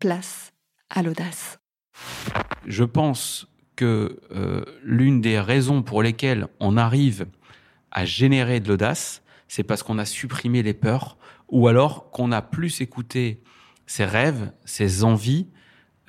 place 0.00 0.52
à 0.88 1.02
l'audace. 1.02 1.60
Je 2.66 2.84
pense 2.84 3.46
que 3.76 4.20
euh, 4.32 4.64
l'une 4.82 5.20
des 5.20 5.38
raisons 5.40 5.82
pour 5.82 6.02
lesquelles 6.02 6.48
on 6.58 6.76
arrive 6.76 7.26
à 7.92 8.04
générer 8.04 8.60
de 8.60 8.68
l'audace, 8.68 9.22
c'est 9.48 9.62
parce 9.62 9.82
qu'on 9.82 9.98
a 9.98 10.04
supprimé 10.04 10.62
les 10.62 10.74
peurs 10.74 11.16
ou 11.48 11.68
alors 11.68 12.10
qu'on 12.10 12.32
a 12.32 12.42
plus 12.42 12.80
écouté 12.80 13.42
ses 13.86 14.04
rêves, 14.04 14.52
ses 14.64 15.04
envies 15.04 15.48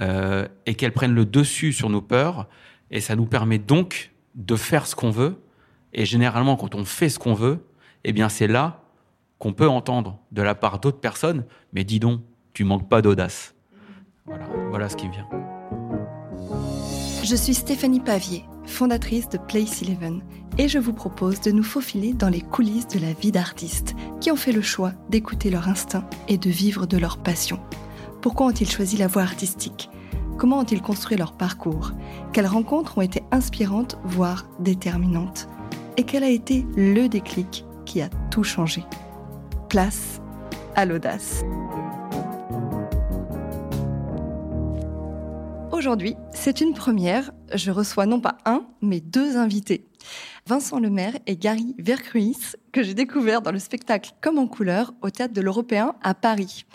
euh, 0.02 0.48
et 0.66 0.76
qu'elles 0.76 0.92
prennent 0.92 1.16
le 1.16 1.26
dessus 1.26 1.73
sur 1.73 1.89
nos 1.89 2.02
peurs 2.02 2.48
et 2.92 3.02
ça 3.02 3.16
nous 3.16 3.26
permet 3.26 3.58
donc 3.58 4.12
de 4.36 4.55
faire 4.55 4.86
ce 4.86 4.96
qu'on 4.96 5.12
veut 5.12 5.42
et 5.94 6.05
généralement 6.05 6.55
quand 6.55 6.76
on 6.76 6.86
fait 6.86 7.10
ce 7.10 7.20
qu'on 7.20 7.34
veut, 7.34 7.66
eh 8.04 8.14
bien 8.14 8.30
c'est 8.30 8.48
là 8.48 8.84
qu'on 9.39 9.54
peut 9.54 9.68
entendre 9.68 10.20
de 10.32 10.42
la 10.42 10.55
part 10.55 10.80
d'autres 10.80 11.00
personnes 11.00 11.46
mais 11.73 11.84
dis 11.84 12.00
donc, 12.00 12.21
tu 12.54 12.64
manques 12.64 12.89
pas 12.89 13.02
d'audace. 13.02 13.55
Voilà, 14.70 14.89
ce 14.89 14.95
qui 14.95 15.07
vient. 15.09 15.27
Je 17.24 17.36
suis 17.36 17.54
Stéphanie 17.54 18.00
Pavier, 18.00 18.46
fondatrice 18.65 19.29
de 19.29 19.37
Place 19.37 19.82
Eleven, 19.82 20.21
et 20.57 20.68
je 20.68 20.79
vous 20.79 20.93
propose 20.93 21.39
de 21.42 21.51
nous 21.51 21.64
faufiler 21.64 22.14
dans 22.14 22.29
les 22.29 22.42
coulisses 22.42 22.87
de 22.87 23.00
la 23.00 23.14
vie 23.14 23.32
d'artistes 23.32 23.96
qui 24.20 24.32
ont 24.32 24.36
fait 24.36 24.51
le 24.51 24.61
choix 24.61 24.92
d'écouter 25.09 25.50
leur 25.50 25.70
instinct 25.70 26.06
et 26.28 26.37
de 26.37 26.50
vivre 26.50 26.86
de 26.86 26.97
leur 26.97 27.18
passion. 27.18 27.59
Pourquoi 28.21 28.47
ont-ils 28.47 28.70
choisi 28.70 28.97
la 28.97 29.07
voie 29.07 29.21
artistique? 29.21 29.89
Comment 30.37 30.59
ont-ils 30.59 30.82
construit 30.82 31.18
leur 31.18 31.34
parcours? 31.34 31.92
Quelles 32.34 32.48
rencontres 32.48 32.98
ont 32.98 33.02
été 33.02 33.23
inspirantes, 33.31 33.98
voire 34.03 34.48
déterminantes? 34.59 35.48
Et 35.98 36.03
quel 36.03 36.23
a 36.23 36.30
été 36.30 36.66
le 36.75 37.08
déclic 37.08 37.66
qui 37.86 38.02
a 38.02 38.09
tout 38.30 38.44
changé? 38.44 38.84
Place 39.70 40.22
à 40.75 40.86
l'audace. 40.86 41.44
Aujourd'hui, 45.81 46.16
c'est 46.31 46.62
une 46.62 46.76
première. 46.76 47.31
Je 47.56 47.72
reçois 47.72 48.06
non 48.06 48.22
pas 48.22 48.38
un, 48.46 48.68
mais 48.84 49.00
deux 49.00 49.36
invités. 49.36 49.88
Vincent 50.46 50.80
Lemaire 50.80 51.18
et 51.26 51.36
Gary 51.36 51.76
Vercruis, 51.80 52.38
que 52.72 52.84
j'ai 52.84 52.94
découvert 52.94 53.42
dans 53.42 53.52
le 53.52 53.58
spectacle 53.58 54.12
Comme 54.22 54.38
en 54.38 54.46
couleur 54.46 54.94
au 55.02 55.10
Théâtre 55.10 55.34
de 55.34 55.42
l'Européen 55.42 55.96
à 56.04 56.14
Paris. 56.14 56.66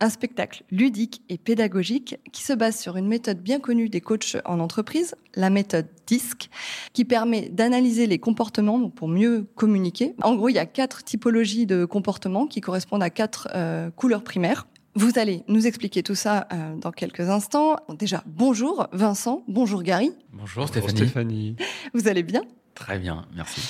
Un 0.00 0.10
spectacle 0.10 0.64
ludique 0.72 1.22
et 1.28 1.38
pédagogique 1.38 2.16
qui 2.32 2.42
se 2.42 2.52
base 2.52 2.76
sur 2.76 2.96
une 2.96 3.06
méthode 3.06 3.40
bien 3.40 3.60
connue 3.60 3.88
des 3.88 4.00
coachs 4.00 4.36
en 4.44 4.58
entreprise, 4.58 5.14
la 5.36 5.48
méthode 5.48 5.86
DISC, 6.08 6.50
qui 6.92 7.04
permet 7.04 7.50
d'analyser 7.50 8.08
les 8.08 8.18
comportements 8.18 8.90
pour 8.90 9.06
mieux 9.06 9.46
communiquer. 9.54 10.16
En 10.22 10.34
gros, 10.34 10.48
il 10.48 10.54
y 10.54 10.58
a 10.58 10.66
quatre 10.66 11.04
typologies 11.04 11.66
de 11.66 11.84
comportements 11.84 12.48
qui 12.48 12.60
correspondent 12.60 13.04
à 13.04 13.10
quatre 13.10 13.46
euh, 13.54 13.90
couleurs 13.90 14.24
primaires. 14.24 14.66
Vous 14.96 15.18
allez 15.18 15.44
nous 15.46 15.66
expliquer 15.66 16.02
tout 16.02 16.14
ça 16.16 16.48
euh, 16.52 16.74
dans 16.76 16.90
quelques 16.90 17.28
instants. 17.28 17.76
Déjà, 17.96 18.22
bonjour 18.26 18.88
Vincent, 18.92 19.44
bonjour 19.46 19.82
Gary. 19.82 20.10
Bonjour 20.32 20.66
Stéphanie. 20.68 20.96
Stéphanie. 20.96 21.56
Vous 21.94 22.08
allez 22.08 22.22
bien? 22.24 22.42
Très 22.74 22.98
bien, 22.98 23.24
merci. 23.34 23.60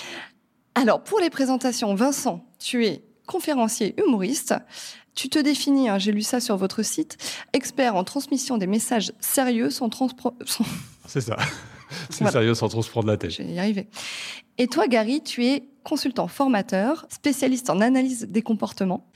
Alors, 0.74 1.02
pour 1.02 1.20
les 1.20 1.30
présentations, 1.30 1.94
Vincent, 1.94 2.44
tu 2.58 2.86
es 2.86 3.04
conférencier 3.26 3.94
humoriste. 4.00 4.54
Tu 5.14 5.28
te 5.28 5.38
définis, 5.38 5.88
hein, 5.88 5.98
j'ai 5.98 6.12
lu 6.12 6.22
ça 6.22 6.41
sur 6.41 6.56
votre 6.56 6.82
site, 6.82 7.18
expert 7.52 7.96
en 7.96 8.04
transmission 8.04 8.56
des 8.56 8.66
messages 8.68 9.12
sérieux 9.20 9.68
sans 9.70 9.88
transport. 9.91 10.34
C'est 11.06 11.20
ça. 11.20 11.36
C'est 12.08 12.18
Voilà. 12.20 12.32
sérieux 12.32 12.54
sans 12.54 12.68
trop 12.68 12.82
se 12.82 12.88
prendre 12.91 13.08
la 13.08 13.16
tête. 13.16 13.32
Je 13.32 13.42
vais 13.42 13.52
y 13.52 13.58
arriver. 13.58 13.88
Et 14.58 14.68
toi, 14.68 14.86
Gary, 14.86 15.22
tu 15.22 15.44
es 15.44 15.64
consultant 15.83 16.28
formateur, 16.28 17.06
spécialiste 17.09 17.70
en 17.70 17.81
analyse 17.81 18.27
des 18.28 18.42
comportements. 18.42 19.06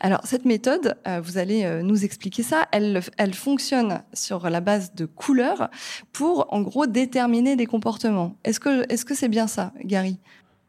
Alors, 0.00 0.20
cette 0.24 0.44
méthode, 0.44 0.96
euh, 1.06 1.20
vous 1.20 1.38
allez 1.38 1.64
euh, 1.64 1.82
nous 1.82 2.04
expliquer 2.04 2.42
ça, 2.42 2.68
elle, 2.72 3.02
fonctionne 3.34 4.02
sur 4.12 4.48
la 4.50 4.60
base 4.60 4.94
de 4.94 5.06
couleurs 5.06 5.70
pour, 6.12 6.46
en 6.52 6.60
gros, 6.60 6.86
déterminer 6.86 7.56
des 7.56 7.66
comportements. 7.66 8.36
Est-ce 8.44 8.60
que 8.60 8.84
est-ce 8.92 9.04
que 9.04 9.14
c'est 9.14 9.28
bien 9.28 9.46
ça, 9.46 9.72
Gary? 9.84 10.18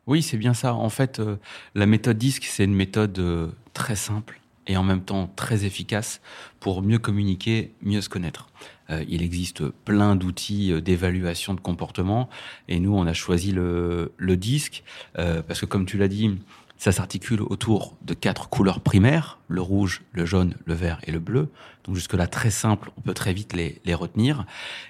Oui, 0.07 0.21
c'est 0.21 0.37
bien 0.37 0.53
ça. 0.53 0.73
En 0.73 0.89
fait, 0.89 1.19
euh, 1.19 1.37
la 1.75 1.85
méthode 1.85 2.17
DISC, 2.17 2.43
c'est 2.45 2.65
une 2.65 2.75
méthode 2.75 3.53
très 3.73 3.95
simple 3.95 4.39
et 4.67 4.77
en 4.77 4.83
même 4.83 5.01
temps 5.01 5.29
très 5.35 5.65
efficace 5.65 6.21
pour 6.59 6.81
mieux 6.81 6.99
communiquer, 6.99 7.73
mieux 7.81 8.01
se 8.01 8.09
connaître. 8.09 8.47
Euh, 8.89 9.03
il 9.07 9.21
existe 9.21 9.63
plein 9.69 10.15
d'outils 10.15 10.71
euh, 10.71 10.81
d'évaluation 10.81 11.53
de 11.53 11.59
comportement 11.59 12.29
et 12.67 12.79
nous, 12.79 12.93
on 12.95 13.07
a 13.07 13.13
choisi 13.13 13.51
le, 13.51 14.11
le 14.17 14.37
DISC 14.37 14.83
euh, 15.17 15.41
parce 15.41 15.61
que, 15.61 15.65
comme 15.65 15.85
tu 15.85 15.97
l'as 15.97 16.07
dit, 16.09 16.37
ça 16.83 16.91
s'articule 16.91 17.41
autour 17.43 17.95
de 18.01 18.13
quatre 18.13 18.49
couleurs 18.49 18.81
primaires, 18.81 19.39
le 19.47 19.61
rouge, 19.61 20.01
le 20.11 20.25
jaune, 20.25 20.55
le 20.65 20.73
vert 20.73 20.99
et 21.07 21.13
le 21.13 21.19
bleu. 21.19 21.49
Donc 21.85 21.95
jusque-là, 21.95 22.27
très 22.27 22.51
simple, 22.51 22.91
on 22.97 23.01
peut 23.01 23.13
très 23.13 23.31
vite 23.31 23.53
les, 23.53 23.79
les 23.85 23.93
retenir. 23.93 24.45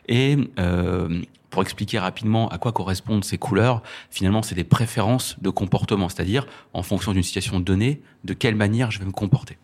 Et 0.08 0.38
euh, 0.58 1.22
pour 1.52 1.62
expliquer 1.62 2.00
rapidement 2.00 2.50
à 2.50 2.58
quoi 2.58 2.72
correspondent 2.72 3.24
ces 3.24 3.38
couleurs, 3.38 3.84
finalement, 4.10 4.42
c'est 4.42 4.56
des 4.56 4.64
préférences 4.64 5.36
de 5.40 5.52
comportement, 5.52 6.10
c'est-à-dire 6.10 6.48
en 6.74 6.82
fonction 6.82 7.12
d'une 7.12 7.22
situation 7.22 7.60
donnée, 7.60 8.02
de 8.24 8.34
quelle 8.34 8.56
manière 8.56 8.90
je 8.90 8.98
vais 8.98 9.06
me 9.06 9.12
comporter. 9.12 9.60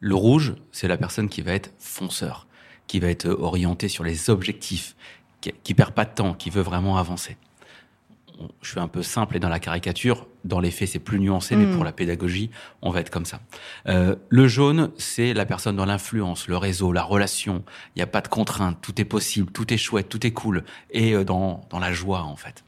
Le 0.00 0.16
rouge, 0.16 0.54
c'est 0.72 0.88
la 0.88 0.96
personne 0.96 1.28
qui 1.28 1.40
va 1.40 1.52
être 1.52 1.72
fonceur, 1.78 2.48
qui 2.86 3.00
va 3.00 3.08
être 3.08 3.28
orientée 3.28 3.88
sur 3.88 4.04
les 4.04 4.30
objectifs, 4.30 4.96
qui, 5.40 5.52
qui 5.62 5.74
perd 5.74 5.92
pas 5.92 6.04
de 6.04 6.14
temps, 6.14 6.34
qui 6.34 6.50
veut 6.50 6.62
vraiment 6.62 6.98
avancer. 6.98 7.36
Je 8.60 8.70
suis 8.70 8.80
un 8.80 8.88
peu 8.88 9.02
simple 9.02 9.36
et 9.36 9.40
dans 9.40 9.48
la 9.48 9.60
caricature. 9.60 10.26
Dans 10.44 10.58
les 10.58 10.72
faits, 10.72 10.88
c'est 10.88 10.98
plus 10.98 11.20
nuancé, 11.20 11.54
mais 11.54 11.66
Mm. 11.66 11.74
pour 11.76 11.84
la 11.84 11.92
pédagogie, 11.92 12.50
on 12.80 12.90
va 12.90 13.00
être 13.00 13.10
comme 13.10 13.24
ça. 13.24 13.40
Euh, 13.86 14.16
le 14.28 14.48
jaune, 14.48 14.90
c'est 14.96 15.32
la 15.32 15.46
personne 15.46 15.76
dans 15.76 15.84
l'influence, 15.84 16.48
le 16.48 16.56
réseau, 16.56 16.92
la 16.92 17.04
relation. 17.04 17.62
Il 17.94 17.98
n'y 17.98 18.02
a 18.02 18.06
pas 18.08 18.20
de 18.20 18.28
contraintes, 18.28 18.78
tout 18.82 19.00
est 19.00 19.04
possible, 19.04 19.52
tout 19.52 19.72
est 19.72 19.76
chouette, 19.76 20.08
tout 20.08 20.26
est 20.26 20.32
cool, 20.32 20.64
et 20.90 21.14
euh, 21.14 21.24
dans, 21.24 21.60
dans 21.70 21.78
la 21.78 21.92
joie 21.92 22.22
en 22.22 22.34
fait. 22.36 22.64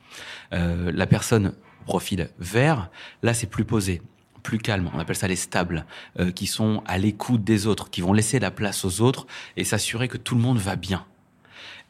Euh, 0.53 0.93
la 0.95 1.07
personne 1.07 1.55
profil 1.87 2.31
vert, 2.39 2.91
là 3.23 3.35
c'est 3.35 3.49
plus 3.49 3.65
posé, 3.65 4.01
plus 4.45 4.59
calme. 4.59 4.89
On 4.95 5.01
appelle 5.01 5.17
ça 5.17 5.27
les 5.27 5.35
stables, 5.35 5.85
euh, 6.21 6.31
qui 6.31 6.47
sont 6.47 6.85
à 6.87 6.99
l'écoute 6.99 7.43
des 7.43 7.67
autres, 7.67 7.91
qui 7.91 8.01
vont 8.01 8.13
laisser 8.13 8.39
la 8.39 8.53
place 8.53 8.85
aux 8.85 9.01
autres 9.01 9.27
et 9.57 9.65
s'assurer 9.65 10.07
que 10.07 10.19
tout 10.19 10.37
le 10.37 10.41
monde 10.41 10.59
va 10.59 10.77
bien. 10.77 11.05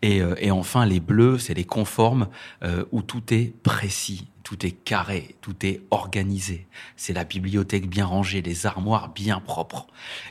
Et, 0.01 0.23
euh, 0.23 0.35
et 0.39 0.51
enfin, 0.51 0.87
les 0.87 1.01
bleus, 1.01 1.39
c'est 1.39 1.55
les 1.55 1.65
conformes 1.65 2.29
euh, 2.63 2.85
où 2.93 3.03
tout 3.03 3.33
est 3.33 3.55
précis, 3.63 4.29
tout 4.45 4.65
est 4.65 4.71
carré, 4.71 5.35
tout 5.41 5.57
est 5.67 5.81
organisé. 5.91 6.67
C'est 6.97 7.13
la 7.13 7.25
bibliothèque 7.25 7.89
bien 7.89 8.07
rangée, 8.07 8.43
les 8.43 8.67
armoires 8.67 9.09
bien 9.09 9.41
propres. 9.41 9.87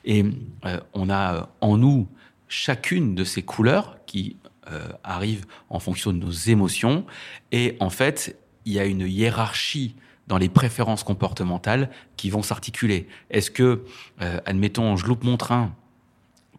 Et 0.05 0.23
euh, 0.65 0.79
on 0.93 1.09
a 1.09 1.35
euh, 1.35 1.41
en 1.61 1.77
nous 1.77 2.07
chacune 2.47 3.15
de 3.15 3.23
ces 3.23 3.41
couleurs 3.41 3.97
qui 4.05 4.37
euh, 4.71 4.87
arrivent 5.03 5.45
en 5.69 5.79
fonction 5.79 6.13
de 6.13 6.19
nos 6.19 6.31
émotions. 6.31 7.05
Et 7.51 7.75
en 7.79 7.89
fait, 7.89 8.39
il 8.65 8.73
y 8.73 8.79
a 8.79 8.85
une 8.85 9.07
hiérarchie 9.07 9.95
dans 10.27 10.37
les 10.37 10.49
préférences 10.49 11.03
comportementales 11.03 11.89
qui 12.17 12.29
vont 12.29 12.41
s'articuler. 12.41 13.07
Est-ce 13.29 13.51
que, 13.51 13.83
euh, 14.21 14.39
admettons, 14.45 14.95
je 14.95 15.05
loupe 15.05 15.23
mon 15.23 15.37
train, 15.37 15.73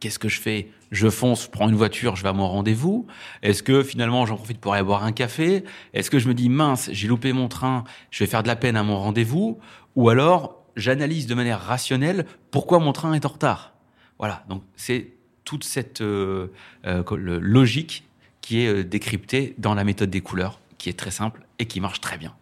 qu'est-ce 0.01 0.19
que 0.19 0.29
je 0.29 0.41
fais? 0.41 0.69
Je 0.91 1.09
fonce, 1.09 1.45
je 1.45 1.51
prends 1.51 1.69
une 1.69 1.75
voiture, 1.75 2.15
je 2.15 2.23
vais 2.23 2.29
à 2.29 2.35
mon 2.35 2.47
rendez-vous. 2.47 3.07
Est-ce 3.43 3.63
que 3.63 3.83
finalement 3.83 4.27
j'en 4.27 4.37
profite 4.37 4.61
pour 4.61 4.75
aller 4.75 4.85
boire 4.85 5.03
un 5.03 5.13
café? 5.13 5.65
Est-ce 5.93 6.11
que 6.11 6.19
je 6.19 6.29
me 6.29 6.35
dis 6.35 6.49
mince, 6.49 6.91
j'ai 6.93 7.09
loupé 7.09 7.33
mon 7.33 7.49
train, 7.49 7.85
je 8.11 8.23
vais 8.23 8.31
faire 8.31 8.43
de 8.43 8.49
la 8.49 8.57
peine 8.57 8.77
à 8.77 8.83
mon 8.83 8.99
rendez-vous? 8.99 9.59
Ou 9.97 10.09
alors 10.09 10.63
j'analyse 10.77 11.27
de 11.27 11.35
manière 11.35 11.61
rationnelle 11.61 12.27
pourquoi 12.51 12.79
mon 12.79 12.93
train 12.93 13.15
est 13.15 13.25
en 13.25 13.31
retard 13.31 13.73
Voilà, 14.19 14.45
donc 14.49 14.63
c'est 14.77 15.09
toute 15.45 15.65
cette 15.65 16.01
euh, 16.01 16.49
euh, 16.87 17.03
logique 17.41 18.05
qui 18.41 18.61
est 18.61 18.85
décryptée 18.85 19.55
dans 19.57 19.75
la 19.75 19.85
méthode 19.85 20.11
des 20.11 20.21
couleurs, 20.21 20.61
qui 20.77 20.91
est 20.91 20.99
très 20.99 21.11
simple 21.11 21.47
et 21.59 21.65
qui 21.65 21.81
marche 21.81 22.01
très 22.01 22.19
bien. 22.19 22.35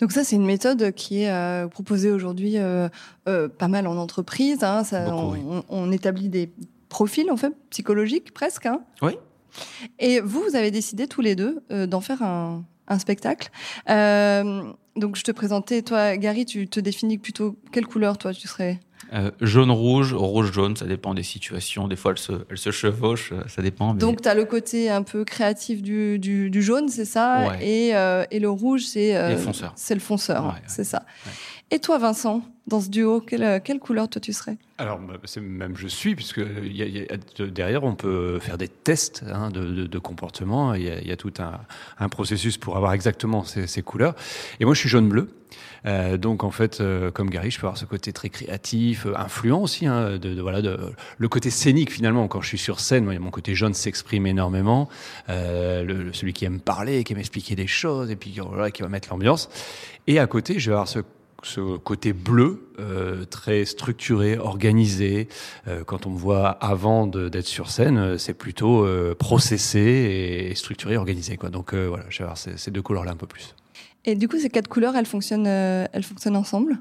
Donc 0.00 0.12
ça, 0.12 0.24
c'est 0.24 0.36
une 0.36 0.44
méthode 0.46 0.92
qui 0.92 1.22
est 1.22 1.30
euh, 1.30 1.66
proposée 1.68 2.10
aujourd'hui 2.10 2.58
euh, 2.58 2.88
euh, 3.28 3.48
pas 3.48 3.68
mal 3.68 3.86
en 3.86 3.96
entreprise. 3.96 4.62
hein. 4.64 4.84
Ça, 4.84 5.04
Beaucoup, 5.10 5.16
on, 5.26 5.32
oui. 5.32 5.40
on- 5.46 5.62
on 5.68 5.92
établit 5.92 6.28
des 6.28 6.50
profils, 6.88 7.30
en 7.30 7.36
fait, 7.36 7.52
psychologiques 7.70 8.32
presque. 8.34 8.66
hein. 8.66 8.80
Oui. 9.02 9.16
Et 9.98 10.20
vous, 10.20 10.42
vous 10.48 10.56
avez 10.56 10.70
décidé 10.70 11.06
tous 11.06 11.20
les 11.20 11.34
deux 11.34 11.62
d'en 11.86 12.00
faire 12.00 12.22
un, 12.22 12.64
un 12.88 12.98
spectacle. 12.98 13.50
Donc 14.94 15.16
je 15.16 15.22
te 15.24 15.30
présentais, 15.32 15.80
toi, 15.82 16.16
Gary, 16.18 16.44
tu 16.44 16.68
te 16.68 16.78
définis 16.78 17.16
plutôt 17.18 17.56
quelle 17.72 17.86
couleur, 17.86 18.18
toi, 18.18 18.34
tu 18.34 18.46
serais 18.46 18.78
Euh, 19.14 19.30
jaune-rouge, 19.42 20.14
rouge-jaune, 20.14 20.74
ça 20.76 20.86
dépend 20.86 21.12
des 21.12 21.22
situations. 21.22 21.86
Des 21.86 21.96
fois, 21.96 22.12
elles 22.12 22.18
se, 22.18 22.32
elles 22.50 22.56
se 22.58 22.70
chevauchent, 22.70 23.32
euh, 23.32 23.42
ça 23.46 23.60
dépend. 23.60 23.92
mais- 23.92 24.00
Donc, 24.00 24.22
tu 24.22 24.28
as 24.28 24.34
le 24.34 24.44
côté 24.46 24.88
un 24.90 25.02
peu 25.02 25.24
créatif 25.24 25.82
du, 25.82 26.18
du, 26.18 26.48
du 26.48 26.62
jaune, 26.62 26.88
c'est 26.88 27.04
ça? 27.04 27.48
Ouais. 27.50 27.58
et, 27.66 27.94
euh, 27.94 28.24
et 28.30 28.38
le 28.40 28.48
rouge, 28.48 28.84
c'est 28.84 29.14
euh, 29.14 29.28
Les 29.30 29.36
fonceurs. 29.36 29.72
c'est 29.76 29.94
le 29.94 30.00
fonceur, 30.00 30.44
Ouais, 30.46 30.50
ouais. 30.52 30.56
c'est 30.66 30.84
ça. 30.84 31.02
Et 31.74 31.78
toi, 31.78 31.96
Vincent, 31.96 32.42
dans 32.66 32.82
ce 32.82 32.90
duo, 32.90 33.22
quelle, 33.22 33.62
quelle 33.64 33.78
couleur 33.78 34.06
toi 34.06 34.20
tu 34.20 34.34
serais? 34.34 34.58
Alors, 34.76 34.98
bah, 34.98 35.14
même 35.40 35.74
je 35.74 35.88
suis, 35.88 36.14
puisque 36.14 36.42
y 36.64 36.84
y 36.84 37.06
a- 37.10 37.46
derrière, 37.46 37.82
on 37.82 37.94
peut 37.94 38.38
faire 38.40 38.58
des 38.58 38.68
tests 38.68 39.24
hein, 39.32 39.48
de, 39.48 39.86
de- 39.86 39.98
comportement. 39.98 40.74
Il 40.74 40.82
y, 40.82 41.10
a, 41.10 41.16
tout 41.16 41.32
un, 41.38 42.08
processus 42.10 42.58
pour 42.58 42.76
avoir 42.76 42.92
exactement 42.92 43.42
ces, 43.42 43.82
couleurs. 43.82 44.14
Et 44.60 44.66
moi, 44.66 44.74
je 44.74 44.80
suis 44.80 44.90
jaune-bleu. 44.90 45.30
Euh, 45.86 46.18
donc, 46.18 46.44
en 46.44 46.50
fait, 46.50 46.82
euh, 46.82 47.10
comme 47.10 47.30
Gary, 47.30 47.50
je 47.50 47.58
peux 47.58 47.66
avoir 47.66 47.78
ce 47.78 47.86
côté 47.86 48.12
très 48.12 48.28
créatif, 48.28 49.06
euh, 49.06 49.14
influent 49.16 49.62
aussi. 49.62 49.86
Hein, 49.86 50.18
de, 50.18 50.38
voilà, 50.42 50.60
le 50.60 51.28
côté 51.28 51.48
scénique, 51.48 51.90
finalement. 51.90 52.28
Quand 52.28 52.42
je 52.42 52.48
suis 52.48 52.58
sur 52.58 52.80
scène, 52.80 53.06
mon 53.18 53.30
côté 53.30 53.54
jaune 53.54 53.72
s'exprime 53.72 54.26
énormément. 54.26 54.90
Euh, 55.30 56.10
celui 56.12 56.34
qui 56.34 56.44
aime 56.44 56.60
parler, 56.60 57.02
qui 57.02 57.14
aime 57.14 57.18
expliquer 57.18 57.56
des 57.56 57.66
choses, 57.66 58.10
et 58.10 58.16
puis 58.16 58.38
qui 58.74 58.82
va 58.82 58.88
mettre 58.90 59.08
l'ambiance. 59.08 59.48
Et 60.06 60.18
à 60.18 60.26
côté, 60.26 60.58
je 60.58 60.68
vais 60.68 60.74
avoir 60.74 60.88
ce 60.88 61.00
ce 61.42 61.76
côté 61.76 62.12
bleu, 62.12 62.68
euh, 62.78 63.24
très 63.24 63.64
structuré, 63.64 64.38
organisé. 64.38 65.28
Euh, 65.68 65.84
quand 65.84 66.06
on 66.06 66.10
me 66.10 66.18
voit 66.18 66.48
avant 66.48 67.06
d'être 67.06 67.46
sur 67.46 67.70
scène, 67.70 67.98
euh, 67.98 68.18
c'est 68.18 68.34
plutôt 68.34 68.84
euh, 68.84 69.14
processé 69.14 70.48
et 70.50 70.54
structuré, 70.54 70.96
organisé. 70.96 71.36
Quoi. 71.36 71.50
Donc 71.50 71.74
voilà, 71.74 72.04
je 72.08 72.18
vais 72.18 72.24
avoir 72.24 72.38
ces, 72.38 72.56
ces 72.56 72.70
deux 72.70 72.82
couleurs-là 72.82 73.12
un 73.12 73.16
peu 73.16 73.26
plus. 73.26 73.54
Et 74.04 74.14
du 74.14 74.28
coup, 74.28 74.38
ces 74.38 74.50
quatre 74.50 74.68
couleurs, 74.68 74.96
elles 74.96 75.06
fonctionnent, 75.06 75.46
elles 75.46 76.02
fonctionnent 76.02 76.36
ensemble? 76.36 76.78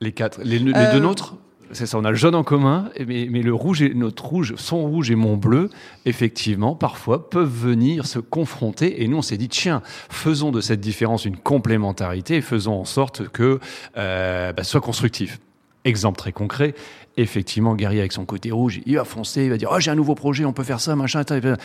Les 0.00 0.12
quatre, 0.12 0.40
les, 0.42 0.58
les 0.58 0.92
deux 0.92 1.00
nôtres? 1.00 1.36
C'est 1.72 1.86
ça, 1.86 1.98
on 1.98 2.04
a 2.04 2.10
le 2.10 2.16
jaune 2.16 2.34
en 2.34 2.44
commun, 2.44 2.90
mais, 3.06 3.26
le 3.26 3.54
rouge 3.54 3.82
et 3.82 3.94
notre 3.94 4.24
rouge, 4.24 4.54
son 4.56 4.82
rouge 4.82 5.10
et 5.10 5.14
mon 5.14 5.36
bleu, 5.36 5.70
effectivement, 6.06 6.74
parfois 6.74 7.28
peuvent 7.30 7.48
venir 7.48 8.06
se 8.06 8.18
confronter. 8.18 9.02
Et 9.02 9.08
nous, 9.08 9.18
on 9.18 9.22
s'est 9.22 9.36
dit, 9.36 9.48
tiens, 9.48 9.82
faisons 10.08 10.50
de 10.50 10.60
cette 10.60 10.80
différence 10.80 11.24
une 11.24 11.36
complémentarité 11.36 12.36
et 12.36 12.40
faisons 12.40 12.80
en 12.80 12.84
sorte 12.84 13.28
que 13.28 13.60
euh, 13.96 14.52
bah, 14.52 14.64
soit 14.64 14.80
constructif. 14.80 15.40
Exemple 15.84 16.18
très 16.18 16.32
concret, 16.32 16.74
effectivement, 17.16 17.74
Gary 17.74 17.98
avec 17.98 18.12
son 18.12 18.24
côté 18.24 18.50
rouge, 18.50 18.80
il 18.84 18.96
va 18.96 19.04
foncer, 19.04 19.44
il 19.44 19.50
va 19.50 19.56
dire, 19.56 19.70
oh, 19.72 19.78
j'ai 19.78 19.90
un 19.90 19.94
nouveau 19.94 20.14
projet, 20.14 20.44
on 20.44 20.52
peut 20.52 20.64
faire 20.64 20.80
ça, 20.80 20.96
machin. 20.96 21.22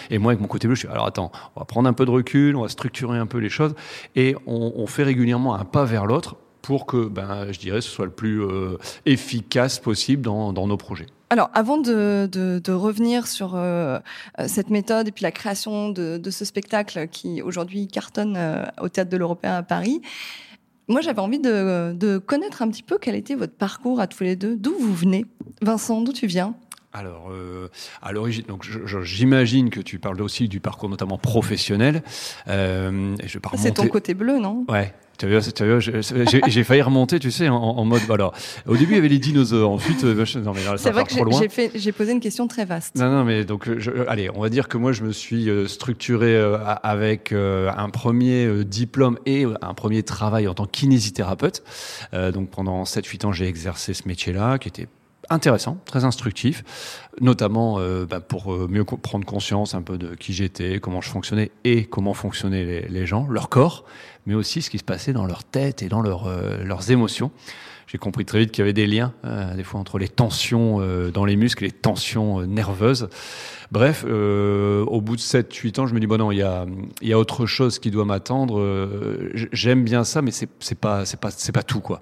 Et 0.09 0.17
moi, 0.17 0.31
avec 0.31 0.41
mon 0.41 0.47
côté 0.47 0.67
bleu, 0.67 0.75
je 0.75 0.81
suis, 0.81 0.87
alors 0.87 1.07
attends, 1.07 1.31
on 1.55 1.59
va 1.59 1.65
prendre 1.65 1.89
un 1.89 1.93
peu 1.93 2.05
de 2.05 2.11
recul, 2.11 2.55
on 2.55 2.61
va 2.61 2.69
structurer 2.69 3.17
un 3.17 3.25
peu 3.25 3.39
les 3.39 3.49
choses, 3.49 3.73
et 4.15 4.35
on 4.45 4.85
fait 4.87 5.03
régulièrement 5.03 5.55
un 5.55 5.65
pas 5.65 5.83
vers 5.83 6.05
l'autre 6.05 6.37
pour 6.63 6.87
que, 6.87 7.07
ben, 7.07 7.51
je 7.51 7.59
dirais, 7.59 7.81
ce 7.81 7.89
soit 7.89 8.05
le 8.05 8.11
plus 8.11 8.41
euh, 8.41 8.77
efficace 9.05 9.77
possible 9.79 10.23
dans, 10.23 10.53
dans 10.53 10.65
nos 10.65 10.77
projets. 10.77 11.05
Alors, 11.29 11.49
avant 11.53 11.77
de, 11.77 12.29
de, 12.31 12.59
de 12.63 12.71
revenir 12.71 13.27
sur 13.27 13.55
euh, 13.55 13.99
euh, 14.39 14.47
cette 14.47 14.69
méthode 14.69 15.09
et 15.09 15.11
puis 15.11 15.23
la 15.23 15.31
création 15.31 15.89
de, 15.89 16.17
de 16.17 16.31
ce 16.31 16.45
spectacle 16.45 17.07
qui 17.09 17.41
aujourd'hui 17.41 17.87
cartonne 17.87 18.35
euh, 18.37 18.63
au 18.81 18.87
Théâtre 18.87 19.09
de 19.11 19.17
l'Européen 19.17 19.55
à 19.55 19.63
Paris, 19.63 20.01
moi 20.87 21.01
j'avais 21.01 21.19
envie 21.19 21.39
de, 21.39 22.17
connaître 22.19 22.61
un 22.61 22.69
petit 22.69 22.83
peu 22.83 22.97
quel 22.97 23.15
était 23.15 23.35
votre 23.35 23.55
parcours 23.55 23.99
à 23.99 24.07
tous 24.07 24.23
les 24.23 24.35
deux, 24.35 24.55
d'où 24.55 24.73
vous 24.79 24.93
venez? 24.93 25.25
Vincent, 25.61 26.01
d'où 26.01 26.13
tu 26.13 26.27
viens? 26.27 26.55
Alors, 26.93 27.29
euh, 27.31 27.69
à 28.03 28.11
l'origine, 28.11 28.45
donc 28.47 28.65
j'imagine 29.01 29.71
que 29.71 29.81
tu 29.81 29.97
parles 29.97 30.21
aussi 30.21 30.47
du 30.47 30.59
parcours 30.59 30.87
notamment 30.87 31.17
professionnel. 31.17 32.03
Euh, 32.47 33.15
je 33.25 33.39
pas 33.39 33.49
C'est 33.57 33.71
ton 33.71 33.87
côté 33.87 34.13
bleu, 34.13 34.37
non? 34.37 34.65
Ouais. 34.69 34.93
J'ai 36.47 36.63
failli 36.63 36.81
remonter, 36.81 37.19
tu 37.19 37.31
sais, 37.31 37.49
en, 37.49 37.55
en 37.55 37.85
mode. 37.85 38.01
Alors, 38.09 38.33
au 38.67 38.75
début, 38.75 38.93
il 38.93 38.95
y 38.95 38.99
avait 38.99 39.07
les 39.07 39.19
dinosaures. 39.19 39.71
Ensuite, 39.71 40.03
euh, 40.03 40.25
non 40.43 40.53
mais 40.53 40.63
là, 40.63 40.77
C'est 40.77 40.91
vrai 40.91 41.03
que 41.03 41.13
j'ai- 41.75 41.91
posé 41.91 42.11
une 42.11 42.19
question 42.19 42.47
très 42.47 42.65
vaste. 42.65 42.95
Non, 42.95 43.09
non, 43.09 43.23
mais 43.23 43.45
donc, 43.45 43.69
je, 43.77 43.91
allez, 44.07 44.29
on 44.33 44.41
va 44.41 44.49
dire 44.49 44.67
que 44.67 44.77
moi, 44.77 44.91
je 44.91 45.03
me 45.03 45.11
suis 45.11 45.49
euh, 45.49 45.67
structuré 45.67 46.35
euh, 46.35 46.57
avec 46.83 47.31
un 47.33 47.89
premier 47.89 48.63
diplôme 48.63 49.17
et 49.25 49.45
un 49.61 49.73
premier 49.73 50.03
travail 50.03 50.47
en 50.47 50.53
tant 50.53 50.65
que 50.65 50.71
kinésithérapeute. 50.71 51.63
Donc, 52.33 52.49
pendant 52.49 52.83
7-8 52.83 53.25
ans, 53.25 53.31
j'ai 53.31 53.47
exercé 53.47 53.93
ce 53.93 54.07
métier-là, 54.07 54.57
qui 54.57 54.67
était 54.67 54.87
intéressant, 55.29 55.77
très 55.85 56.03
instructif, 56.03 56.63
notamment 57.21 57.79
euh, 57.79 58.05
bah, 58.05 58.19
pour 58.19 58.53
euh, 58.53 58.67
mieux 58.69 58.83
prendre 58.83 59.25
conscience 59.25 59.73
un 59.73 59.81
peu 59.81 59.97
de 59.97 60.15
qui 60.15 60.33
j'étais, 60.33 60.79
comment 60.79 61.01
je 61.01 61.09
fonctionnais 61.09 61.51
et 61.63 61.85
comment 61.85 62.13
fonctionnaient 62.13 62.85
les, 62.89 63.05
gens, 63.05 63.27
leur 63.29 63.49
corps, 63.49 63.85
mais 64.25 64.33
aussi 64.33 64.61
ce 64.61 64.69
qui 64.69 64.77
se 64.77 64.83
passait 64.83 65.13
dans 65.13 65.25
leur 65.25 65.43
tête 65.43 65.81
et 65.81 65.89
dans 65.89 66.01
leur, 66.01 66.27
euh, 66.27 66.63
leurs 66.63 66.91
émotions. 66.91 67.31
J'ai 67.85 67.97
compris 67.97 68.25
très 68.25 68.39
vite 68.39 68.51
qu'il 68.51 68.61
y 68.61 68.63
avait 68.63 68.73
des 68.73 68.87
liens, 68.87 69.13
euh, 69.23 69.53
des 69.55 69.63
fois, 69.63 69.79
entre 69.79 69.99
les 69.99 70.07
tensions 70.07 70.77
euh, 70.79 71.11
dans 71.11 71.25
les 71.25 71.35
muscles 71.35 71.65
et 71.65 71.67
les 71.67 71.73
tensions 71.73 72.41
nerveuses. 72.41 73.07
Bref, 73.71 74.03
au 74.03 75.01
bout 75.01 75.15
de 75.15 75.21
7-8 75.21 75.79
ans, 75.79 75.87
je 75.87 75.93
me 75.93 75.99
dis, 75.99 76.07
bon 76.07 76.17
non, 76.17 76.31
il 76.31 76.37
y 76.37 76.43
a, 76.43 76.65
y 77.01 77.11
a 77.11 77.19
autre 77.19 77.45
chose 77.45 77.79
qui 77.79 77.91
doit 77.91 78.05
m'attendre. 78.05 78.61
J'aime 79.51 79.83
bien 79.83 80.03
ça, 80.03 80.21
mais 80.21 80.29
c'est 80.31 80.79
pas, 80.79 81.03
pas, 81.19 81.29
pas 81.53 81.63
tout, 81.63 81.79
quoi. 81.79 81.99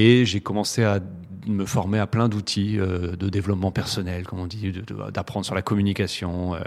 Et 0.00 0.24
j'ai 0.24 0.38
commencé 0.38 0.84
à 0.84 1.00
me 1.48 1.66
former 1.66 1.98
à 1.98 2.06
plein 2.06 2.28
d'outils 2.28 2.78
euh, 2.78 3.16
de 3.16 3.28
développement 3.28 3.72
personnel, 3.72 4.24
comme 4.28 4.38
on 4.38 4.46
dit, 4.46 4.72
d'apprendre 5.12 5.44
sur 5.44 5.56
la 5.56 5.62
communication. 5.62 6.54
euh. 6.54 6.60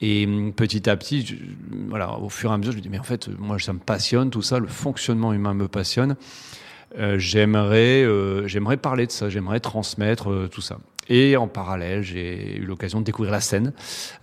et 0.00 0.26
hum, 0.26 0.52
petit 0.52 0.90
à 0.90 0.96
petit, 0.96 1.38
voilà, 1.88 2.18
au 2.18 2.28
fur 2.28 2.50
et 2.50 2.54
à 2.54 2.58
mesure, 2.58 2.72
je 2.72 2.78
me 2.78 2.82
dis, 2.82 2.88
mais 2.88 2.98
en 2.98 3.04
fait, 3.04 3.28
moi, 3.38 3.56
ça 3.60 3.72
me 3.72 3.78
passionne, 3.78 4.30
tout 4.30 4.42
ça, 4.42 4.58
le 4.58 4.66
fonctionnement 4.66 5.32
humain 5.32 5.54
me 5.54 5.68
passionne. 5.68 6.16
Euh, 6.98 7.20
j'aimerais, 7.20 8.76
parler 8.78 9.06
de 9.06 9.12
ça, 9.12 9.28
j'aimerais 9.28 9.60
transmettre 9.60 10.48
tout 10.50 10.60
ça. 10.60 10.78
Et 11.08 11.36
en 11.36 11.46
parallèle, 11.46 12.02
j'ai 12.02 12.56
eu 12.56 12.64
l'occasion 12.64 12.98
de 12.98 13.04
découvrir 13.04 13.30
la 13.30 13.40
scène 13.40 13.72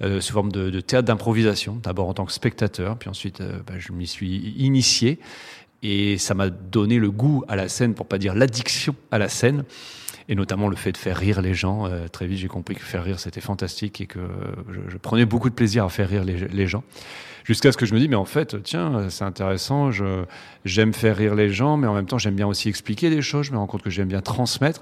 sous 0.01 0.33
forme 0.33 0.51
de, 0.51 0.81
théâtre 0.81 1.05
d'improvisation, 1.05 1.79
d'abord 1.81 2.09
en 2.09 2.13
tant 2.13 2.25
que 2.25 2.33
spectateur, 2.33 2.97
puis 2.97 3.09
ensuite 3.09 3.41
bah, 3.65 3.75
je 3.77 3.93
m'y 3.93 4.05
suis 4.05 4.53
initié 4.57 5.21
et 5.83 6.17
ça 6.17 6.33
m'a 6.33 6.49
donné 6.49 6.97
le 6.97 7.11
goût 7.11 7.43
à 7.47 7.55
la 7.55 7.69
scène, 7.69 7.93
pour 7.93 8.07
pas 8.07 8.17
dire 8.17 8.33
l'addiction 8.33 8.95
à 9.11 9.19
la 9.19 9.29
scène, 9.29 9.65
et 10.29 10.35
notamment 10.35 10.69
le 10.69 10.75
fait 10.75 10.93
de 10.93 10.97
faire 10.97 11.17
rire 11.17 11.41
les 11.41 11.53
gens. 11.53 11.85
Euh, 11.85 12.07
très 12.07 12.25
vite, 12.25 12.39
j'ai 12.39 12.47
compris 12.47 12.75
que 12.75 12.81
faire 12.81 13.03
rire 13.03 13.19
c'était 13.19 13.41
fantastique 13.41 14.01
et 14.01 14.07
que 14.07 14.19
je, 14.71 14.79
je 14.87 14.97
prenais 14.97 15.25
beaucoup 15.25 15.49
de 15.49 15.55
plaisir 15.55 15.83
à 15.83 15.89
faire 15.89 16.09
rire 16.09 16.23
les, 16.23 16.47
les 16.47 16.67
gens. 16.67 16.83
Jusqu'à 17.43 17.73
ce 17.73 17.77
que 17.77 17.85
je 17.85 17.93
me 17.93 17.99
dis, 17.99 18.07
mais 18.07 18.15
en 18.15 18.23
fait, 18.23 18.63
tiens, 18.63 19.09
c'est 19.09 19.25
intéressant, 19.25 19.89
j'aime 20.63 20.93
faire 20.93 21.17
rire 21.17 21.35
les 21.35 21.49
gens, 21.49 21.75
mais 21.75 21.87
en 21.87 21.93
même 21.93 22.05
temps, 22.05 22.17
j'aime 22.17 22.35
bien 22.35 22.47
aussi 22.47 22.69
expliquer 22.69 23.09
des 23.09 23.21
choses, 23.21 23.47
je 23.47 23.51
me 23.51 23.57
rends 23.57 23.67
compte 23.67 23.81
que 23.81 23.89
j'aime 23.89 24.07
bien 24.07 24.21
transmettre. 24.21 24.81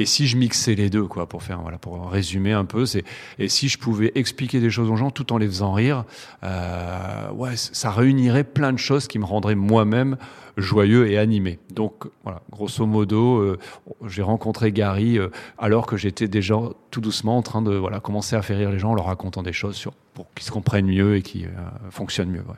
Et 0.00 0.06
si 0.06 0.26
je 0.26 0.38
mixais 0.38 0.74
les 0.74 0.88
deux, 0.88 1.04
quoi, 1.04 1.28
pour 1.28 1.42
faire, 1.42 1.60
voilà, 1.60 1.76
pour 1.76 2.10
résumer 2.10 2.54
un 2.54 2.64
peu, 2.64 2.86
c'est, 2.86 3.04
et 3.38 3.50
si 3.50 3.68
je 3.68 3.76
pouvais 3.76 4.12
expliquer 4.14 4.58
des 4.58 4.70
choses 4.70 4.88
aux 4.88 4.96
gens 4.96 5.10
tout 5.10 5.30
en 5.30 5.36
les 5.36 5.46
faisant 5.46 5.74
rire, 5.74 6.04
euh, 6.42 7.30
ouais, 7.32 7.54
ça 7.56 7.90
réunirait 7.90 8.44
plein 8.44 8.72
de 8.72 8.78
choses 8.78 9.06
qui 9.08 9.18
me 9.18 9.26
rendraient 9.26 9.54
moi-même 9.54 10.16
joyeux 10.56 11.10
et 11.10 11.18
animé. 11.18 11.58
Donc, 11.74 12.06
voilà, 12.24 12.40
grosso 12.50 12.86
modo, 12.86 13.40
euh, 13.40 13.58
j'ai 14.06 14.22
rencontré 14.22 14.72
Gary 14.72 15.18
euh, 15.18 15.28
alors 15.58 15.84
que 15.84 15.98
j'étais 15.98 16.28
déjà 16.28 16.56
tout 16.90 17.02
doucement 17.02 17.36
en 17.36 17.42
train 17.42 17.60
de, 17.60 17.74
voilà, 17.74 18.00
commencer 18.00 18.36
à 18.36 18.40
faire 18.40 18.56
rire 18.56 18.70
les 18.70 18.78
gens 18.78 18.92
en 18.92 18.94
leur 18.94 19.04
racontant 19.04 19.42
des 19.42 19.52
choses 19.52 19.76
sur, 19.76 19.92
pour 20.14 20.32
qu'ils 20.34 20.46
se 20.46 20.50
comprennent 20.50 20.86
mieux 20.86 21.16
et 21.16 21.22
qu'ils 21.22 21.44
euh, 21.44 21.90
fonctionnent 21.90 22.30
mieux, 22.30 22.44
ouais. 22.48 22.56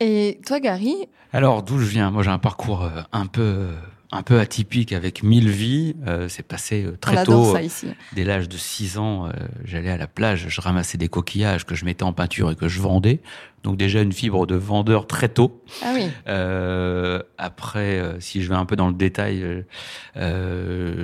Et 0.00 0.40
toi, 0.44 0.58
Gary, 0.58 0.96
Alors, 1.32 1.62
d'où 1.62 1.78
je 1.78 1.86
viens? 1.86 2.10
Moi, 2.10 2.24
j'ai 2.24 2.30
un 2.30 2.38
parcours 2.38 2.90
un 3.12 3.26
peu, 3.26 3.68
un 4.12 4.22
peu 4.22 4.38
atypique 4.38 4.92
avec 4.92 5.22
mille 5.22 5.48
vies. 5.48 5.96
Euh, 6.06 6.28
c'est 6.28 6.42
passé 6.42 6.84
euh, 6.84 6.92
on 6.94 6.96
très 6.98 7.16
adore 7.16 7.46
tôt. 7.46 7.52
ça 7.54 7.62
ici. 7.62 7.88
Dès 8.14 8.24
l'âge 8.24 8.48
de 8.48 8.56
6 8.58 8.98
ans, 8.98 9.26
euh, 9.26 9.30
j'allais 9.64 9.90
à 9.90 9.96
la 9.96 10.06
plage, 10.06 10.46
je 10.48 10.60
ramassais 10.60 10.98
des 10.98 11.08
coquillages 11.08 11.64
que 11.64 11.74
je 11.74 11.84
mettais 11.84 12.02
en 12.04 12.12
peinture 12.12 12.50
et 12.50 12.54
que 12.56 12.68
je 12.68 12.80
vendais. 12.80 13.20
Donc 13.62 13.76
déjà 13.76 14.02
une 14.02 14.12
fibre 14.12 14.46
de 14.46 14.54
vendeur 14.54 15.06
très 15.06 15.28
tôt. 15.28 15.62
Ah 15.82 15.92
oui. 15.94 16.08
Euh, 16.28 17.22
après, 17.38 17.98
euh, 18.00 18.20
si 18.20 18.42
je 18.42 18.48
vais 18.48 18.54
un 18.56 18.66
peu 18.66 18.76
dans 18.76 18.88
le 18.88 18.94
détail, 18.94 19.64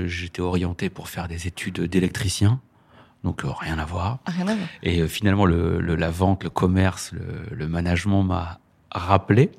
j'étais 0.06 0.40
orienté 0.42 0.90
pour 0.90 1.08
faire 1.08 1.28
des 1.28 1.46
études 1.46 1.80
d'électricien. 1.80 2.60
Donc 3.24 3.44
euh, 3.44 3.48
rien 3.50 3.78
à 3.78 3.84
voir. 3.84 4.18
Rien 4.26 4.46
à 4.48 4.54
voir. 4.54 4.68
Et 4.82 5.00
euh, 5.00 5.08
finalement, 5.08 5.44
le, 5.44 5.80
le- 5.80 5.96
la 5.96 6.10
vente, 6.10 6.44
le 6.44 6.50
commerce, 6.50 7.12
le, 7.12 7.20
le 7.56 7.68
management 7.68 8.22
m'a 8.22 8.60
rappelé. 8.92 9.50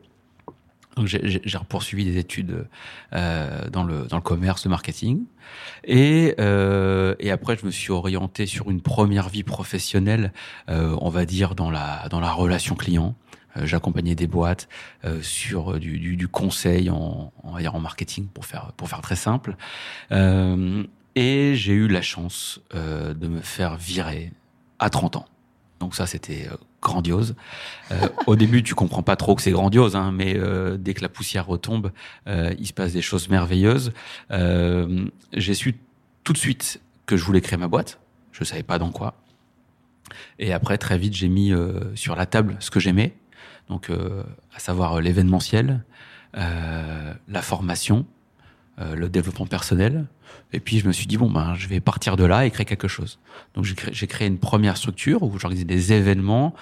J'ai- 1.05 1.41
poursuivi 1.69 2.03
des 2.03 2.17
études 2.17 2.67
euh, 3.13 3.69
dans, 3.69 3.83
le, 3.83 4.05
dans 4.07 4.17
le 4.17 4.21
commerce, 4.21 4.65
le 4.65 4.69
marketing. 4.71 5.23
Et, 5.83 6.35
euh, 6.39 7.15
et 7.19 7.31
après, 7.31 7.55
je 7.57 7.65
me 7.65 7.71
suis 7.71 7.91
orienté 7.91 8.45
sur 8.45 8.69
une 8.69 8.81
première 8.81 9.29
vie 9.29 9.43
professionnelle, 9.43 10.33
euh, 10.69 10.95
on 10.99 11.09
va 11.09 11.25
dire 11.25 11.55
dans 11.55 11.71
la, 11.71 12.07
dans 12.09 12.19
la 12.19 12.31
relation 12.31 12.75
client. 12.75 13.15
Euh, 13.57 13.65
J'accompagnais 13.65 14.15
des 14.15 14.27
boîtes 14.27 14.67
euh, 15.05 15.21
sur 15.21 15.79
du, 15.79 15.99
du, 15.99 16.17
du 16.17 16.27
conseil 16.27 16.89
en, 16.89 17.31
on 17.43 17.51
va 17.51 17.59
dire 17.61 17.75
en 17.75 17.79
marketing 17.79 18.27
pour 18.27 18.45
faire, 18.45 18.73
pour 18.75 18.89
faire 18.89 19.01
très 19.01 19.15
simple. 19.15 19.55
Euh, 20.11 20.83
et 21.15 21.53
j'ai 21.55 21.73
eu 21.73 21.87
la 21.87 22.01
chance 22.01 22.61
de 22.73 23.27
me 23.27 23.41
faire 23.41 23.75
virer 23.77 24.31
à 24.79 24.89
30 24.89 25.15
ans. 25.17 25.25
Donc 25.79 25.95
ça, 25.95 26.05
c'était 26.05 26.47
grandiose. 26.81 27.35
Euh, 27.91 28.07
au 28.27 28.35
début, 28.35 28.63
tu 28.63 28.75
comprends 28.75 29.03
pas 29.03 29.15
trop 29.15 29.35
que 29.35 29.41
c'est 29.41 29.51
grandiose, 29.51 29.95
hein, 29.95 30.11
mais 30.11 30.35
euh, 30.37 30.77
dès 30.77 30.93
que 30.93 31.01
la 31.01 31.09
poussière 31.09 31.45
retombe, 31.45 31.91
euh, 32.27 32.53
il 32.59 32.67
se 32.67 32.73
passe 32.73 32.93
des 32.93 33.01
choses 33.01 33.29
merveilleuses. 33.29 33.91
Euh, 34.31 35.05
j'ai 35.33 35.53
su 35.53 35.75
tout 36.23 36.33
de 36.33 36.37
suite 36.37 36.81
que 37.05 37.17
je 37.17 37.23
voulais 37.23 37.41
créer 37.41 37.57
ma 37.57 37.67
boîte. 37.67 37.99
Je 38.31 38.43
savais 38.43 38.63
pas 38.63 38.79
dans 38.79 38.91
quoi. 38.91 39.15
Et 40.39 40.53
après, 40.53 40.77
très 40.77 40.97
vite, 40.97 41.13
j'ai 41.13 41.27
mis 41.27 41.51
euh, 41.51 41.95
sur 41.95 42.15
la 42.15 42.25
table 42.25 42.57
ce 42.59 42.71
que 42.71 42.79
j'aimais, 42.79 43.13
donc 43.69 43.89
euh, 43.89 44.23
à 44.55 44.59
savoir 44.59 45.01
l'événementiel, 45.01 45.83
la 46.33 47.41
formation, 47.41 48.05
le 48.79 49.09
développement 49.09 49.45
personnel. 49.45 50.05
Et 50.53 50.59
puis 50.59 50.79
je 50.79 50.87
me 50.87 50.91
suis 50.91 51.05
dit 51.05 51.17
bon 51.17 51.29
ben 51.29 51.53
je 51.55 51.67
vais 51.67 51.79
partir 51.79 52.15
de 52.15 52.23
là 52.23 52.45
et 52.45 52.51
créer 52.51 52.65
quelque 52.65 52.87
chose. 52.87 53.19
Donc 53.53 53.65
j'ai 53.65 53.75
créé, 53.75 54.07
créé, 54.07 54.27
une 54.27 54.37
première 54.37 54.77
structure 54.77 55.23
où 55.23 55.37
j'organisais 55.37 55.65
des 55.65 55.93
événements 55.93 56.53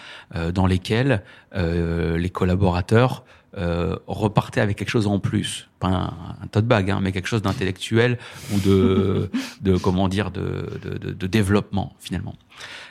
dans 0.54 0.66
lesquels 0.66 1.22
les 1.56 2.30
collaborateurs 2.30 3.24
euh, 3.56 3.96
repartaient 4.08 4.62
avec 4.62 4.78
quelque 4.78 4.90
chose 4.90 5.08
en 5.08 5.20
plus, 5.20 5.70
pas 5.80 5.88
un, 5.88 6.44
un 6.44 6.48
tote 6.48 6.66
bag, 6.66 6.92
hein, 6.92 7.00
mais 7.02 7.12
quelque 7.12 7.28
chose 7.28 7.42
d'intellectuel 7.42 8.18
ou 8.54 8.60
de, 8.60 9.32
de 9.62 9.78
comment 9.78 10.08
dire, 10.08 10.32
de, 10.32 10.80
de, 10.82 11.14
de 11.14 11.28
développement 11.28 11.94
finalement. 12.00 12.36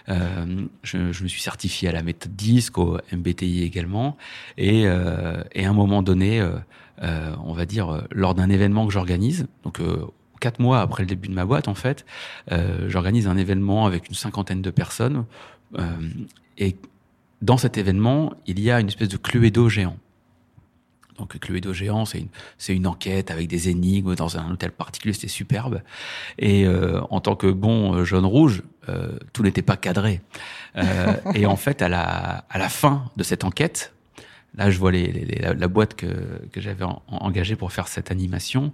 Euh, 0.08 0.66
je, 0.82 1.12
je, 1.12 1.22
me 1.22 1.28
suis 1.28 1.40
certifié 1.40 1.88
à 1.88 1.92
la 1.92 2.02
méthode 2.02 2.34
DISC, 2.34 2.78
au 2.78 2.98
MBTI 3.12 3.62
également, 3.62 4.16
et, 4.56 4.86
euh, 4.86 5.42
et 5.52 5.66
à 5.66 5.70
un 5.70 5.72
moment 5.72 6.02
donné, 6.02 6.40
euh, 6.40 7.34
on 7.44 7.52
va 7.52 7.66
dire 7.66 8.06
lors 8.10 8.34
d'un 8.34 8.48
événement 8.48 8.86
que 8.86 8.92
j'organise, 8.92 9.46
donc 9.64 9.80
quatre 10.40 10.60
mois 10.60 10.80
après 10.80 11.02
le 11.02 11.08
début 11.08 11.28
de 11.28 11.34
ma 11.34 11.44
boîte 11.44 11.68
en 11.68 11.74
fait, 11.74 12.06
j'organise 12.86 13.26
un 13.26 13.36
événement 13.36 13.86
avec 13.86 14.08
une 14.08 14.14
cinquantaine 14.14 14.62
de 14.62 14.70
personnes, 14.70 15.24
et 16.58 16.76
dans 17.42 17.56
cet 17.56 17.76
événement, 17.76 18.32
il 18.46 18.60
y 18.60 18.70
a 18.70 18.80
une 18.80 18.88
espèce 18.88 19.08
de 19.08 19.16
cluedo 19.16 19.68
géant. 19.68 19.96
Donc 21.18 21.38
Cluedo 21.38 21.72
géant, 21.72 22.04
c'est 22.04 22.20
une, 22.20 22.28
c'est 22.58 22.74
une 22.74 22.86
enquête 22.86 23.30
avec 23.30 23.48
des 23.48 23.68
énigmes 23.68 24.14
dans 24.14 24.36
un 24.38 24.50
hôtel 24.50 24.70
particulier, 24.70 25.14
c'était 25.14 25.28
superbe. 25.28 25.82
Et 26.38 26.66
euh, 26.66 27.00
en 27.10 27.20
tant 27.20 27.36
que 27.36 27.46
bon 27.46 27.94
euh, 27.94 28.04
jaune 28.04 28.26
rouge, 28.26 28.62
euh, 28.88 29.18
tout 29.32 29.42
n'était 29.42 29.62
pas 29.62 29.76
cadré. 29.76 30.20
Euh, 30.76 31.14
et 31.34 31.46
en 31.46 31.56
fait, 31.56 31.82
à 31.82 31.88
la, 31.88 32.44
à 32.50 32.58
la 32.58 32.68
fin 32.68 33.10
de 33.16 33.22
cette 33.22 33.44
enquête, 33.44 33.92
là 34.54 34.70
je 34.70 34.78
vois 34.78 34.92
les, 34.92 35.06
les, 35.10 35.40
la, 35.40 35.68
boîte 35.68 35.94
que, 35.94 36.06
que 36.52 36.60
j'avais 36.60 36.84
en, 36.84 37.02
engagée 37.08 37.56
pour 37.56 37.72
faire 37.72 37.88
cette 37.88 38.10
animation, 38.10 38.72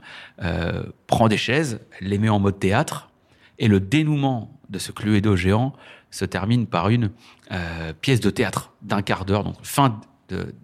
prend 1.09 1.29
des 1.29 1.37
chaises, 1.37 1.81
les 2.01 2.19
met 2.19 2.29
en 2.29 2.39
mode 2.39 2.59
théâtre, 2.61 3.11
et 3.59 3.69
le 3.69 3.81
dénouement 3.81 4.53
de 4.71 4.79
ce 4.79 4.93
Cluedo 4.93 5.35
géant 5.35 5.73
se 6.11 6.25
termine 6.25 6.67
par 6.67 6.89
une 6.89 7.11
pièce 8.01 8.21
de 8.21 8.31
théâtre 8.31 8.73
d'un 8.83 9.03
quart 9.03 9.25
d'heure, 9.25 9.43
donc 9.43 9.57
fin 9.65 10.01
de, 10.33 10.55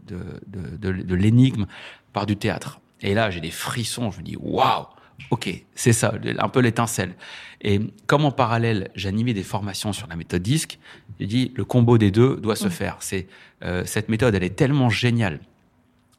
de, 0.47 0.81
de, 0.81 1.03
de 1.03 1.15
l'énigme 1.15 1.67
par 2.13 2.27
du 2.27 2.37
théâtre. 2.37 2.81
Et 3.01 3.15
là, 3.15 3.31
j'ai 3.31 3.41
des 3.41 3.51
frissons. 3.51 4.11
Je 4.11 4.19
me 4.19 4.25
dis, 4.25 4.37
waouh, 4.37 4.87
ok, 5.31 5.65
c'est 5.75 5.93
ça, 5.93 6.15
un 6.39 6.49
peu 6.49 6.61
l'étincelle. 6.61 7.15
Et 7.61 7.81
comme 8.07 8.25
en 8.25 8.31
parallèle, 8.31 8.91
j'animais 8.95 9.35
des 9.35 9.43
formations 9.43 9.93
sur 9.93 10.07
la 10.07 10.17
méthode 10.17 10.43
DISC, 10.43 10.79
j'ai 11.19 11.27
dit, 11.27 11.53
le 11.57 11.65
combo 11.65 11.99
des 11.99 12.11
deux 12.11 12.37
doit 12.37 12.57
se 12.57 12.69
faire. 12.69 12.97
C'est 13.01 13.27
euh, 13.65 13.85
cette 13.85 14.09
méthode, 14.09 14.35
elle 14.35 14.45
est 14.45 14.57
tellement 14.57 14.91
géniale. 14.91 15.41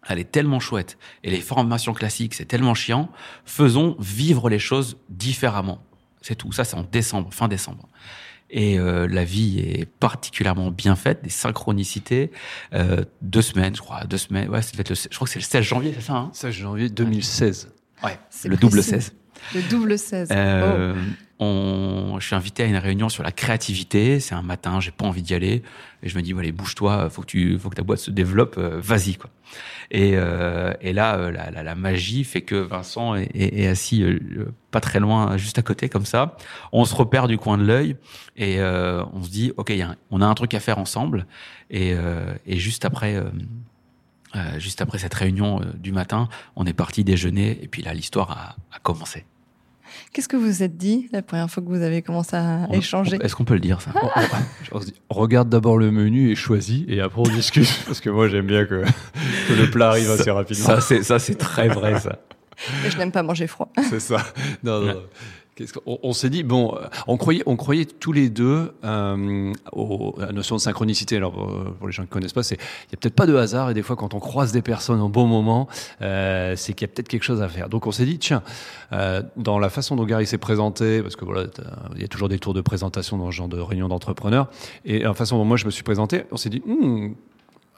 Elle 0.07 0.19
est 0.19 0.31
tellement 0.31 0.59
chouette. 0.59 0.97
Et 1.23 1.29
les 1.29 1.41
formations 1.41 1.93
classiques, 1.93 2.33
c'est 2.33 2.45
tellement 2.45 2.73
chiant. 2.73 3.09
Faisons 3.45 3.95
vivre 3.99 4.49
les 4.49 4.59
choses 4.59 4.97
différemment. 5.09 5.81
C'est 6.21 6.35
tout. 6.35 6.51
Ça, 6.51 6.63
c'est 6.63 6.75
en 6.75 6.83
décembre, 6.83 7.33
fin 7.33 7.47
décembre 7.47 7.87
et 8.49 8.79
euh, 8.79 9.07
la 9.07 9.23
vie 9.23 9.59
est 9.59 9.85
particulièrement 9.85 10.71
bien 10.71 10.95
faite, 10.95 11.23
des 11.23 11.29
synchronicités. 11.29 12.31
Euh, 12.73 13.03
deux 13.21 13.41
semaines, 13.41 13.75
je 13.75 13.81
crois, 13.81 14.03
deux 14.05 14.17
semaines. 14.17 14.49
Ouais, 14.49 14.61
le, 14.77 14.95
je 14.95 15.15
crois 15.15 15.25
que 15.27 15.33
c'est 15.33 15.39
le 15.39 15.45
16 15.45 15.63
janvier, 15.63 15.93
c'est 15.95 16.05
ça 16.05 16.13
hein? 16.13 16.31
16 16.33 16.53
janvier 16.53 16.89
2016. 16.89 17.71
Ouais, 18.03 18.17
le 18.45 18.57
double 18.57 18.81
16. 18.81 19.13
Le 19.55 19.61
double 19.69 19.97
16. 19.97 20.29
Euh, 20.31 20.95
on, 21.39 22.17
je 22.19 22.27
suis 22.27 22.35
invité 22.35 22.63
à 22.63 22.65
une 22.65 22.77
réunion 22.77 23.09
sur 23.09 23.23
la 23.23 23.31
créativité. 23.31 24.19
C'est 24.19 24.35
un 24.35 24.41
matin, 24.41 24.79
j'ai 24.79 24.91
pas 24.91 25.05
envie 25.05 25.21
d'y 25.21 25.33
aller, 25.33 25.63
et 26.03 26.09
je 26.09 26.17
me 26.17 26.21
dis, 26.21 26.33
allez, 26.37 26.51
bouge-toi, 26.51 27.09
faut 27.09 27.21
que 27.21 27.27
tu, 27.27 27.57
faut 27.57 27.69
que 27.69 27.75
ta 27.75 27.83
boîte 27.83 27.99
se 27.99 28.11
développe, 28.11 28.55
euh, 28.57 28.79
vas-y 28.81 29.15
quoi. 29.15 29.29
Et, 29.91 30.11
euh, 30.15 30.73
et 30.81 30.93
là, 30.93 31.17
euh, 31.17 31.31
la, 31.31 31.49
la, 31.49 31.63
la, 31.63 31.75
magie 31.75 32.23
fait 32.23 32.41
que 32.41 32.55
Vincent 32.55 33.15
est, 33.15 33.29
est, 33.35 33.61
est 33.61 33.67
assis 33.67 34.03
euh, 34.03 34.19
pas 34.69 34.81
très 34.81 34.99
loin, 34.99 35.37
juste 35.37 35.57
à 35.57 35.61
côté 35.61 35.89
comme 35.89 36.05
ça. 36.05 36.37
On 36.71 36.85
se 36.85 36.93
repère 36.93 37.27
du 37.27 37.37
coin 37.37 37.57
de 37.57 37.63
l'œil 37.63 37.95
et 38.37 38.61
on 38.61 39.23
se 39.23 39.29
dit, 39.29 39.51
ok, 39.57 39.71
y 39.71 39.81
a 39.81 39.95
on 40.11 40.21
a 40.21 40.25
un 40.25 40.35
truc 40.35 40.53
à 40.53 40.59
faire 40.59 40.77
ensemble. 40.77 41.25
Et, 41.71 41.95
et 42.45 42.57
juste 42.57 42.85
après. 42.85 43.21
juste 44.57 44.81
après 44.81 44.99
cette 44.99 45.13
réunion 45.13 45.61
du 45.75 45.91
matin, 45.91 46.29
on 46.55 46.65
est 46.65 46.73
parti 46.73 47.03
déjeuner 47.03 47.59
et 47.63 47.67
puis 47.67 47.81
là 47.81 47.93
l'histoire 47.93 48.31
a, 48.31 48.55
a 48.75 48.79
commencé. 48.79 49.25
Qu'est-ce 50.13 50.27
que 50.27 50.37
vous 50.37 50.45
vous 50.45 50.63
êtes 50.63 50.77
dit 50.77 51.09
la 51.11 51.21
première 51.21 51.49
fois 51.49 51.63
que 51.63 51.67
vous 51.67 51.81
avez 51.81 52.01
commencé 52.01 52.35
à 52.35 52.67
on, 52.69 52.73
échanger 52.73 53.17
Est-ce 53.21 53.35
qu'on 53.35 53.45
peut 53.45 53.53
le 53.53 53.59
dire 53.59 53.81
ça 53.81 53.91
on, 54.71 54.79
dit, 54.79 54.93
Regarde 55.09 55.49
d'abord 55.49 55.77
le 55.77 55.91
menu 55.91 56.31
et 56.31 56.35
choisis, 56.35 56.83
et 56.87 57.01
après 57.01 57.21
on 57.21 57.29
discute. 57.29 57.69
parce 57.85 57.99
que 57.99 58.09
moi 58.09 58.27
j'aime 58.27 58.47
bien 58.47 58.65
que, 58.65 58.83
que, 59.47 59.53
le 59.53 59.69
plat 59.69 59.89
arrive 59.89 60.11
assez 60.11 60.31
rapidement. 60.31 60.79
Ça 60.79 61.19
c'est 61.19 61.37
très 61.37 61.67
vrai 61.67 61.99
ça. 61.99 62.19
Et 62.85 62.89
je 62.89 62.97
n'aime 62.97 63.11
pas 63.11 63.23
manger 63.23 63.47
froid. 63.47 63.71
C'est 63.89 64.01
ça. 64.01 64.17
Non, 64.63 64.81
non. 64.81 65.01
On, 65.85 66.13
s'est 66.13 66.29
dit 66.29 66.43
bon, 66.43 66.75
on 67.07 67.17
croyait, 67.17 67.43
on 67.45 67.55
croyait 67.55 67.85
tous 67.85 68.11
les 68.11 68.29
deux 68.29 68.71
euh, 68.83 69.53
à 70.21 70.25
la 70.25 70.31
notion 70.31 70.55
de 70.55 70.61
synchronicité. 70.61 71.17
Alors 71.17 71.33
pour 71.77 71.87
les 71.87 71.93
gens 71.93 72.03
qui 72.03 72.09
connaissent 72.09 72.33
pas, 72.33 72.41
il 72.49 72.57
y 72.91 72.95
a 72.95 72.97
peut-être 72.97 73.15
pas 73.15 73.25
de 73.25 73.35
hasard 73.35 73.69
et 73.69 73.73
des 73.73 73.83
fois 73.83 73.95
quand 73.95 74.13
on 74.13 74.19
croise 74.19 74.51
des 74.51 74.61
personnes 74.61 75.01
au 75.01 75.09
bon 75.09 75.25
moment, 75.25 75.67
euh, 76.01 76.55
c'est 76.55 76.73
qu'il 76.73 76.87
y 76.87 76.89
a 76.89 76.93
peut-être 76.93 77.07
quelque 77.07 77.23
chose 77.23 77.41
à 77.41 77.49
faire. 77.49 77.69
Donc 77.69 77.87
on 77.87 77.91
s'est 77.91 78.05
dit 78.05 78.19
tiens, 78.19 78.43
euh, 78.93 79.21
dans 79.37 79.59
la 79.59 79.69
façon 79.69 79.95
dont 79.95 80.05
Gary 80.05 80.25
s'est 80.25 80.37
présenté, 80.37 81.01
parce 81.01 81.15
que 81.15 81.25
voilà, 81.25 81.45
il 81.95 82.01
y 82.01 82.05
a 82.05 82.07
toujours 82.07 82.29
des 82.29 82.39
tours 82.39 82.53
de 82.53 82.61
présentation 82.61 83.17
dans 83.17 83.31
ce 83.31 83.35
genre 83.35 83.47
de 83.47 83.59
réunion 83.59 83.87
d'entrepreneurs, 83.87 84.49
et 84.85 84.99
la 84.99 85.13
façon 85.13 85.37
dont 85.37 85.45
moi 85.45 85.57
je 85.57 85.65
me 85.65 85.71
suis 85.71 85.83
présenté, 85.83 86.23
on 86.31 86.37
s'est 86.37 86.49
dit 86.49 86.61
hmm, 86.65 87.13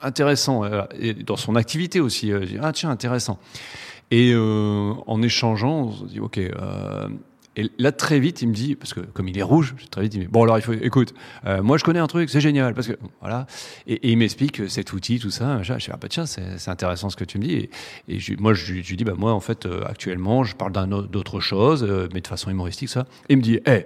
intéressant 0.01 0.63
et 0.99 1.13
dans 1.13 1.37
son 1.37 1.55
activité 1.55 1.99
aussi. 1.99 2.31
ah 2.61 2.71
tiens 2.71 2.89
intéressant. 2.89 3.39
Et 4.11 4.33
euh, 4.33 4.93
en 5.07 5.21
échangeant, 5.21 5.83
on 5.83 5.91
se 5.93 6.05
dit 6.05 6.19
ok. 6.19 6.39
Euh, 7.57 7.63
et 7.63 7.69
là, 7.77 7.91
très 7.91 8.19
vite, 8.19 8.41
il 8.41 8.49
me 8.49 8.53
dit, 8.53 8.75
parce 8.75 8.93
que 8.93 9.01
comme 9.01 9.27
il 9.27 9.37
est 9.37 9.43
rouge, 9.43 9.75
très 9.89 10.01
vite, 10.01 10.13
il 10.13 10.19
me 10.19 10.25
dit, 10.25 10.31
bon, 10.31 10.43
alors 10.43 10.57
il 10.57 10.61
faut, 10.61 10.73
écoute, 10.73 11.13
euh, 11.45 11.61
moi 11.61 11.77
je 11.77 11.83
connais 11.83 11.99
un 11.99 12.07
truc, 12.07 12.29
c'est 12.29 12.41
génial, 12.41 12.73
parce 12.73 12.87
que, 12.87 12.93
voilà. 13.19 13.45
Et, 13.87 14.11
il 14.11 14.17
m'explique 14.17 14.69
cet 14.69 14.93
outil, 14.93 15.19
tout 15.19 15.31
ça. 15.31 15.61
Je 15.63 15.73
dis, 15.73 15.87
ah, 15.91 15.97
bah, 15.99 16.07
tiens, 16.09 16.25
c'est 16.25 16.69
intéressant 16.69 17.09
ce 17.09 17.15
que 17.15 17.25
tu 17.25 17.37
me 17.39 17.43
dis. 17.43 17.69
Et, 18.07 18.21
moi, 18.39 18.53
je, 18.53 18.73
lui 18.73 18.95
dis, 18.95 19.03
bah, 19.03 19.13
moi, 19.17 19.33
en 19.33 19.39
fait, 19.39 19.65
euh, 19.65 19.83
actuellement, 19.85 20.43
je 20.43 20.55
parle 20.55 20.71
d'autre 21.09 21.39
chose, 21.39 21.83
euh, 21.83 22.07
mais 22.13 22.21
de 22.21 22.27
façon 22.27 22.49
humoristique, 22.49 22.89
ça. 22.89 23.05
Et 23.29 23.33
il 23.33 23.37
me 23.37 23.41
dit, 23.41 23.55
hé, 23.65 23.69
hey, 23.69 23.85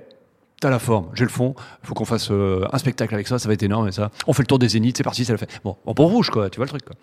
t'as 0.59 0.69
la 0.69 0.79
forme, 0.79 1.09
j'ai 1.13 1.23
le 1.23 1.29
fond, 1.29 1.55
faut 1.83 1.93
qu'on 1.93 2.05
fasse 2.05 2.29
euh, 2.31 2.65
un 2.71 2.77
spectacle 2.77 3.13
avec 3.13 3.27
ça, 3.27 3.39
ça 3.39 3.47
va 3.47 3.53
être 3.53 3.63
énorme, 3.63 3.87
et 3.87 3.91
ça. 3.91 4.11
On 4.27 4.33
fait 4.33 4.43
le 4.43 4.47
tour 4.47 4.59
des 4.59 4.69
zéniths, 4.69 4.97
c'est 4.97 5.03
parti, 5.03 5.25
ça 5.25 5.33
le 5.33 5.37
fait. 5.37 5.61
Bon, 5.63 5.77
en 5.85 5.93
bon 5.93 6.07
rouge, 6.07 6.29
quoi, 6.29 6.49
tu 6.49 6.57
vois 6.57 6.65
le 6.65 6.69
truc, 6.69 6.85
quoi. 6.85 6.95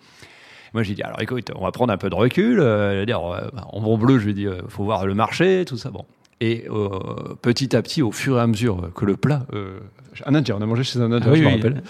Moi, 0.75 0.83
j'ai 0.83 0.95
dit, 0.95 1.02
alors 1.02 1.21
écoute, 1.21 1.50
on 1.54 1.64
va 1.64 1.71
prendre 1.71 1.92
un 1.92 1.99
peu 1.99 2.09
de 2.09 2.14
recul. 2.14 2.59
Euh, 2.61 3.04
en 3.11 3.81
bon 3.81 3.99
bleu, 3.99 4.19
je 4.19 4.25
lui 4.25 4.31
ai 4.31 4.35
dit, 4.35 4.47
euh, 4.47 4.62
faut 4.69 4.85
voir 4.85 5.07
le 5.07 5.14
marché, 5.14 5.64
tout 5.66 5.76
ça. 5.76 5.90
Bon. 5.90 6.07
Et 6.43 6.65
euh, 6.69 7.37
petit 7.41 7.77
à 7.77 7.83
petit, 7.83 8.03
au 8.03 8.11
fur 8.11 8.37
et 8.37 8.41
à 8.41 8.49
mesure 8.49 8.91
que 8.97 9.05
le 9.05 9.17
plat, 9.17 9.47
euh, 9.53 9.79
un 10.27 10.35
Indien, 10.35 10.57
on 10.59 10.63
a 10.63 10.67
mangé 10.67 10.83
chez 10.83 10.99
un 10.99 11.13
Indien, 11.13 11.31
ah, 11.33 11.37
je 11.37 11.41
oui, 11.41 11.47
me 11.47 11.55
rappelle, 11.55 11.83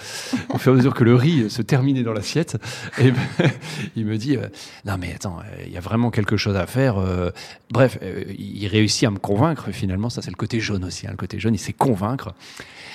au 0.51 0.59
fur 0.59 0.73
et 0.73 0.75
à 0.75 0.77
mesure 0.77 0.93
que 0.93 1.05
le 1.05 1.15
riz 1.15 1.51
se 1.51 1.63
terminait 1.63 2.03
dans 2.03 2.13
l'assiette, 2.13 2.59
et 2.99 3.13
ben, 3.13 3.21
il 3.97 4.05
me 4.05 4.19
dit, 4.19 4.37
euh, 4.37 4.47
non 4.85 4.97
mais 4.99 5.15
attends, 5.15 5.39
il 5.67 5.73
y 5.73 5.79
a 5.79 5.81
vraiment 5.81 6.11
quelque 6.11 6.37
chose 6.37 6.55
à 6.55 6.67
faire. 6.67 6.99
Euh, 6.99 7.31
bref, 7.71 7.99
euh, 8.03 8.25
il 8.39 8.67
réussit 8.67 9.09
à 9.09 9.11
me 9.11 9.19
convaincre 9.19 9.71
finalement, 9.73 10.11
ça 10.11 10.21
c'est 10.21 10.31
le 10.31 10.37
côté 10.37 10.61
jaune 10.61 10.85
aussi, 10.85 11.07
hein, 11.07 11.13
le 11.13 11.17
côté 11.17 11.39
jaune, 11.39 11.55
il 11.55 11.59
sait 11.59 11.73
convaincre 11.73 12.35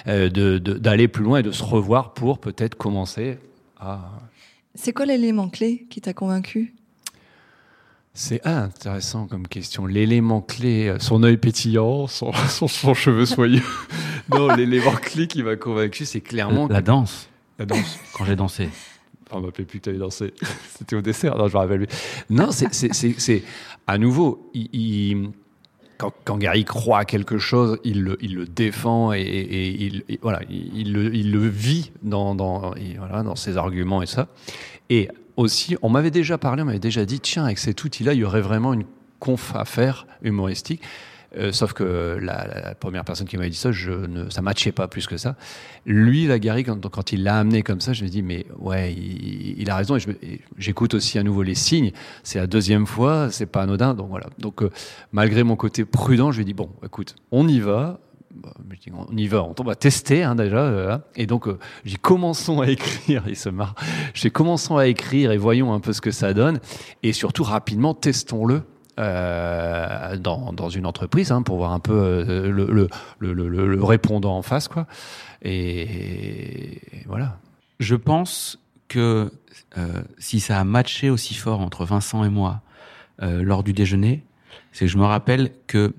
d'aller 0.06 0.30
de, 0.30 0.58
de, 0.60 1.06
plus 1.08 1.24
loin 1.24 1.40
et 1.40 1.44
de 1.44 1.52
se 1.52 1.64
revoir 1.64 2.14
pour 2.14 2.38
peut-être 2.38 2.76
commencer 2.76 3.40
à... 3.80 4.12
C'est 4.76 4.94
quoi 4.94 5.08
l'élément 5.08 5.50
clé 5.50 5.88
qui 5.90 6.02
t'a 6.02 6.14
convaincu? 6.14 6.76
C'est 8.20 8.42
ah, 8.46 8.64
intéressant 8.64 9.28
comme 9.28 9.48
question. 9.48 9.86
L'élément 9.86 10.42
clé, 10.42 10.96
son 11.00 11.22
œil 11.22 11.38
pétillant, 11.38 12.08
son, 12.08 12.34
son, 12.50 12.68
son 12.68 12.96
cheveu 12.96 13.28
soyeux. 13.28 13.62
non, 14.34 14.56
l'élément 14.56 14.96
clé 14.96 15.28
qui 15.28 15.44
m'a 15.44 15.56
convaincu, 15.56 16.04
c'est 16.04 16.22
clairement. 16.22 16.68
La, 16.68 16.82
danse. 16.82 17.30
La 17.60 17.68
danse. 17.68 18.00
Quand 18.14 18.26
j'ai 18.26 18.36
dansé. 18.36 18.70
Enfin, 19.28 19.38
on 19.38 19.42
m'appelait 19.42 19.66
plus 19.66 19.78
que 19.78 19.84
tu 19.84 19.90
avais 19.90 20.00
dansé. 20.00 20.34
C'était 20.80 20.96
au 20.96 21.02
dessert. 21.02 21.38
Non, 21.38 21.48
je 21.48 21.54
me 21.54 21.60
rappelle 21.60 21.86
plus. 21.86 21.96
Non, 22.32 22.50
c'est 22.52 23.44
à 23.86 23.98
nouveau, 24.00 24.50
il, 24.56 24.70
il, 24.74 25.30
quand, 26.00 26.12
quand, 26.26 26.38
Gary 26.38 26.66
croit 26.66 27.00
à 27.00 27.06
quelque 27.06 27.38
chose, 27.38 27.78
il 27.84 28.02
le, 28.02 28.18
il 28.22 28.34
le 28.34 28.48
défend 28.48 29.14
et, 29.14 29.22
et, 29.22 29.86
il, 29.86 30.04
et 30.10 30.18
voilà, 30.24 30.42
il, 30.50 30.92
le, 30.92 31.14
il 31.14 31.32
le 31.32 31.48
vit 31.48 31.92
dans, 32.02 32.34
dans, 32.34 32.74
voilà, 32.98 33.22
dans 33.22 33.36
ses 33.36 33.58
arguments 33.58 34.02
et 34.02 34.08
ça. 34.08 34.28
Et 34.90 35.08
aussi, 35.38 35.78
on 35.82 35.90
m'avait 35.90 36.12
déjà 36.12 36.38
parlé, 36.38 36.64
on 36.64 36.66
m'avait 36.66 36.80
déjà 36.80 37.06
dit, 37.06 37.20
tiens, 37.20 37.46
avec 37.46 37.60
cet 37.60 37.84
outil-là, 37.84 38.14
il 38.14 38.20
y 38.20 38.24
aurait 38.24 38.42
vraiment 38.42 38.74
une 38.74 38.86
conf 39.20 39.56
à 39.56 39.66
faire 39.66 40.08
humoristique. 40.22 40.82
Euh, 41.38 41.52
sauf 41.52 41.74
que 41.74 42.18
la, 42.22 42.74
première 42.80 43.04
personne 43.04 43.28
qui 43.28 43.38
m'avait 43.38 43.50
dit 43.50 43.58
ça, 43.58 43.72
je 43.72 43.92
ne, 43.92 44.30
ça 44.30 44.42
matchait 44.42 44.72
pas 44.72 44.88
plus 44.88 45.08
que 45.08 45.18
ça. 45.18 45.36
Lui, 45.86 46.26
la 46.26 46.40
Gary, 46.40 46.64
quand, 46.64 46.90
quand 46.90 47.12
il 47.12 47.24
l'a 47.24 47.38
amené 47.38 47.64
comme 47.64 47.82
ça, 47.82 47.94
je 47.94 48.04
me 48.04 48.10
dis, 48.10 48.22
mais 48.22 48.46
ouais, 48.58 48.94
il, 48.94 49.60
il 49.60 49.70
a 49.70 49.76
raison. 49.76 49.98
Et 49.98 50.42
j'écoute 50.58 50.94
aussi 50.94 51.20
à 51.20 51.24
nouveau 51.24 51.44
les 51.44 51.56
signes. 51.56 51.92
C'est 52.24 52.40
la 52.40 52.48
deuxième 52.48 52.88
fois, 52.88 53.30
c'est 53.30 53.46
pas 53.46 53.62
anodin. 53.62 53.94
Donc 53.94 54.10
voilà. 54.10 54.28
Donc 54.40 54.64
euh, 54.64 54.72
malgré 55.12 55.44
mon 55.44 55.56
côté 55.56 55.86
prudent, 55.86 56.32
je 56.32 56.38
lui 56.38 56.44
ai 56.44 56.46
dit, 56.46 56.54
bon, 56.54 56.70
écoute, 56.84 57.16
on 57.32 57.48
y 57.48 57.60
va 57.60 58.00
on 58.94 59.16
y 59.16 59.28
va, 59.28 59.44
on 59.44 59.64
va 59.64 59.76
tester 59.76 60.24
hein, 60.24 60.36
déjà. 60.36 60.58
Euh, 60.58 60.98
et 61.16 61.26
donc, 61.26 61.48
euh, 61.48 61.60
j'ai 61.86 61.98
commençons 61.98 62.62
à 62.62 62.70
écrire, 62.70 63.24
il 63.28 63.36
se 63.36 63.50
marre. 63.50 63.76
J'ai 64.14 64.30
commençons 64.30 64.78
à 64.78 64.88
écrire 64.88 65.32
et 65.32 65.38
voyons 65.38 65.74
un 65.74 65.80
peu 65.80 65.94
ce 65.94 66.02
que 66.02 66.12
ça 66.12 66.34
donne. 66.34 66.60
Et 67.04 67.14
surtout, 67.14 67.44
rapidement, 67.44 67.94
testons-le 67.94 68.64
euh, 69.00 70.18
dans, 70.18 70.54
dans, 70.54 70.70
une 70.70 70.86
entreprise 70.86 71.32
hein, 71.32 71.44
pour 71.44 71.58
voir 71.58 71.72
un 71.72 71.80
peu 71.80 71.94
euh, 71.94 72.50
le, 72.50 72.90
le, 73.20 73.84
répondant 73.84 74.38
en 74.38 74.42
face. 74.42 74.68
Quoi. 74.68 74.88
Et, 75.44 76.82
voilà. 77.06 77.38
Je 77.80 77.96
pense 77.96 78.60
que 78.88 79.32
si 80.18 80.40
ça 80.40 80.60
a 80.60 80.64
matché 80.64 81.12
aussi 81.12 81.36
fort 81.36 81.60
entre 81.60 81.86
Vincent 81.86 82.24
et 82.24 82.30
moi 82.30 82.62
lors 83.22 83.64
du 83.64 83.74
déjeuner, 83.74 84.24
c'est 84.72 84.86
que 84.86 84.92
je 84.92 84.98
me 84.98 85.06
rappelle 85.06 85.52
que 85.68 85.94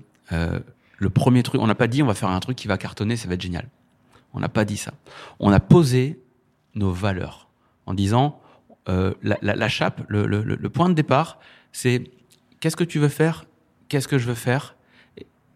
le 0.98 1.10
premier 1.10 1.42
truc, 1.42 1.60
on 1.60 1.66
n'a 1.66 1.74
pas 1.74 1.86
dit 1.86 2.02
on 2.02 2.06
va 2.06 2.14
faire 2.14 2.28
un 2.28 2.40
truc 2.40 2.56
qui 2.56 2.68
va 2.68 2.76
cartonner, 2.76 3.16
ça 3.16 3.28
va 3.28 3.34
être 3.34 3.40
génial. 3.40 3.68
On 4.34 4.40
n'a 4.40 4.48
pas 4.48 4.64
dit 4.64 4.76
ça. 4.76 4.92
On 5.38 5.52
a 5.52 5.60
posé 5.60 6.20
nos 6.74 6.92
valeurs 6.92 7.48
en 7.86 7.94
disant 7.94 8.40
euh, 8.88 9.14
la, 9.22 9.68
chape, 9.68 10.02
le, 10.08 10.68
point 10.68 10.88
de 10.88 10.94
départ, 10.94 11.38
c'est 11.72 12.10
qu'est-ce 12.60 12.76
que 12.76 12.84
tu 12.84 12.98
veux 12.98 13.08
faire, 13.08 13.44
qu'est-ce 13.88 14.08
que 14.08 14.18
je 14.18 14.26
veux 14.26 14.34
faire, 14.34 14.76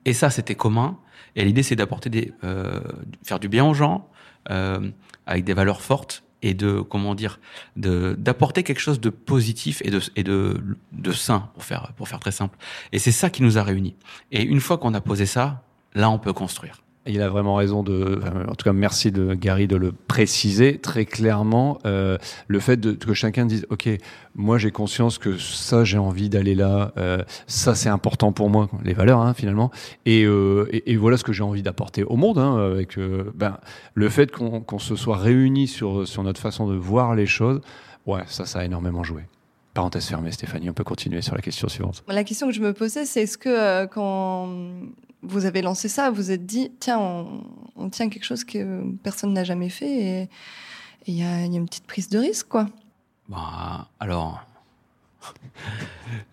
et 0.04 0.12
ça 0.12 0.30
c'était 0.30 0.54
commun. 0.54 0.98
Et 1.34 1.44
l'idée 1.44 1.62
c'est 1.62 1.76
d'apporter 1.76 2.10
des, 2.10 2.32
euh, 2.44 2.80
faire 3.22 3.40
du 3.40 3.48
bien 3.48 3.64
aux 3.64 3.74
gens 3.74 4.08
euh, 4.50 4.90
avec 5.26 5.44
des 5.44 5.54
valeurs 5.54 5.80
fortes 5.80 6.24
et 6.42 6.54
de 6.54 6.80
comment 6.80 7.14
dire, 7.14 7.40
de 7.76 8.14
d'apporter 8.18 8.62
quelque 8.62 8.80
chose 8.80 9.00
de 9.00 9.10
positif 9.10 9.80
et 9.84 9.90
de 9.90 10.00
et 10.16 10.22
de 10.24 10.62
de 10.92 11.12
sain 11.12 11.50
pour 11.54 11.64
faire 11.64 11.92
pour 11.96 12.08
faire 12.08 12.20
très 12.20 12.32
simple. 12.32 12.58
Et 12.92 12.98
c'est 12.98 13.12
ça 13.12 13.30
qui 13.30 13.42
nous 13.42 13.58
a 13.58 13.62
réunis. 13.62 13.94
Et 14.30 14.42
une 14.42 14.60
fois 14.60 14.78
qu'on 14.78 14.94
a 14.94 15.00
posé 15.00 15.26
ça, 15.26 15.62
là 15.94 16.10
on 16.10 16.18
peut 16.18 16.32
construire. 16.32 16.82
Il 17.04 17.20
a 17.20 17.28
vraiment 17.28 17.56
raison 17.56 17.82
de, 17.82 18.20
en 18.48 18.54
tout 18.54 18.64
cas, 18.64 18.72
merci 18.72 19.10
de 19.10 19.34
Gary 19.34 19.66
de 19.66 19.74
le 19.74 19.90
préciser 19.90 20.78
très 20.78 21.04
clairement. 21.04 21.78
Euh, 21.84 22.16
le 22.46 22.60
fait 22.60 22.96
que 22.96 23.12
chacun 23.12 23.44
dise, 23.44 23.66
ok, 23.70 23.88
moi 24.36 24.56
j'ai 24.56 24.70
conscience 24.70 25.18
que 25.18 25.36
ça 25.36 25.82
j'ai 25.82 25.98
envie 25.98 26.28
d'aller 26.28 26.54
là, 26.54 26.92
euh, 26.98 27.24
ça 27.48 27.74
c'est 27.74 27.88
important 27.88 28.30
pour 28.30 28.50
moi, 28.50 28.70
les 28.84 28.92
valeurs 28.92 29.20
hein, 29.20 29.34
finalement, 29.34 29.72
et, 30.06 30.24
euh, 30.24 30.68
et, 30.70 30.96
voilà 30.96 31.16
ce 31.16 31.24
que 31.24 31.32
j'ai 31.32 31.42
envie 31.42 31.62
d'apporter 31.62 32.04
au 32.04 32.14
monde. 32.14 32.38
Hein, 32.38 32.78
ben, 33.34 33.58
le 33.94 34.08
fait 34.08 34.30
qu'on 34.30 34.60
qu'on 34.60 34.78
se 34.78 34.94
soit 34.94 35.16
réunis 35.16 35.66
sur 35.66 36.06
sur 36.06 36.22
notre 36.22 36.40
façon 36.40 36.68
de 36.68 36.76
voir 36.76 37.16
les 37.16 37.26
choses, 37.26 37.60
ouais, 38.06 38.22
ça 38.26 38.46
ça 38.46 38.60
a 38.60 38.64
énormément 38.64 39.02
joué. 39.02 39.22
Parenthèse 39.74 40.06
fermée, 40.06 40.30
Stéphanie, 40.30 40.70
on 40.70 40.74
peut 40.74 40.84
continuer 40.84 41.22
sur 41.22 41.34
la 41.34 41.40
question 41.40 41.66
suivante. 41.66 42.04
La 42.06 42.22
question 42.22 42.46
que 42.46 42.52
je 42.52 42.60
me 42.60 42.72
posais, 42.72 43.06
c'est 43.06 43.22
est-ce 43.22 43.38
que 43.38 43.86
quand 43.86 44.50
vous 45.22 45.44
avez 45.46 45.62
lancé 45.62 45.88
ça, 45.88 46.10
vous 46.10 46.30
êtes 46.30 46.46
dit, 46.46 46.72
tiens, 46.80 46.98
on, 46.98 47.44
on 47.76 47.90
tient 47.90 48.08
quelque 48.08 48.24
chose 48.24 48.44
que 48.44 48.82
personne 49.02 49.32
n'a 49.32 49.44
jamais 49.44 49.68
fait 49.68 49.90
et 49.90 50.28
il 51.06 51.14
y, 51.14 51.18
y, 51.18 51.22
a 51.24 51.44
une 51.44 51.66
petite 51.66 51.86
prise 51.86 52.08
de 52.08 52.18
risque, 52.18 52.48
quoi. 52.48 52.68
Bah, 53.28 53.88
alors, 53.98 54.44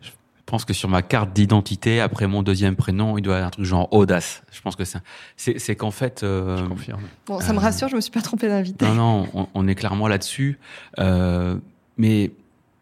je 0.01 0.09
pense 0.45 0.65
que 0.65 0.73
sur 0.73 0.89
ma 0.89 1.01
carte 1.01 1.31
d'identité, 1.33 2.01
après 2.01 2.27
mon 2.27 2.43
deuxième 2.43 2.75
prénom, 2.75 3.17
il 3.17 3.21
doit 3.21 3.33
y 3.33 3.37
avoir 3.37 3.47
un 3.47 3.51
truc 3.51 3.65
genre 3.65 3.87
audace. 3.91 4.43
Je 4.51 4.61
pense 4.61 4.75
que 4.75 4.83
c'est, 4.83 4.99
c'est, 5.37 5.75
qu'en 5.75 5.91
fait. 5.91 6.23
Euh, 6.23 6.57
je 6.57 6.65
confirme. 6.65 7.01
Bon, 7.27 7.39
ça 7.39 7.53
me 7.53 7.59
rassure, 7.59 7.87
je 7.87 7.95
me 7.95 8.01
suis 8.01 8.11
pas 8.11 8.21
trompé 8.21 8.47
d'invité. 8.47 8.85
Non, 8.85 8.95
non, 8.95 9.27
on, 9.33 9.47
on, 9.53 9.67
est 9.67 9.75
clairement 9.75 10.07
là-dessus. 10.07 10.59
Euh, 10.97 11.57
mais 11.97 12.31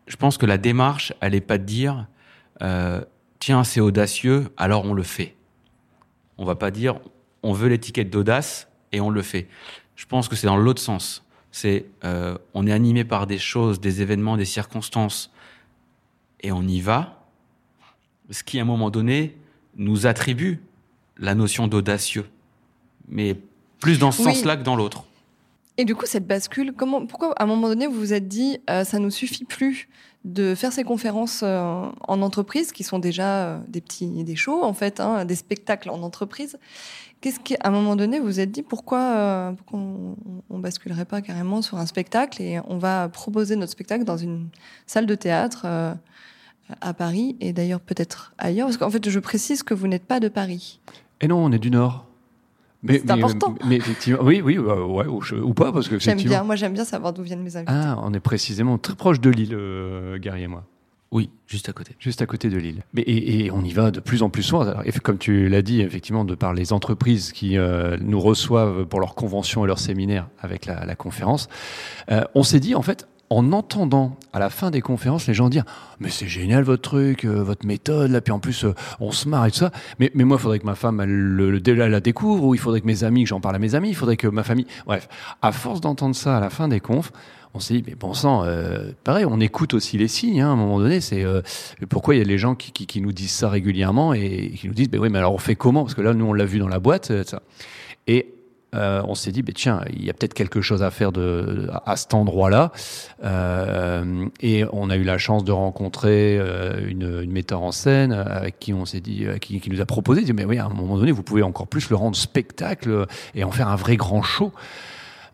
je 0.07 0.15
pense 0.15 0.37
que 0.37 0.45
la 0.45 0.57
démarche, 0.57 1.13
elle 1.21 1.35
est 1.35 1.41
pas 1.41 1.57
de 1.57 1.63
dire, 1.63 2.07
euh, 2.61 3.01
tiens, 3.39 3.63
c'est 3.63 3.81
audacieux, 3.81 4.49
alors 4.57 4.85
on 4.85 4.93
le 4.93 5.03
fait. 5.03 5.35
On 6.37 6.45
va 6.45 6.55
pas 6.55 6.71
dire 6.71 6.99
on 7.43 7.53
veut 7.53 7.69
l'étiquette 7.69 8.09
d'audace 8.09 8.67
et 8.91 8.99
on 8.99 9.09
le 9.09 9.21
fait. 9.21 9.47
Je 9.95 10.05
pense 10.05 10.27
que 10.27 10.35
c'est 10.35 10.47
dans 10.47 10.57
l'autre 10.57 10.81
sens. 10.81 11.23
C'est 11.51 11.85
euh, 12.03 12.37
on 12.53 12.67
est 12.67 12.71
animé 12.71 13.03
par 13.03 13.25
des 13.27 13.37
choses, 13.37 13.79
des 13.79 14.01
événements, 14.01 14.37
des 14.37 14.45
circonstances 14.45 15.31
et 16.41 16.51
on 16.51 16.63
y 16.63 16.81
va. 16.81 17.25
Ce 18.29 18.43
qui 18.43 18.59
à 18.59 18.63
un 18.63 18.65
moment 18.65 18.89
donné 18.89 19.37
nous 19.75 20.07
attribue 20.07 20.61
la 21.17 21.35
notion 21.35 21.67
d'audacieux, 21.67 22.25
mais 23.07 23.37
plus 23.79 23.99
dans 23.99 24.11
ce 24.11 24.21
oui. 24.21 24.33
sens-là 24.33 24.57
que 24.57 24.63
dans 24.63 24.75
l'autre. 24.75 25.05
Et 25.77 25.85
du 25.85 25.95
coup, 25.95 26.05
cette 26.05 26.25
bascule, 26.25 26.73
comment, 26.73 27.05
pourquoi 27.05 27.33
à 27.33 27.43
un 27.43 27.45
moment 27.45 27.69
donné 27.69 27.85
vous 27.87 27.99
vous 27.99 28.13
êtes 28.13 28.27
dit, 28.27 28.59
euh, 28.69 28.83
ça 28.83 28.99
nous 28.99 29.11
suffit 29.11 29.45
plus 29.45 29.87
de 30.27 30.55
faire 30.55 30.73
ces 30.73 30.83
conférences 30.83 31.39
euh, 31.41 31.89
en 32.07 32.21
entreprise, 32.21 32.73
qui 32.73 32.83
sont 32.83 32.99
déjà 32.99 33.45
euh, 33.45 33.59
des 33.69 33.79
petits, 33.79 34.23
des 34.25 34.35
shows 34.35 34.61
en 34.61 34.73
fait, 34.73 34.99
hein, 34.99 35.23
des 35.23 35.35
spectacles 35.35 35.89
en 35.89 36.03
entreprise. 36.03 36.59
Qu'est-ce 37.21 37.39
qu'à 37.39 37.57
un 37.63 37.71
moment 37.71 37.95
donné 37.95 38.19
vous 38.19 38.25
vous 38.25 38.39
êtes 38.41 38.51
dit, 38.51 38.61
pourquoi, 38.61 38.99
euh, 38.99 39.51
on, 39.71 40.15
on, 40.49 40.59
basculerait 40.59 41.05
pas 41.05 41.21
carrément 41.21 41.61
sur 41.61 41.77
un 41.77 41.85
spectacle 41.85 42.41
et 42.41 42.59
on 42.67 42.77
va 42.77 43.07
proposer 43.07 43.55
notre 43.55 43.71
spectacle 43.71 44.03
dans 44.03 44.17
une 44.17 44.49
salle 44.85 45.05
de 45.05 45.15
théâtre 45.15 45.65
à 46.81 46.93
Paris 46.93 47.37
et 47.39 47.53
d'ailleurs 47.53 47.79
peut-être 47.79 48.33
ailleurs, 48.37 48.67
parce 48.67 48.77
qu'en 48.77 48.89
fait 48.89 49.09
je 49.09 49.19
précise 49.19 49.63
que 49.63 49.73
vous 49.73 49.87
n'êtes 49.87 50.05
pas 50.05 50.19
de 50.19 50.27
Paris. 50.27 50.81
Et 51.21 51.27
non, 51.27 51.37
on 51.37 51.51
est 51.53 51.59
du 51.59 51.71
Nord. 51.71 52.06
Mais, 52.87 52.99
c'est 52.99 53.11
important. 53.11 53.55
Mais, 53.61 53.69
mais, 53.69 53.75
effectivement, 53.77 54.19
oui, 54.23 54.41
oui, 54.41 54.57
euh, 54.57 54.85
ouais, 54.85 55.05
ou, 55.05 55.21
ou, 55.41 55.53
pas, 55.53 55.71
parce 55.71 55.87
que 55.87 55.99
j'aime 55.99 56.17
bien. 56.17 56.43
Moi, 56.43 56.55
j'aime 56.55 56.73
bien 56.73 56.85
savoir 56.85 57.13
d'où 57.13 57.23
viennent 57.23 57.43
mes 57.43 57.55
invités. 57.55 57.73
Ah, 57.73 57.99
on 58.01 58.13
est 58.13 58.19
précisément 58.19 58.77
très 58.77 58.95
proche 58.95 59.19
de 59.19 59.29
Lille, 59.29 59.53
euh, 59.53 60.17
Gary 60.17 60.43
et 60.43 60.47
moi. 60.47 60.63
Oui, 61.11 61.29
juste 61.47 61.69
à 61.69 61.73
côté. 61.73 61.95
Juste 61.99 62.21
à 62.21 62.25
côté 62.25 62.49
de 62.49 62.57
Lille. 62.57 62.83
Mais 62.93 63.01
et, 63.03 63.45
et 63.45 63.51
on 63.51 63.63
y 63.63 63.71
va 63.71 63.91
de 63.91 64.01
plus 64.01 64.23
en 64.23 64.29
plus 64.29 64.43
souvent. 64.43 64.63
Alors, 64.63 64.83
comme 65.03 65.17
tu 65.17 65.47
l'as 65.47 65.61
dit, 65.61 65.81
effectivement, 65.81 66.25
de 66.25 66.35
par 66.35 66.53
les 66.53 66.73
entreprises 66.73 67.31
qui 67.31 67.57
euh, 67.57 67.97
nous 68.01 68.19
reçoivent 68.19 68.85
pour 68.85 68.99
leurs 68.99 69.15
conventions 69.15 69.63
et 69.63 69.67
leurs 69.67 69.79
séminaires 69.79 70.27
avec 70.39 70.65
la, 70.65 70.85
la 70.85 70.95
conférence, 70.95 71.47
euh, 72.11 72.23
on 72.35 72.43
s'est 72.43 72.59
dit 72.59 72.75
en 72.75 72.81
fait, 72.81 73.07
en 73.29 73.51
entendant 73.51 74.15
à 74.31 74.39
la 74.39 74.49
fin 74.49 74.71
des 74.71 74.81
conférences 74.81 75.27
les 75.27 75.33
gens 75.33 75.49
dire 75.49 75.65
mais 75.99 76.09
c'est 76.09 76.27
génial 76.27 76.63
votre 76.63 76.81
truc, 76.81 77.25
euh, 77.25 77.43
votre 77.43 77.65
méthode 77.65 78.11
là, 78.11 78.21
puis 78.21 78.31
en 78.31 78.39
plus 78.39 78.63
euh, 78.63 78.73
on 78.99 79.11
se 79.11 79.27
marre 79.27 79.45
et 79.47 79.51
tout 79.51 79.57
ça. 79.57 79.71
Mais, 79.99 80.11
mais 80.13 80.23
moi, 80.23 80.37
il 80.39 80.41
faudrait 80.41 80.59
que 80.59 80.65
ma 80.65 80.75
femme 80.75 81.01
elle, 81.01 81.09
le, 81.09 81.57
la 81.57 81.99
découvre, 81.99 82.45
ou 82.45 82.55
il 82.55 82.59
faudrait 82.59 82.81
que 82.81 82.85
mes 82.85 83.03
amis, 83.03 83.23
que 83.23 83.29
j'en 83.29 83.41
parle 83.41 83.55
à 83.55 83.59
mes 83.59 83.75
amis, 83.75 83.89
il 83.89 83.95
faudrait 83.95 84.17
que 84.17 84.27
ma 84.27 84.43
famille. 84.43 84.67
Bref, 84.85 85.09
à 85.41 85.51
force 85.51 85.81
d'entendre 85.81 86.15
ça 86.15 86.37
à 86.37 86.39
la 86.39 86.49
fin 86.49 86.67
des 86.67 86.79
confs, 86.79 87.11
on 87.53 87.59
s'est 87.59 87.73
dit 87.75 87.83
mais 87.85 87.95
bon 87.95 88.13
sang, 88.13 88.43
euh, 88.45 88.91
pareil, 89.03 89.25
on 89.25 89.39
écoute 89.39 89.73
aussi 89.73 89.97
les 89.97 90.07
signes. 90.07 90.41
Hein, 90.41 90.49
à 90.49 90.51
un 90.51 90.55
moment 90.55 90.79
donné, 90.79 91.01
c'est 91.01 91.23
euh, 91.23 91.41
pourquoi 91.89 92.15
il 92.15 92.19
y 92.19 92.21
a 92.21 92.25
les 92.25 92.37
gens 92.37 92.55
qui, 92.55 92.71
qui, 92.71 92.85
qui, 92.85 93.01
nous 93.01 93.11
disent 93.11 93.31
ça 93.31 93.49
régulièrement 93.49 94.13
et 94.13 94.53
qui 94.55 94.67
nous 94.67 94.73
disent 94.73 94.89
mais 94.91 94.99
oui, 94.99 95.09
mais 95.09 95.17
alors 95.17 95.33
on 95.33 95.39
fait 95.39 95.55
comment? 95.55 95.83
Parce 95.83 95.95
que 95.95 96.01
là, 96.01 96.13
nous 96.13 96.25
on 96.25 96.33
l'a 96.33 96.45
vu 96.45 96.59
dans 96.59 96.67
la 96.67 96.79
boîte, 96.79 97.11
ça. 97.23 97.41
Et 98.05 98.36
euh, 98.75 99.01
on 99.07 99.15
s'est 99.15 99.31
dit, 99.31 99.41
bah, 99.41 99.53
tiens, 99.55 99.81
il 99.91 100.03
y 100.03 100.09
a 100.09 100.13
peut-être 100.13 100.33
quelque 100.33 100.61
chose 100.61 100.83
à 100.83 100.91
faire 100.91 101.11
de, 101.11 101.69
à, 101.85 101.95
cet 101.95 102.13
endroit-là. 102.13 102.71
Euh, 103.23 104.25
et 104.41 104.65
on 104.73 104.89
a 104.89 104.97
eu 104.97 105.03
la 105.03 105.17
chance 105.17 105.43
de 105.43 105.51
rencontrer 105.51 106.37
euh, 106.37 106.87
une, 106.87 107.21
une, 107.23 107.31
metteur 107.31 107.61
en 107.61 107.71
scène 107.71 108.11
avec 108.11 108.59
qui 108.59 108.73
on 108.73 108.85
s'est 108.85 108.99
dit, 108.99 109.25
qui, 109.41 109.59
qui, 109.59 109.69
nous 109.69 109.81
a 109.81 109.85
proposé, 109.85 110.23
dit, 110.23 110.33
mais 110.33 110.45
oui, 110.45 110.57
à 110.57 110.65
un 110.65 110.69
moment 110.69 110.97
donné, 110.97 111.11
vous 111.11 111.23
pouvez 111.23 111.43
encore 111.43 111.67
plus 111.67 111.89
le 111.89 111.95
rendre 111.95 112.15
spectacle 112.15 113.05
et 113.35 113.43
en 113.43 113.51
faire 113.51 113.69
un 113.69 113.75
vrai 113.75 113.95
grand 113.95 114.21
show. 114.21 114.51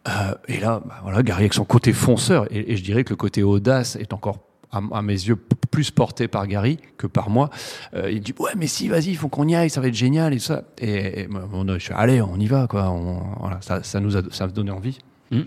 Euh, 0.08 0.36
et 0.48 0.60
là, 0.60 0.82
bah, 0.86 1.00
voilà, 1.04 1.24
Gary 1.24 1.44
avec 1.44 1.54
son 1.54 1.66
côté 1.66 1.94
fonceur, 1.94 2.46
et, 2.52 2.74
et 2.74 2.78
je 2.78 2.84
dirais 2.84 3.04
que 3.04 3.12
le 3.12 3.16
côté 3.16 3.44
audace 3.44 3.96
est 3.96 4.14
encore 4.14 4.40
à, 4.74 4.82
à, 4.92 5.02
mes 5.02 5.14
yeux 5.14 5.38
plus 5.72 5.92
porté 5.92 6.28
par 6.28 6.48
Gary 6.48 6.80
que 6.98 7.08
par 7.08 7.30
moi. 7.30 7.50
Euh, 7.94 8.12
il 8.12 8.22
dit 8.22 8.34
ouais 8.40 8.52
mais 8.58 8.68
si 8.68 8.88
vas-y 8.90 9.10
il 9.10 9.18
faut 9.18 9.30
qu'on 9.30 9.48
y 9.48 9.56
aille 9.56 9.70
ça 9.70 9.82
va 9.82 9.88
être 9.88 9.94
génial 9.94 10.34
et 10.34 10.38
tout 10.38 10.44
ça 10.44 10.64
et, 10.78 11.22
et 11.22 11.28
bon, 11.28 11.66
je 11.68 11.80
suis 11.80 11.94
allez 11.94 12.22
on 12.22 12.38
y 12.38 12.48
va 12.48 12.68
quoi 12.68 12.90
on, 12.90 13.22
voilà 13.40 13.60
ça, 13.62 13.84
ça 13.84 14.00
nous 14.00 14.18
a 14.18 14.22
ça 14.32 14.46
a 14.46 14.48
donné 14.48 14.72
envie. 14.72 15.00
Mmh. 15.32 15.42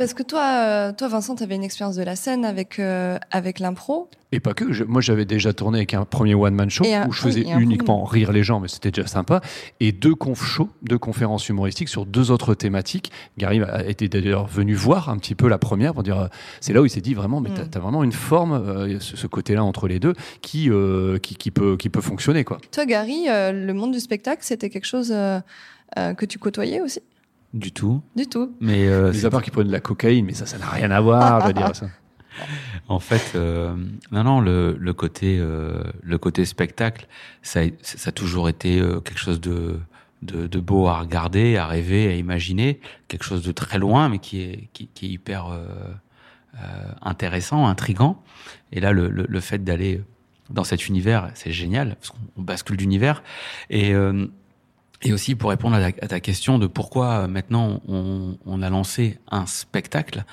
Parce 0.00 0.14
que 0.14 0.22
toi, 0.22 0.40
euh, 0.40 0.92
toi 0.94 1.08
Vincent, 1.08 1.34
tu 1.34 1.42
avais 1.42 1.56
une 1.56 1.62
expérience 1.62 1.96
de 1.96 2.02
la 2.02 2.16
scène 2.16 2.46
avec, 2.46 2.78
euh, 2.78 3.18
avec 3.30 3.58
l'impro. 3.58 4.08
Et 4.32 4.40
pas 4.40 4.54
que. 4.54 4.72
Je, 4.72 4.82
moi, 4.82 5.02
j'avais 5.02 5.26
déjà 5.26 5.52
tourné 5.52 5.80
avec 5.80 5.92
un 5.92 6.06
premier 6.06 6.34
one-man 6.34 6.70
show 6.70 6.86
un, 6.86 7.06
où 7.06 7.12
je 7.12 7.20
faisais 7.20 7.42
uniquement 7.42 7.98
premier... 8.04 8.24
rire 8.24 8.32
les 8.32 8.42
gens, 8.42 8.60
mais 8.60 8.68
c'était 8.68 8.90
déjà 8.90 9.06
sympa. 9.06 9.42
Et 9.78 9.92
deux 9.92 10.14
conf 10.14 10.42
shows, 10.42 10.70
deux 10.82 10.96
conférences 10.96 11.50
humoristiques 11.50 11.90
sur 11.90 12.06
deux 12.06 12.30
autres 12.30 12.54
thématiques. 12.54 13.12
Gary 13.36 13.60
était 13.86 14.08
d'ailleurs 14.08 14.46
venu 14.46 14.72
voir 14.72 15.10
un 15.10 15.18
petit 15.18 15.34
peu 15.34 15.48
la 15.48 15.58
première 15.58 15.92
pour 15.92 16.02
dire. 16.02 16.18
Euh, 16.18 16.28
c'est 16.62 16.72
là 16.72 16.80
où 16.80 16.86
il 16.86 16.90
s'est 16.90 17.02
dit 17.02 17.12
vraiment, 17.12 17.42
mais 17.42 17.50
mm. 17.50 17.68
t'as 17.70 17.78
as 17.78 17.82
vraiment 17.82 18.02
une 18.02 18.12
forme, 18.12 18.52
euh, 18.52 18.98
ce, 19.00 19.18
ce 19.18 19.26
côté-là 19.26 19.62
entre 19.62 19.86
les 19.86 19.98
deux, 19.98 20.14
qui, 20.40 20.70
euh, 20.70 21.18
qui, 21.18 21.36
qui, 21.36 21.50
peut, 21.50 21.76
qui 21.76 21.90
peut 21.90 22.00
fonctionner. 22.00 22.44
Quoi. 22.44 22.56
Toi, 22.72 22.86
Gary, 22.86 23.26
le 23.26 23.72
monde 23.72 23.92
du 23.92 24.00
spectacle, 24.00 24.40
c'était 24.44 24.70
quelque 24.70 24.86
chose 24.86 25.14
que 25.94 26.24
tu 26.24 26.38
côtoyais 26.38 26.80
aussi? 26.80 27.02
Du 27.52 27.72
tout. 27.72 28.02
Du 28.14 28.26
tout. 28.26 28.54
Mais 28.60 28.86
euh, 28.86 29.12
à 29.24 29.30
part 29.30 29.42
qu'ils 29.42 29.52
prennent 29.52 29.66
de 29.66 29.72
la 29.72 29.80
cocaïne, 29.80 30.24
mais 30.24 30.34
ça, 30.34 30.46
ça 30.46 30.58
n'a 30.58 30.68
rien 30.68 30.90
à 30.90 31.00
voir, 31.00 31.40
je 31.42 31.46
veux 31.48 31.52
dire 31.52 31.74
ça. 31.74 31.86
En 32.88 33.00
fait, 33.00 33.32
euh, 33.34 33.74
non, 34.12 34.24
non, 34.24 34.40
le, 34.40 34.76
le 34.78 34.92
côté, 34.92 35.38
euh, 35.38 35.82
le 36.02 36.18
côté 36.18 36.44
spectacle, 36.44 37.06
ça, 37.42 37.60
ça 37.82 38.08
a 38.08 38.12
toujours 38.12 38.48
été 38.48 38.80
euh, 38.80 39.00
quelque 39.00 39.18
chose 39.18 39.40
de, 39.40 39.78
de, 40.22 40.46
de, 40.46 40.60
beau 40.60 40.86
à 40.86 40.98
regarder, 41.00 41.56
à 41.56 41.66
rêver, 41.66 42.08
à 42.08 42.14
imaginer, 42.14 42.80
quelque 43.08 43.24
chose 43.24 43.42
de 43.42 43.52
très 43.52 43.78
loin, 43.78 44.08
mais 44.08 44.18
qui 44.18 44.40
est, 44.42 44.68
qui, 44.72 44.88
qui 44.88 45.06
est 45.06 45.10
hyper 45.10 45.48
euh, 45.48 45.66
intéressant, 47.02 47.66
intrigant. 47.66 48.22
Et 48.72 48.80
là, 48.80 48.92
le, 48.92 49.08
le, 49.08 49.26
le 49.28 49.40
fait 49.40 49.62
d'aller 49.62 50.00
dans 50.48 50.64
cet 50.64 50.88
univers, 50.88 51.30
c'est 51.34 51.52
génial, 51.52 51.96
parce 51.96 52.10
qu'on 52.10 52.42
bascule 52.42 52.76
d'univers. 52.76 53.22
Et 53.70 53.92
et 55.02 55.12
aussi 55.12 55.34
pour 55.34 55.50
répondre 55.50 55.76
à 55.76 55.92
ta, 55.92 56.04
à 56.04 56.08
ta, 56.08 56.20
question 56.20 56.58
de 56.58 56.66
pourquoi 56.66 57.26
maintenant 57.26 57.80
on, 57.88 58.36
on, 58.44 58.62
a 58.62 58.70
lancé 58.70 59.18
un 59.30 59.46
spectacle, 59.46 60.24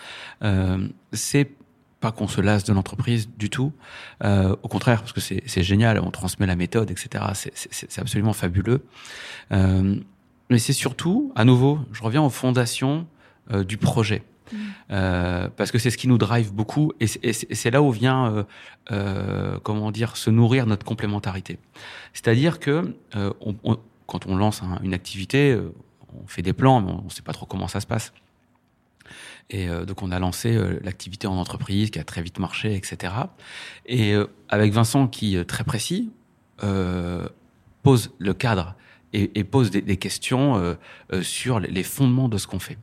euh, 0.43 0.87
c'est 1.13 1.49
pas 1.99 2.11
qu'on 2.11 2.27
se 2.27 2.41
lasse 2.41 2.63
de 2.63 2.73
l'entreprise 2.73 3.29
du 3.37 3.49
tout. 3.49 3.73
Euh, 4.23 4.55
au 4.61 4.67
contraire, 4.67 5.01
parce 5.01 5.13
que 5.13 5.21
c'est 5.21 5.63
génial, 5.63 5.99
on 5.99 6.11
transmet 6.11 6.45
la 6.45 6.55
méthode, 6.55 6.91
etc. 6.91 7.23
C'est 7.33 7.99
absolument 7.99 8.33
fabuleux. 8.33 8.85
Euh, 9.51 9.95
mais 10.49 10.59
c'est 10.59 10.73
surtout, 10.73 11.31
à 11.35 11.43
nouveau, 11.43 11.79
je 11.91 12.03
reviens 12.03 12.21
aux 12.21 12.29
fondations 12.29 13.07
euh, 13.51 13.63
du 13.63 13.77
projet. 13.77 14.23
Mmh. 14.51 14.57
Euh, 14.91 15.49
parce 15.55 15.71
que 15.71 15.77
c'est 15.77 15.89
ce 15.89 15.97
qui 15.97 16.07
nous 16.07 16.17
drive 16.17 16.53
beaucoup 16.53 16.93
et 16.99 17.07
c'est 17.07 17.71
là 17.71 17.81
où 17.81 17.91
vient, 17.91 18.31
euh, 18.31 18.43
euh, 18.91 19.59
comment 19.63 19.91
dire, 19.91 20.15
se 20.15 20.29
nourrir 20.29 20.65
notre 20.65 20.85
complémentarité. 20.85 21.59
C'est-à-dire 22.13 22.59
que 22.59 22.95
on, 23.15 23.55
on, 23.63 23.77
quand 24.07 24.25
on 24.25 24.35
lance 24.35 24.63
un, 24.63 24.79
une 24.81 24.93
activité, 24.93 25.59
on 26.15 26.27
fait 26.27 26.41
des 26.41 26.53
plans, 26.53 26.81
mais 26.81 26.91
on 26.91 27.05
ne 27.05 27.09
sait 27.09 27.21
pas 27.21 27.33
trop 27.33 27.45
comment 27.45 27.67
ça 27.67 27.79
se 27.79 27.87
passe. 27.87 28.13
Et 29.49 29.69
euh, 29.69 29.85
donc 29.85 30.01
on 30.01 30.11
a 30.11 30.19
lancé 30.19 30.55
euh, 30.55 30.79
l'activité 30.83 31.27
en 31.27 31.37
entreprise 31.37 31.89
qui 31.89 31.99
a 31.99 32.03
très 32.03 32.21
vite 32.21 32.39
marché, 32.39 32.75
etc. 32.75 33.13
Et 33.85 34.13
euh, 34.13 34.27
avec 34.49 34.73
Vincent 34.73 35.07
qui 35.07 35.37
très 35.45 35.63
précis 35.63 36.11
pose 37.83 38.11
le 38.17 38.33
cadre 38.33 38.75
et, 39.13 39.43
pose 39.43 39.69
des 39.69 39.97
questions 39.97 40.75
sur 41.21 41.59
les 41.59 41.83
fondements 41.83 42.29
de 42.29 42.39
ce 42.39 42.47
qu'on 42.47 42.57
fait. 42.57 42.79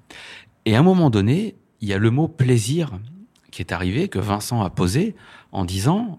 Et 0.65 0.77
à 0.77 0.79
un 0.79 0.83
moment 0.85 1.11
donné, 1.11 1.57
il 1.81 1.89
y 1.89 1.93
a 1.93 1.99
le 1.99 2.13
mot 2.13 2.29
plaisir 2.29 2.93
qui 3.55 3.63
est 3.63 3.73
arrivé 3.73 4.09
que 4.09 4.19
Vincent 4.19 4.63
a 4.63 4.71
posé 4.71 5.15
en 5.53 5.65
disant 5.65 6.19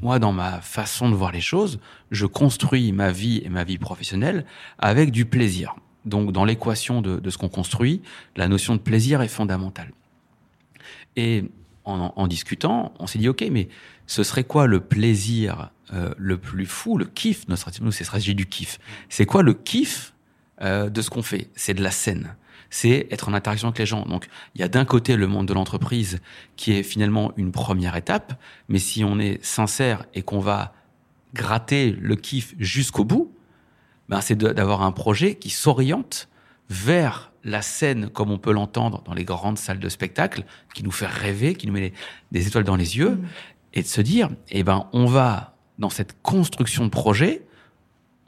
moi 0.00 0.18
dans 0.18 0.32
ma 0.32 0.60
façon 0.60 1.10
de 1.10 1.14
voir 1.14 1.32
les 1.32 1.40
choses, 1.40 1.80
je 2.12 2.24
construis 2.24 2.92
ma 2.92 3.10
vie 3.10 3.42
et 3.44 3.48
ma 3.48 3.64
vie 3.64 3.78
professionnelle 3.78 4.46
avec 4.78 5.10
du 5.10 5.24
plaisir. 5.24 5.74
Donc, 6.04 6.32
dans 6.32 6.44
l'équation 6.44 7.02
de, 7.02 7.28
ce 7.28 7.36
qu'on 7.36 7.48
construit, 7.48 8.02
la 8.36 8.48
notion 8.48 8.74
de 8.74 8.80
plaisir 8.80 9.20
est 9.22 9.28
fondamentale. 9.28 9.92
Et 11.16 11.44
en, 11.84 12.12
en 12.14 12.26
discutant, 12.26 12.92
on 12.98 13.06
s'est 13.06 13.18
dit, 13.18 13.28
OK, 13.28 13.44
mais 13.50 13.68
ce 14.06 14.22
serait 14.22 14.44
quoi 14.44 14.66
le 14.66 14.80
plaisir 14.80 15.70
euh, 15.92 16.14
le 16.16 16.38
plus 16.38 16.66
fou, 16.66 16.96
le 16.96 17.04
kiff? 17.04 17.46
Notre 17.48 17.60
stratégie, 17.60 17.84
nous, 17.84 17.92
c'est 17.92 18.04
stratégie 18.04 18.34
du 18.34 18.46
kiff. 18.46 18.78
C'est 19.08 19.26
quoi 19.26 19.42
le 19.42 19.54
kiff 19.54 20.14
euh, 20.62 20.88
de 20.88 21.02
ce 21.02 21.10
qu'on 21.10 21.22
fait? 21.22 21.50
C'est 21.54 21.74
de 21.74 21.82
la 21.82 21.90
scène. 21.90 22.34
C'est 22.70 23.06
être 23.10 23.28
en 23.28 23.34
interaction 23.34 23.68
avec 23.68 23.78
les 23.78 23.86
gens. 23.86 24.04
Donc, 24.04 24.28
il 24.54 24.60
y 24.60 24.64
a 24.64 24.68
d'un 24.68 24.84
côté 24.84 25.16
le 25.16 25.26
monde 25.26 25.46
de 25.46 25.54
l'entreprise 25.54 26.20
qui 26.56 26.72
est 26.72 26.82
finalement 26.82 27.32
une 27.36 27.52
première 27.52 27.96
étape, 27.96 28.40
mais 28.68 28.78
si 28.78 29.04
on 29.04 29.18
est 29.18 29.42
sincère 29.44 30.04
et 30.14 30.22
qu'on 30.22 30.40
va 30.40 30.74
gratter 31.34 31.92
le 31.92 32.16
kiff 32.16 32.54
jusqu'au 32.58 33.04
bout, 33.04 33.32
ben, 34.08 34.20
c'est 34.20 34.36
d'avoir 34.36 34.82
un 34.82 34.92
projet 34.92 35.34
qui 35.34 35.50
s'oriente 35.50 36.28
vers 36.70 37.32
la 37.44 37.62
scène 37.62 38.10
comme 38.10 38.30
on 38.30 38.38
peut 38.38 38.52
l'entendre 38.52 39.02
dans 39.04 39.14
les 39.14 39.24
grandes 39.24 39.58
salles 39.58 39.78
de 39.78 39.88
spectacle, 39.88 40.44
qui 40.74 40.82
nous 40.82 40.90
fait 40.90 41.06
rêver, 41.06 41.54
qui 41.54 41.66
nous 41.66 41.72
met 41.72 41.92
des 42.32 42.46
étoiles 42.46 42.64
dans 42.64 42.76
les 42.76 42.98
yeux, 42.98 43.12
mmh. 43.12 43.26
et 43.74 43.82
de 43.82 43.86
se 43.86 44.00
dire, 44.00 44.30
eh 44.50 44.62
ben, 44.62 44.88
on 44.92 45.06
va, 45.06 45.56
dans 45.78 45.90
cette 45.90 46.20
construction 46.22 46.84
de 46.84 46.90
projet, 46.90 47.46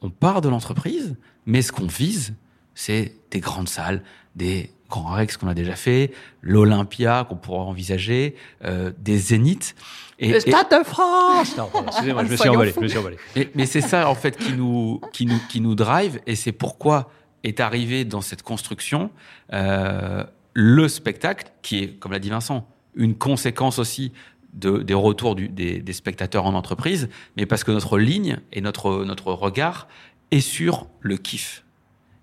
on 0.00 0.10
part 0.10 0.40
de 0.40 0.48
l'entreprise, 0.48 1.16
mais 1.46 1.62
ce 1.62 1.72
qu'on 1.72 1.86
vise, 1.86 2.34
c'est 2.74 3.14
des 3.30 3.40
grandes 3.40 3.68
salles, 3.68 4.02
des 4.36 4.70
grands 4.88 5.14
Rex 5.14 5.36
qu'on 5.36 5.48
a 5.48 5.54
déjà 5.54 5.76
fait, 5.76 6.12
l'Olympia 6.42 7.24
qu'on 7.28 7.36
pourra 7.36 7.60
envisager, 7.60 8.34
euh, 8.64 8.92
des 8.98 9.16
Zéniths. 9.16 9.74
Et, 10.18 10.32
le 10.32 10.40
Stade 10.40 10.70
de 10.70 10.84
France 10.84 11.56
Excusez-moi, 11.86 12.24
je 12.24 12.30
me 12.30 12.36
suis 12.36 12.48
emballé. 12.48 12.72
Je 12.74 12.80
me 12.80 12.88
suis 12.88 12.98
emballé. 12.98 13.16
mais 13.54 13.66
c'est 13.66 13.80
ça, 13.80 14.08
en 14.08 14.14
fait, 14.14 14.36
qui 14.36 14.52
nous, 14.52 15.00
qui 15.12 15.24
nous, 15.24 15.38
qui 15.48 15.60
nous 15.60 15.74
drive, 15.74 16.20
et 16.26 16.36
c'est 16.36 16.52
pourquoi 16.52 17.10
est 17.42 17.60
arrivé 17.60 18.04
dans 18.04 18.20
cette 18.20 18.42
construction 18.42 19.10
euh, 19.54 20.24
le 20.52 20.88
spectacle, 20.88 21.50
qui 21.62 21.84
est, 21.84 21.98
comme 21.98 22.12
l'a 22.12 22.18
dit 22.18 22.28
Vincent, 22.28 22.68
une 22.94 23.16
conséquence 23.16 23.78
aussi 23.78 24.12
de, 24.52 24.78
des 24.78 24.94
retours 24.94 25.36
du, 25.36 25.48
des, 25.48 25.80
des, 25.80 25.92
spectateurs 25.92 26.44
en 26.44 26.54
entreprise, 26.54 27.08
mais 27.36 27.46
parce 27.46 27.64
que 27.64 27.70
notre 27.70 27.98
ligne 27.98 28.40
et 28.52 28.60
notre, 28.60 29.04
notre 29.04 29.32
regard 29.32 29.86
est 30.32 30.40
sur 30.40 30.88
le 31.00 31.16
kiff. 31.16 31.64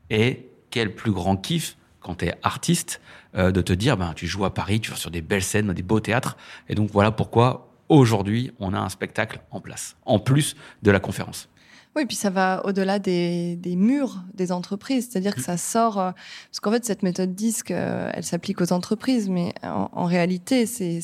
Et 0.10 0.50
quel 0.70 0.94
plus 0.94 1.12
grand 1.12 1.38
kiff 1.38 1.78
quand 2.08 2.16
tu 2.16 2.26
es 2.26 2.34
artiste 2.42 3.02
euh, 3.36 3.52
de 3.52 3.62
te 3.62 3.74
dire, 3.74 3.98
ben, 3.98 4.14
tu 4.16 4.28
joues 4.28 4.46
à 4.46 4.54
Paris, 4.54 4.80
tu 4.80 4.92
vas 4.92 4.96
sur 4.96 5.12
des 5.12 5.22
belles 5.22 5.44
scènes, 5.44 5.74
des 5.74 5.84
beaux 5.84 6.00
théâtres. 6.00 6.38
Et 6.70 6.76
donc 6.76 6.90
voilà 6.90 7.12
pourquoi 7.12 7.74
aujourd'hui 7.90 8.54
on 8.60 8.74
a 8.74 8.80
un 8.80 8.88
spectacle 8.88 9.42
en 9.52 9.60
place, 9.60 9.98
en 10.06 10.18
plus 10.18 10.56
de 10.84 10.92
la 10.92 11.02
conférence. 11.02 11.50
Oui, 11.98 12.06
puis 12.06 12.16
ça 12.16 12.30
va 12.30 12.62
au-delà 12.64 13.00
des, 13.00 13.56
des, 13.56 13.76
murs 13.76 14.22
des 14.36 14.52
entreprises, 14.52 15.10
c'est-à-dire 15.10 15.34
que 15.34 15.42
ça 15.42 15.58
sort, 15.58 16.00
euh, 16.00 16.12
parce 16.52 16.60
qu'en 16.60 16.70
fait 16.70 16.86
cette 16.86 17.02
méthode 17.02 17.34
disque, 17.34 17.72
euh, 17.72 18.12
elle 18.14 18.24
s'applique 18.24 18.62
aux 18.62 18.72
entreprises, 18.72 19.30
mais 19.30 19.56
en, 19.64 19.90
en 19.92 20.06
réalité 20.06 20.68
c'est 20.68 21.02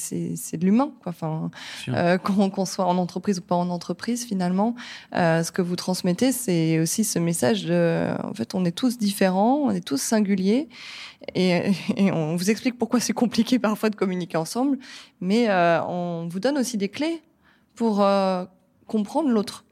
de 0.55 0.63
l'humain, 0.63 0.91
Enfin, 1.07 1.49
euh, 1.87 2.17
qu'on 2.19 2.65
soit 2.65 2.85
en 2.85 2.99
entreprise 2.99 3.39
ou 3.39 3.41
pas 3.41 3.55
en 3.55 3.71
entreprise, 3.71 4.23
finalement, 4.23 4.75
euh, 5.15 5.41
ce 5.41 5.51
que 5.51 5.63
vous 5.63 5.75
transmettez, 5.75 6.31
c'est 6.31 6.77
aussi 6.77 7.03
ce 7.03 7.17
message 7.17 7.65
de, 7.65 8.09
en 8.23 8.35
fait, 8.35 8.53
on 8.53 8.63
est 8.63 8.71
tous 8.71 8.99
différents, 8.99 9.63
on 9.63 9.71
est 9.71 9.83
tous 9.83 9.99
singuliers, 9.99 10.69
et, 11.33 11.71
et 11.97 12.11
on 12.11 12.35
vous 12.35 12.51
explique 12.51 12.77
pourquoi 12.77 12.99
c'est 12.99 13.13
compliqué 13.13 13.57
parfois 13.57 13.89
de 13.89 13.95
communiquer 13.95 14.37
ensemble, 14.37 14.77
mais 15.21 15.49
euh, 15.49 15.81
on 15.85 16.27
vous 16.29 16.39
donne 16.39 16.59
aussi 16.59 16.77
des 16.77 16.89
clés 16.89 17.23
pour 17.73 18.05
comprendre 18.85 19.29
l'autre. 19.29 19.65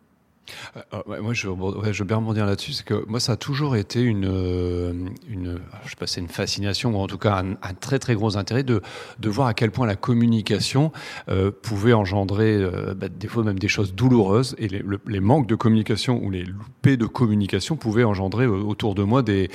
Euh, 0.94 1.22
moi, 1.22 1.34
je, 1.34 1.48
ouais, 1.48 1.94
je 1.94 2.04
veux 2.04 2.08
bien 2.08 2.18
rebondir 2.18 2.46
là-dessus. 2.46 2.74
C'est 2.74 2.86
que 2.86 3.06
moi, 3.08 3.20
ça 3.20 3.34
a 3.34 3.38
toujours 3.38 3.76
été 3.76 4.02
une, 4.02 4.26
euh, 4.26 4.94
une 5.30 5.60
je 5.86 5.90
sais 5.90 5.96
pas, 5.96 6.08
c'est 6.08 6.22
une 6.22 6.28
fascination 6.28 6.96
ou 6.96 6.98
en 6.98 7.08
tout 7.08 7.18
cas 7.18 7.42
un, 7.44 7.52
un, 7.54 7.74
très 7.80 8.00
très 8.00 8.16
gros 8.16 8.38
intérêt 8.38 8.64
de, 8.64 8.82
de 9.20 9.30
voir 9.30 9.48
à 9.48 9.54
quel 9.54 9.72
point 9.72 9.88
la 9.88 9.96
communication 9.96 10.92
euh, 11.30 11.52
pouvait 11.52 11.94
engendrer 11.94 12.56
euh, 12.56 12.94
bah, 12.94 13.08
des 13.10 13.28
fois 13.28 13.44
même 13.44 13.60
des 13.60 13.68
choses 13.68 13.94
douloureuses 13.94 14.56
et 14.58 14.68
les, 14.68 14.80
le, 14.80 15.00
les, 15.08 15.20
manques 15.20 15.48
de 15.48 15.56
communication 15.56 16.22
ou 16.24 16.30
les 16.32 16.44
loupés 16.44 16.98
de 16.98 17.06
communication 17.06 17.78
pouvaient 17.78 18.04
engendrer 18.04 18.48
autour 18.48 18.96
de 18.96 19.04
moi 19.04 19.22
des 19.24 19.50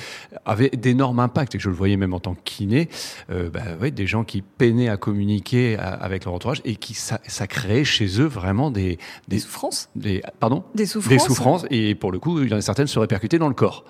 avaient 0.45 0.71
d'énormes 0.71 1.21
impacts 1.21 1.55
et 1.55 1.59
je 1.59 1.69
le 1.69 1.75
voyais 1.75 1.97
même 1.97 2.15
en 2.15 2.21
tant 2.21 2.35
que 2.35 2.43
kiné, 2.45 2.89
bah, 3.29 3.61
ouais, 3.81 3.91
des 3.91 4.07
gens 4.07 4.25
qui 4.25 4.43
peinaient 4.43 4.89
à 4.89 4.97
communiquer 4.97 5.77
à, 5.77 5.89
avec 5.89 6.25
leur 6.25 6.35
entourage 6.35 6.63
et 6.65 6.77
qui 6.77 6.95
ça, 6.95 7.21
ça 7.27 7.47
créait 7.47 7.85
chez 7.85 8.21
eux 8.21 8.27
vraiment 8.27 8.71
des 8.71 8.87
des, 8.87 8.99
des 9.29 9.39
souffrances, 9.39 9.89
des 9.97 10.23
pardon? 10.41 10.65
Des 10.77 10.87
souffrances. 10.87 11.13
Des 11.13 11.19
souffrances, 11.19 11.67
et 11.71 11.95
pour 11.95 12.13
le 12.13 12.19
coup, 12.19 12.41
il 12.43 12.51
y 12.51 12.55
en 12.55 12.59
a 12.59 12.61
certaines 12.61 12.87
se 12.87 12.99
répercutaient 12.99 13.39
dans 13.39 13.49
le 13.49 13.55
corps. 13.55 13.85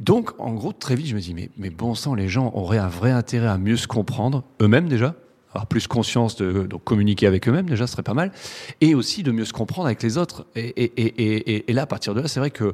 Donc, 0.00 0.30
en 0.38 0.52
gros, 0.52 0.72
très 0.72 0.94
vite, 0.94 1.06
je 1.06 1.14
me 1.14 1.20
dis, 1.20 1.34
mais, 1.34 1.50
mais 1.56 1.70
bon 1.70 1.94
sang, 1.94 2.14
les 2.14 2.28
gens 2.28 2.50
auraient 2.54 2.78
un 2.78 2.88
vrai 2.88 3.10
intérêt 3.10 3.48
à 3.48 3.58
mieux 3.58 3.76
se 3.76 3.86
comprendre, 3.86 4.44
eux-mêmes 4.60 4.88
déjà, 4.88 5.14
avoir 5.52 5.66
plus 5.66 5.86
conscience 5.86 6.36
de 6.36 6.62
donc 6.62 6.82
communiquer 6.84 7.26
avec 7.26 7.46
eux-mêmes 7.46 7.68
déjà 7.68 7.86
ce 7.86 7.92
serait 7.92 8.02
pas 8.02 8.14
mal 8.14 8.32
et 8.80 8.94
aussi 8.94 9.22
de 9.22 9.32
mieux 9.32 9.44
se 9.44 9.52
comprendre 9.52 9.86
avec 9.86 10.02
les 10.02 10.16
autres 10.16 10.46
et, 10.56 10.68
et, 10.82 10.92
et, 10.96 11.54
et, 11.54 11.70
et 11.70 11.72
là 11.74 11.82
à 11.82 11.86
partir 11.86 12.14
de 12.14 12.20
là 12.20 12.28
c'est 12.28 12.40
vrai 12.40 12.50
que 12.50 12.72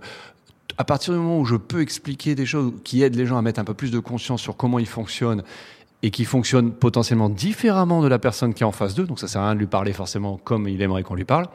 à 0.77 0.85
partir 0.85 1.13
du 1.13 1.19
moment 1.19 1.41
où 1.41 1.45
je 1.45 1.57
peux 1.57 1.81
expliquer 1.81 2.37
des 2.37 2.47
choses 2.47 2.73
qui 2.85 3.03
aident 3.03 3.17
les 3.17 3.27
gens 3.27 3.37
à 3.37 3.43
mettre 3.43 3.59
un 3.59 3.65
peu 3.65 3.75
plus 3.75 3.91
de 3.91 3.99
conscience 3.99 4.41
sur 4.41 4.57
comment 4.57 4.79
ils 4.79 4.87
fonctionnent 4.87 5.43
et 6.05 6.13
qui 6.13 6.25
fonctionnent 6.25 6.71
potentiellement 6.71 7.29
différemment 7.29 8.01
de 8.01 8.07
la 8.07 8.21
personne 8.21 8.55
qui 8.55 8.63
est 8.63 8.67
en 8.67 8.73
face 8.73 8.95
d'eux 8.95 9.07
donc 9.07 9.19
ça 9.19 9.27
sert 9.27 9.41
à 9.41 9.47
rien 9.47 9.55
de 9.55 9.61
lui 9.61 9.67
parler 9.67 9.93
forcément 9.93 10.37
comme 10.37 10.69
il 10.69 10.81
aimerait 10.81 11.03
qu'on 11.03 11.17
lui 11.17 11.25
parle 11.25 11.49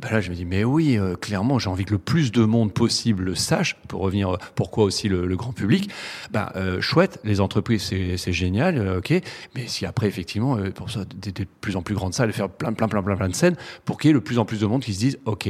ben 0.00 0.10
là 0.10 0.20
je 0.20 0.30
me 0.30 0.34
dis 0.34 0.44
mais 0.44 0.64
oui 0.64 0.96
euh, 0.96 1.16
clairement 1.16 1.58
j'ai 1.58 1.68
envie 1.68 1.84
que 1.84 1.92
le 1.92 1.98
plus 1.98 2.30
de 2.30 2.44
monde 2.44 2.72
possible 2.72 3.24
le 3.24 3.34
sache 3.34 3.76
pour 3.88 4.00
revenir 4.00 4.34
euh, 4.34 4.38
pourquoi 4.54 4.84
aussi 4.84 5.08
le, 5.08 5.36
grand 5.36 5.52
public 5.52 5.90
ben 6.30 6.50
chouette 6.80 7.20
les 7.22 7.40
entreprises 7.40 7.82
c'est 7.82 8.32
génial 8.32 8.96
ok 8.98 9.20
mais 9.54 9.66
si 9.66 9.86
après 9.86 10.08
effectivement 10.08 10.56
pour 10.74 10.90
ça 10.90 11.04
des, 11.16 11.30
des, 11.30 11.44
plus 11.44 11.76
en 11.76 11.82
plus 11.82 11.94
grandes 11.94 12.14
salles 12.14 12.32
faire 12.32 12.48
plein 12.48 12.72
plein 12.72 12.88
plein 12.88 13.02
plein 13.02 13.16
plein 13.16 13.28
de 13.28 13.34
scènes 13.34 13.56
pour 13.84 13.98
qu'il 13.98 14.08
y 14.08 14.10
ait 14.10 14.14
le 14.14 14.20
plus 14.20 14.38
en 14.38 14.44
plus 14.44 14.60
de 14.60 14.66
monde 14.66 14.82
qui 14.82 14.94
se 14.94 14.98
disent 14.98 15.18
ok 15.26 15.48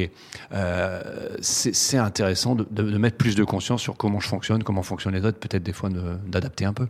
c'est 1.41 1.97
intéressant 1.97 2.55
de, 2.55 2.67
de, 2.69 2.83
de 2.83 2.97
mettre 2.97 3.17
plus 3.17 3.35
de 3.35 3.43
conscience 3.43 3.81
sur 3.81 3.97
comment 3.97 4.19
je 4.19 4.27
fonctionne 4.27 4.63
comment 4.63 4.83
fonctionnent 4.83 5.15
les 5.15 5.25
autres 5.25 5.39
peut-être 5.39 5.63
des 5.63 5.73
fois 5.73 5.89
d'adapter 6.27 6.65
un 6.65 6.73
peu. 6.73 6.87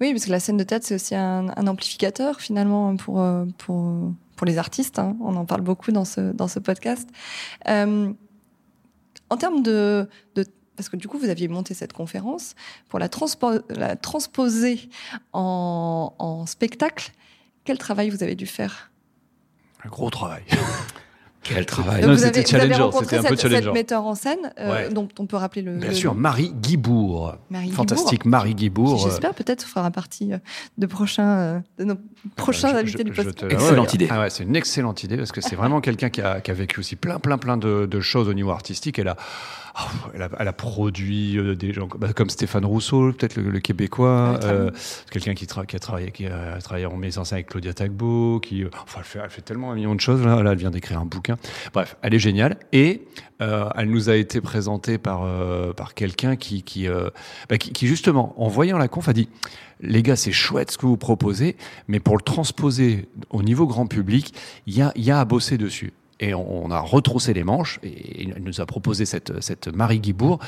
Oui 0.00 0.12
parce 0.12 0.26
que 0.26 0.30
la 0.30 0.40
scène 0.40 0.56
de 0.56 0.64
tête 0.64 0.82
c'est 0.84 0.96
aussi 0.96 1.14
un, 1.14 1.48
un 1.56 1.66
amplificateur 1.66 2.40
finalement 2.40 2.96
pour 2.96 3.24
pour 3.58 4.12
pour 4.42 4.46
les 4.48 4.58
artistes. 4.58 4.98
Hein. 4.98 5.16
On 5.20 5.36
en 5.36 5.44
parle 5.44 5.60
beaucoup 5.60 5.92
dans 5.92 6.04
ce, 6.04 6.32
dans 6.32 6.48
ce 6.48 6.58
podcast. 6.58 7.08
Euh, 7.68 8.12
en 9.30 9.36
termes 9.36 9.62
de, 9.62 10.08
de 10.34 10.44
parce 10.74 10.88
que 10.88 10.96
du 10.96 11.06
coup, 11.06 11.16
vous 11.16 11.28
aviez 11.28 11.46
monté 11.46 11.74
cette 11.74 11.92
conférence 11.92 12.56
pour 12.88 12.98
la, 12.98 13.08
transpo 13.08 13.52
la 13.70 13.94
transposer 13.94 14.90
en, 15.32 16.12
en 16.18 16.44
spectacle. 16.46 17.12
Quel 17.62 17.78
travail 17.78 18.10
vous 18.10 18.24
avez 18.24 18.34
dû 18.34 18.46
faire? 18.46 18.90
Un 19.84 19.90
gros 19.90 20.10
travail. 20.10 20.42
Quel 21.44 21.64
travail. 21.66 22.02
Non, 22.02 22.12
vous 22.12 22.18
c'était 22.18 22.38
avez, 22.38 22.42
vous 22.48 22.54
avez 22.54 22.62
challengeant, 22.68 22.84
rencontré 22.90 23.16
c'était 23.16 23.26
un 23.26 23.30
peu 23.30 23.36
cette, 23.36 23.40
cette 23.42 23.50
challengeant. 23.52 23.72
metteur 23.72 24.04
en 24.06 24.14
scène 24.16 24.52
euh, 24.58 24.72
Ouais. 24.72 24.88
dont 24.92 25.08
on 25.20 25.26
peut 25.26 25.36
rappeler 25.36 25.62
le, 25.62 25.76
Bien 25.76 25.88
le 25.90 25.94
sûr. 25.94 26.14
Marie 26.16 26.52
Guibourg. 26.52 27.36
Marie 27.50 27.66
Guibourg. 27.66 27.76
Fantastique 27.76 28.24
Marie 28.24 28.54
Guibourg. 28.56 28.98
J'espère 28.98 29.34
peut-être 29.34 29.64
fera 29.64 29.90
partie 29.92 30.32
euh, 30.32 30.38
de 30.78 30.86
prochains 30.86 31.62
de 31.78 31.84
nos 31.84 31.96
prochains 32.36 32.70
Je- 32.70 32.76
invités 32.76 32.98
je- 32.98 33.02
du 33.04 33.12
podcast. 33.12 33.38
te- 33.38 33.46
Excellente 33.46 33.88
ouais, 33.88 33.94
idée. 33.94 34.08
Ah 34.10 34.20
ouais, 34.20 34.30
c'est 34.30 34.44
une 34.44 34.56
excellente 34.56 35.02
idée 35.02 35.16
parce 35.16 35.32
que 35.32 35.40
c'est 35.40 35.56
vraiment 35.56 35.80
quelqu'un 35.80 36.10
qui 36.10 36.20
a, 36.20 36.40
qui 36.40 36.50
a 36.50 36.54
vécu 36.54 36.80
aussi 36.80 36.96
plein, 36.96 37.18
plein, 37.18 37.38
plein 37.38 37.56
de, 37.56 37.86
de 37.86 38.00
choses 38.00 38.28
au 38.28 38.34
niveau 38.34 38.50
artistique. 38.50 38.98
Elle 38.98 39.08
a, 39.08 39.16
oh, 39.78 39.88
elle 40.14 40.22
a, 40.22 40.28
elle 40.38 40.48
a 40.48 40.52
produit 40.52 41.36
euh, 41.38 41.54
des 41.56 41.72
gens 41.72 41.88
bah, 41.98 42.12
comme 42.12 42.30
Stéphane 42.30 42.64
Rousseau, 42.64 43.12
peut-être 43.12 43.36
le, 43.36 43.50
le 43.50 43.60
Québécois, 43.60 44.32
Ouais, 44.34 44.38
très 44.38 44.50
euh, 44.52 44.70
quelqu'un 45.10 45.34
qui, 45.34 45.46
tra- 45.46 45.66
qui 45.66 45.76
a 45.76 45.78
travaillé, 45.78 46.10
qui 46.12 46.26
a 46.26 46.58
travaillé 46.58 46.86
en 46.86 46.96
mise 46.96 47.18
en 47.18 47.24
scène 47.24 47.36
avec 47.36 47.48
Claudia 47.48 47.74
Tagbo, 47.74 48.40
qui, 48.40 48.64
euh, 48.64 48.68
enfin, 48.84 49.00
elle 49.00 49.04
fait, 49.04 49.18
elle 49.24 49.30
fait 49.30 49.42
tellement 49.42 49.72
un 49.72 49.74
million 49.74 49.94
de 49.94 50.00
choses. 50.00 50.24
Là, 50.24 50.42
là, 50.42 50.52
elle 50.52 50.58
vient 50.58 50.70
d'écrire 50.70 51.00
un 51.00 51.06
bouquin. 51.06 51.36
Bref, 51.74 51.96
elle 52.02 52.14
est 52.14 52.18
géniale 52.20 52.56
et 52.72 53.02
euh, 53.40 53.68
elle 53.76 53.90
nous 53.90 54.08
a 54.10 54.14
été 54.16 54.40
présentée 54.40 54.98
par 54.98 55.24
euh, 55.24 55.72
par 55.72 55.94
quelqu'un 55.94 56.36
qui 56.36 56.62
qui, 56.62 56.86
euh, 56.86 57.10
bah, 57.48 57.58
qui 57.58 57.72
qui 57.72 57.88
justement 57.88 58.34
en 58.40 58.46
voyant 58.48 58.78
la 58.78 58.86
conf 58.86 59.08
a 59.08 59.12
dit 59.12 59.28
les 59.82 60.02
gars, 60.02 60.16
c'est 60.16 60.32
chouette 60.32 60.70
ce 60.70 60.78
que 60.78 60.86
vous 60.86 60.96
proposez, 60.96 61.56
mais 61.88 62.00
pour 62.00 62.16
le 62.16 62.22
transposer 62.22 63.08
au 63.30 63.42
niveau 63.42 63.66
grand 63.66 63.86
public, 63.86 64.32
il 64.66 64.74
y 64.74 65.10
a, 65.10 65.18
à 65.18 65.24
bosser 65.24 65.58
dessus. 65.58 65.92
Et 66.20 66.34
on, 66.34 66.70
a 66.70 66.78
retroussé 66.78 67.34
les 67.34 67.42
manches, 67.42 67.80
et 67.82 68.22
il 68.22 68.34
nous 68.44 68.60
a 68.60 68.66
proposé 68.66 69.06
cette, 69.06 69.42
cette 69.42 69.66
Marie 69.68 69.98
Guibourg, 69.98 70.38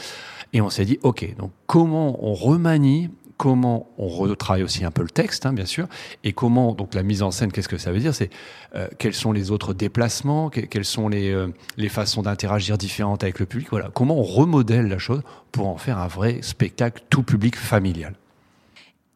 et 0.53 0.61
on 0.61 0.71
s'est 0.71 0.85
dit, 0.85 1.01
OK, 1.03 1.35
donc 1.37 1.51
comment 1.67 2.25
on 2.25 2.33
remanie, 2.33 3.11
comment 3.37 3.89
on 3.99 4.07
retravaille 4.07 4.63
aussi 4.63 4.85
un 4.85 4.93
peu 4.93 5.03
le 5.03 5.11
texte, 5.11 5.47
hein, 5.47 5.53
bien 5.53 5.67
sûr, 5.67 5.89
et 6.23 6.33
comment, 6.33 6.75
donc 6.75 6.95
la 6.95 7.03
mise 7.03 7.25
en 7.25 7.33
scène, 7.33 7.51
qu'est-ce 7.51 7.69
que 7.69 7.77
ça 7.77 7.91
veut 7.91 7.99
dire? 7.99 8.15
C'est 8.15 8.31
euh, 8.77 8.87
quels 8.99 9.15
sont 9.15 9.33
les 9.33 9.51
autres 9.51 9.75
déplacements, 9.75 10.49
que- 10.49 10.61
quelles 10.61 10.85
sont 10.85 11.09
les, 11.09 11.33
euh, 11.33 11.49
les 11.77 11.89
façons 11.89 12.23
d'interagir 12.23 12.79
différentes 12.79 13.25
avec 13.25 13.41
le 13.41 13.47
public, 13.47 13.67
voilà, 13.71 13.91
comment 13.93 14.17
on 14.17 14.23
remodèle 14.23 14.87
la 14.87 14.99
chose 14.99 15.23
pour 15.51 15.67
en 15.67 15.77
faire 15.77 15.99
un 15.99 16.07
vrai 16.07 16.39
spectacle 16.43 17.03
tout 17.11 17.25
public 17.25 17.57
familial? 17.57 18.15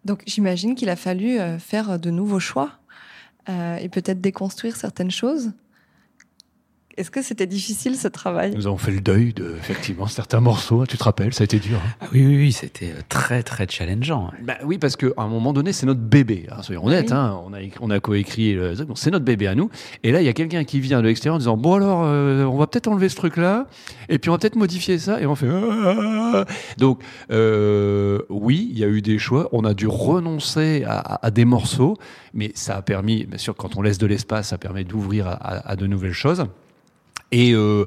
Donc 0.09 0.23
j'imagine 0.27 0.75
qu'il 0.75 0.89
a 0.89 0.97
fallu 0.97 1.39
euh, 1.39 1.59
faire 1.59 1.99
de 1.99 2.11
nouveaux 2.11 2.41
choix 2.41 2.71
euh, 3.51 3.77
et 3.77 3.91
peut-être 3.91 4.23
déconstruire 4.23 4.75
certaines 4.75 5.11
choses. 5.11 5.53
Est-ce 6.99 7.11
que 7.13 7.23
c'était 7.23 7.47
difficile 7.47 7.95
ce 7.97 8.09
travail? 8.09 8.53
Nous 8.57 8.67
avons 8.67 8.77
fait 8.77 8.91
le 8.91 9.01
deuil 9.01 9.33
de, 9.33 9.55
effectivement, 9.59 10.07
certains 10.09 10.41
morceaux. 10.41 10.85
Tu 10.85 10.99
te 10.99 11.05
rappelles, 11.05 11.33
ça 11.33 11.43
a 11.43 11.47
été 11.47 11.59
dur. 11.61 11.79
hein? 11.79 11.91
Ah 12.01 12.07
oui, 12.13 12.27
oui, 12.27 12.37
oui, 12.37 12.53
c'était 12.53 12.91
euh, 12.91 13.01
très, 13.09 13.43
très 13.45 13.67
challengeant. 13.69 14.33
Bah 14.43 14.55
oui, 14.65 14.79
parce 14.79 14.97
qu'à 14.97 15.07
un 15.17 15.29
moment 15.29 15.53
donné, 15.53 15.73
c'est 15.73 15.87
notre 15.87 16.01
bébé. 16.01 16.47
hein, 16.51 16.63
soyons 16.63 16.85
honnêtes, 16.85 17.11
Oui. 17.11 17.17
hein, 17.17 17.41
on 17.47 17.55
a, 17.55 17.59
on 17.81 17.91
a 17.91 18.01
coécrit, 18.01 18.55
le 18.55 18.75
donc 18.75 18.99
c'est 18.99 19.11
notre 19.13 19.25
bébé 19.25 19.47
à 19.47 19.55
nous. 19.55 19.71
Et 20.03 20.11
là, 20.11 20.21
il 20.21 20.25
y 20.25 20.29
a 20.29 20.33
quelqu'un 20.33 20.65
qui 20.65 20.81
vient 20.81 21.01
de 21.01 21.07
l'extérieur 21.07 21.37
en 21.37 21.39
disant 21.39 21.57
Bon, 21.57 21.75
alors, 21.75 22.03
euh, 22.05 22.45
on 22.45 22.57
va 22.59 22.67
peut-être 22.67 22.89
enlever 22.89 23.09
ce 23.09 23.17
truc-là, 23.17 23.67
et 24.09 24.19
puis 24.19 24.29
on 24.31 24.33
va 24.35 24.39
peut-être 24.39 24.57
modifier 24.57 24.99
ça. 24.99 25.21
Et 25.21 25.27
on 25.27 25.37
fait 25.37 25.49
Ah 25.49 26.45
Donc, 26.79 27.01
euh, 27.31 28.21
oui, 28.29 28.69
il 28.73 28.79
y 28.79 28.85
a 28.85 28.89
eu 28.89 29.03
des 29.03 29.19
choix. 29.19 29.49
On 29.53 29.65
a 29.65 29.75
dû 29.75 29.87
renoncer 29.87 30.85
à, 30.85 30.99
à- 30.99 31.27
à 31.27 31.31
des 31.31 31.45
morceaux, 31.45 31.97
mais 32.35 32.51
ça 32.55 32.77
a 32.77 32.83
permis, 32.83 33.25
bien 33.25 33.39
sûr, 33.39 33.55
quand 33.55 33.77
on 33.77 33.83
laisse 33.83 33.99
de 33.99 34.07
l'espace, 34.07 34.49
ça 34.49 34.59
permet 34.59 34.85
d'ouvrir 34.85 35.29
à, 35.29 35.33
à- 35.33 35.71
à 35.71 35.77
de 35.77 35.87
nouvelles 35.87 36.13
choses. 36.13 36.45
Et 37.33 37.53
euh, 37.53 37.85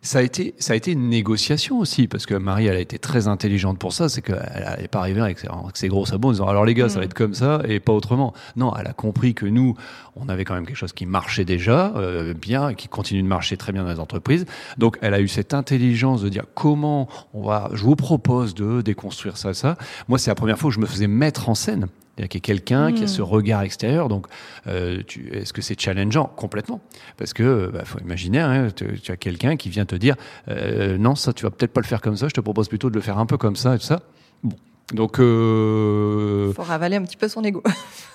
ça 0.00 0.20
a 0.20 0.22
été 0.22 0.54
ça 0.58 0.72
a 0.72 0.76
été 0.76 0.92
une 0.92 1.08
négociation 1.08 1.78
aussi 1.78 2.06
parce 2.06 2.24
que 2.24 2.34
Marie 2.34 2.66
elle 2.66 2.76
a 2.76 2.80
été 2.80 2.98
très 2.98 3.26
intelligente 3.26 3.78
pour 3.78 3.92
ça 3.92 4.08
c'est 4.08 4.22
qu'elle 4.22 4.76
n'est 4.80 4.88
pas 4.88 5.00
arrivée 5.00 5.20
avec 5.20 5.38
ses, 5.38 5.48
avec 5.48 5.76
ses 5.76 5.88
gros 5.88 6.06
sabots 6.06 6.28
en 6.28 6.32
disant 6.32 6.46
alors 6.46 6.64
les 6.64 6.74
gars 6.74 6.88
ça 6.88 6.96
Mm. 6.96 7.00
va 7.00 7.04
être 7.04 7.14
comme 7.14 7.34
ça 7.34 7.62
et 7.68 7.80
pas 7.80 7.92
autrement. 7.92 8.32
Non 8.56 8.72
elle 8.78 8.86
a 8.86 8.92
compris 8.92 9.34
que 9.34 9.44
nous 9.46 9.74
on 10.16 10.28
avait 10.28 10.44
quand 10.44 10.54
même 10.54 10.66
quelque 10.66 10.76
chose 10.76 10.92
qui 10.92 11.04
marchait 11.06 11.44
déjà 11.44 11.92
euh, 11.96 12.32
bien 12.32 12.70
et 12.70 12.74
qui 12.74 12.88
continue 12.88 13.22
de 13.22 13.28
marcher 13.28 13.56
très 13.56 13.72
bien 13.72 13.82
dans 13.82 13.90
les 13.90 14.00
entreprises. 14.00 14.46
Donc 14.78 14.98
elle 15.02 15.14
a 15.14 15.20
eu 15.20 15.28
cette 15.28 15.52
intelligence 15.52 16.22
de 16.22 16.28
dire 16.28 16.44
comment 16.54 17.08
on 17.34 17.42
va 17.42 17.70
je 17.72 17.82
vous 17.82 17.96
propose 17.96 18.54
de 18.54 18.82
déconstruire 18.82 19.36
ça 19.36 19.52
ça. 19.52 19.76
Moi 20.06 20.18
c'est 20.18 20.30
la 20.30 20.36
première 20.36 20.58
fois 20.58 20.70
que 20.70 20.74
je 20.76 20.80
me 20.80 20.86
faisais 20.86 21.08
mettre 21.08 21.48
en 21.48 21.54
scène 21.54 21.88
c'est-à-dire 22.18 22.28
qu'il 22.30 22.40
y 22.40 22.42
a 22.42 22.46
quelqu'un 22.56 22.92
qui 22.92 23.04
a 23.04 23.06
ce 23.06 23.22
regard 23.22 23.62
extérieur. 23.62 24.08
Donc 24.08 24.26
euh, 24.66 25.02
est-ce 25.32 25.52
que 25.52 25.62
c'est 25.62 25.80
challengeant? 25.80 26.24
Complètement. 26.24 26.80
Parce 27.16 27.32
que 27.32 27.70
bah, 27.72 27.84
faut 27.84 28.00
imaginer 28.00 28.40
hein, 28.40 28.68
tu, 28.74 29.00
tu 29.00 29.12
as 29.12 29.16
quelqu'un 29.16 29.56
qui 29.56 29.68
vient 29.70 29.84
te 29.84 29.94
dire 29.94 30.16
euh, 30.48 30.98
non 30.98 31.14
ça 31.14 31.32
tu 31.32 31.44
vas 31.44 31.50
peut-être 31.50 31.72
pas 31.72 31.80
le 31.80 31.86
faire 31.86 32.00
comme 32.00 32.16
ça. 32.16 32.26
Je 32.26 32.34
te 32.34 32.40
propose 32.40 32.68
plutôt 32.68 32.90
de 32.90 32.96
le 32.96 33.00
faire 33.00 33.18
un 33.18 33.26
peu 33.26 33.36
comme 33.36 33.54
ça 33.54 33.76
et 33.76 33.78
tout 33.78 33.84
ça. 33.84 34.00
Bon. 34.42 34.56
Donc 34.92 35.20
euh, 35.20 36.46
Il 36.48 36.54
faut 36.54 36.62
ravaler 36.62 36.96
un 36.96 37.02
petit 37.02 37.16
peu 37.16 37.28
son 37.28 37.44
ego. 37.44 37.62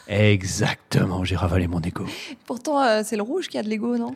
exactement 0.08 1.24
j'ai 1.24 1.38
ravalé 1.38 1.68
mon 1.68 1.80
ego. 1.80 2.06
Pourtant, 2.46 3.04
c'est 3.04 3.16
le 3.16 3.24
rouge 3.24 3.48
qui 3.48 3.58
a 3.58 3.63
de 3.63 3.70
l'ego, 3.70 3.98
non? 3.98 4.16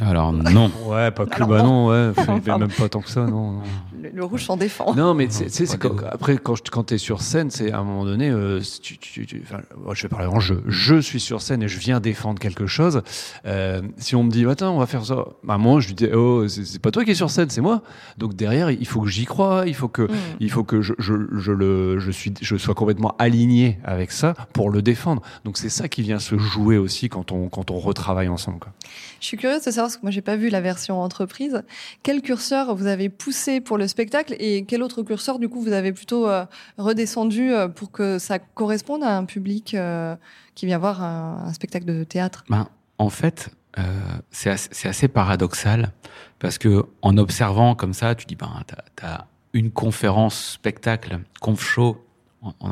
Alors, 0.00 0.32
non. 0.32 0.70
ouais 0.86 1.10
pas 1.10 1.24
que 1.26 1.34
Alors, 1.36 1.48
bah 1.48 1.62
non 1.62 1.86
ouais 1.88 2.12
Pardon. 2.14 2.40
mais 2.46 2.58
même 2.58 2.68
pas 2.76 2.88
tant 2.88 3.00
que 3.00 3.08
ça 3.08 3.24
non, 3.24 3.52
non. 3.52 3.62
le, 4.02 4.10
le 4.10 4.24
rouge 4.24 4.44
s'en 4.44 4.56
défend. 4.56 4.94
Non, 4.94 5.14
mais 5.14 5.26
tu 5.28 5.48
sais, 5.48 5.64
après, 6.10 6.36
quand, 6.36 6.54
quand 6.70 6.84
tu 6.84 6.94
es 6.94 6.98
sur 6.98 7.22
scène, 7.22 7.50
c'est 7.50 7.72
à 7.72 7.78
un 7.78 7.84
moment 7.84 8.04
donné, 8.04 8.28
euh, 8.28 8.60
si 8.60 8.80
tu, 8.80 8.98
tu- 8.98 9.26
tu- 9.26 9.42
enfin, 9.44 9.62
moi, 9.82 9.94
je 9.94 10.02
vais 10.02 10.08
parler 10.08 10.26
en 10.26 10.38
jeu. 10.40 10.62
Je 10.66 11.00
suis 11.00 11.20
sur 11.20 11.40
scène 11.40 11.62
et 11.62 11.68
je 11.68 11.78
viens 11.78 12.00
défendre 12.00 12.38
quelque 12.38 12.66
chose. 12.66 13.02
Euh, 13.46 13.80
si 13.96 14.14
on 14.16 14.22
me 14.24 14.30
dit, 14.30 14.44
attends, 14.46 14.74
on 14.74 14.78
va 14.78 14.86
faire 14.86 15.04
ça, 15.04 15.24
bah, 15.44 15.56
moi, 15.58 15.80
je 15.80 15.88
lui 15.88 15.94
dis, 15.94 16.06
oh, 16.12 16.46
c'est 16.48 16.64
c'est 16.66 16.78
pas 16.80 16.90
toi 16.90 17.04
qui 17.04 17.12
es 17.12 17.14
sur 17.14 17.30
scène, 17.30 17.48
c'est 17.48 17.60
moi. 17.62 17.82
Donc 18.18 18.34
derrière, 18.34 18.70
il 18.70 18.86
faut 18.86 19.00
que 19.00 19.08
j'y 19.08 19.24
croie, 19.24 19.64
il 19.66 19.74
faut 19.74 19.88
que, 19.88 20.02
Mm. 20.02 20.10
il 20.40 20.50
faut 20.50 20.64
que 20.64 20.82
je, 20.82 20.92
je, 20.98 21.14
je 21.32 21.52
le, 21.52 21.98
je, 21.98 22.10
suis, 22.10 22.34
je 22.40 22.56
sois 22.56 22.74
complètement 22.74 23.14
aligné 23.18 23.78
avec 23.84 24.12
ça 24.12 24.34
pour 24.52 24.70
le 24.70 24.82
défendre. 24.82 25.22
Donc 25.44 25.56
c'est 25.56 25.68
ça 25.70 25.88
qui 25.88 26.02
vient 26.02 26.18
se 26.18 26.36
jouer 26.36 26.76
aussi 26.76 27.08
quand 27.08 27.32
on, 27.32 27.48
quand 27.48 27.70
on 27.70 27.78
retravaille 27.78 28.28
ensemble. 28.28 28.58
Quoi. 28.58 28.72
Je 29.20 29.26
suis 29.26 29.36
curieuse 29.38 29.64
de 29.64 29.70
savoir, 29.70 29.85
parce 29.86 29.96
que 29.96 30.02
moi, 30.02 30.10
j'ai 30.10 30.22
pas 30.22 30.36
vu 30.36 30.48
la 30.48 30.60
version 30.60 31.00
entreprise. 31.00 31.62
Quel 32.02 32.22
curseur 32.22 32.74
vous 32.74 32.86
avez 32.86 33.08
poussé 33.08 33.60
pour 33.60 33.78
le 33.78 33.86
spectacle 33.88 34.34
et 34.38 34.64
quel 34.64 34.82
autre 34.82 35.02
curseur, 35.02 35.38
du 35.38 35.48
coup, 35.48 35.60
vous 35.60 35.72
avez 35.72 35.92
plutôt 35.92 36.28
euh, 36.28 36.44
redescendu 36.78 37.52
euh, 37.52 37.68
pour 37.68 37.90
que 37.90 38.18
ça 38.18 38.38
corresponde 38.38 39.02
à 39.02 39.16
un 39.16 39.24
public 39.24 39.74
euh, 39.74 40.16
qui 40.54 40.66
vient 40.66 40.78
voir 40.78 41.02
un, 41.02 41.52
spectacle 41.52 41.84
de 41.84 42.04
théâtre? 42.04 42.44
Ben, 42.48 42.68
en 42.98 43.10
fait, 43.10 43.50
c'est 44.30 44.50
assez, 44.50 45.08
paradoxal 45.08 45.92
parce 46.38 46.58
que 46.58 46.84
en 47.02 47.18
observant 47.18 47.74
comme 47.74 47.92
ça, 47.92 48.14
tu 48.14 48.24
dis 48.24 48.34
ben 48.34 48.50
t'as 48.96 49.06
as 49.06 49.26
une 49.52 49.70
conférence 49.70 50.52
spectacle 50.52 51.20
conf 51.40 51.62
show 51.62 52.02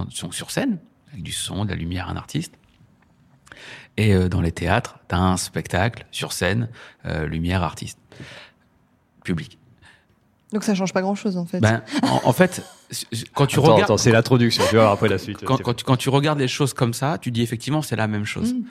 sur 0.09 0.51
scène 0.51 0.79
avec 1.13 1.23
du 1.23 1.33
son, 1.33 1.65
de 1.65 1.71
la 1.71 1.77
lumière, 1.77 2.09
un 2.09 2.17
artiste. 2.17 2.55
Et 3.97 4.15
euh, 4.15 4.29
dans 4.29 4.41
les 4.41 4.53
théâtres, 4.53 4.99
t'as 5.09 5.19
un 5.19 5.37
spectacle 5.37 6.07
sur 6.11 6.33
scène, 6.33 6.69
euh, 7.07 7.27
lumière, 7.27 7.63
artiste, 7.63 7.99
public. 9.23 9.59
Donc 10.53 10.65
ça 10.65 10.75
change 10.75 10.93
pas 10.93 11.03
grand-chose, 11.03 11.37
en 11.37 11.47
fait. 11.47 11.61
Ben, 11.61 11.83
en, 12.03 12.21
en 12.25 12.33
fait, 12.33 12.63
quand 13.35 13.47
tu 13.47 13.59
Attends, 13.59 13.63
regardes, 13.63 13.83
attends, 13.83 13.97
c'est 13.97 14.13
l'introduction, 14.13 14.63
tu 14.69 14.77
vas 14.77 14.83
voir 14.83 14.93
après 14.93 15.09
la 15.09 15.19
suite. 15.19 15.45
quand, 15.45 15.61
quand 15.61 15.75
tu, 15.75 15.85
quand 15.85 15.97
tu 15.97 16.09
regardes 16.09 16.39
les 16.39 16.49
choses 16.49 16.75
comme 16.75 16.95
ça, 16.95 17.19
tu 17.19 17.31
dis 17.31 17.43
effectivement 17.43 17.83
c'est 17.83 17.97
la 17.97 18.07
même 18.07 18.25
chose. 18.25 18.55
Mm. 18.55 18.63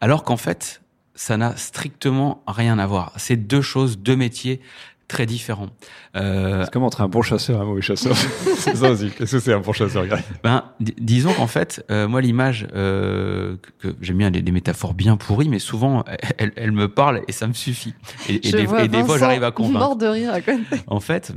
Alors 0.00 0.24
qu'en 0.24 0.36
fait, 0.36 0.80
ça 1.14 1.36
n'a 1.36 1.56
strictement 1.56 2.42
rien 2.46 2.78
à 2.78 2.86
voir. 2.86 3.12
C'est 3.16 3.36
deux 3.36 3.62
choses, 3.62 3.98
deux 3.98 4.16
métiers 4.16 4.60
très 5.08 5.24
différents. 5.26 5.68
Euh, 6.16 6.64
C'est 6.64 6.70
comme 6.70 6.84
entre 6.84 7.00
un 7.00 7.08
bon 7.08 7.22
chasseur 7.22 7.58
et 7.58 7.62
un 7.62 7.64
mauvais 7.64 7.80
chasseur. 7.82 8.14
c'est 8.58 8.76
ça 8.76 8.90
aussi. 8.90 9.10
Qu'est-ce 9.10 9.32
que 9.32 9.38
c'est 9.40 9.52
un 9.54 9.60
bon 9.60 9.72
chasseur, 9.72 10.06
Greg 10.06 10.22
ben, 10.44 10.64
di- 10.80 10.94
disons 10.98 11.32
qu'en 11.32 11.46
fait, 11.46 11.84
euh, 11.90 12.06
moi 12.06 12.20
l'image 12.20 12.68
euh, 12.74 13.56
que, 13.80 13.88
que 13.88 13.96
j'aime 14.02 14.18
bien 14.18 14.30
des, 14.30 14.42
des 14.42 14.52
métaphores 14.52 14.94
bien 14.94 15.16
pourries, 15.16 15.48
mais 15.48 15.58
souvent 15.58 16.04
elles, 16.38 16.52
elles 16.56 16.72
me 16.72 16.88
parlent 16.88 17.22
et 17.26 17.32
ça 17.32 17.46
me 17.46 17.54
suffit. 17.54 17.94
Et, 18.28 18.38
des, 18.38 18.66
vois 18.66 18.84
et 18.84 18.88
des 18.88 19.02
fois 19.02 19.18
j'arrive 19.18 19.44
à 19.44 19.50
convaincre. 19.50 19.78
Mort 19.78 19.96
de 19.96 20.06
rire 20.06 20.32
à 20.32 20.40
côté. 20.42 20.60
En 20.86 21.00
fait, 21.00 21.32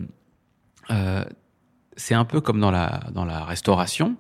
euh, 0.90 1.24
c'est 1.96 2.14
un 2.16 2.26
peu 2.26 2.42
comme 2.42 2.60
dans 2.60 2.72
la, 2.72 3.02
dans 3.14 3.26
la 3.26 3.44
restauration. 3.46 4.16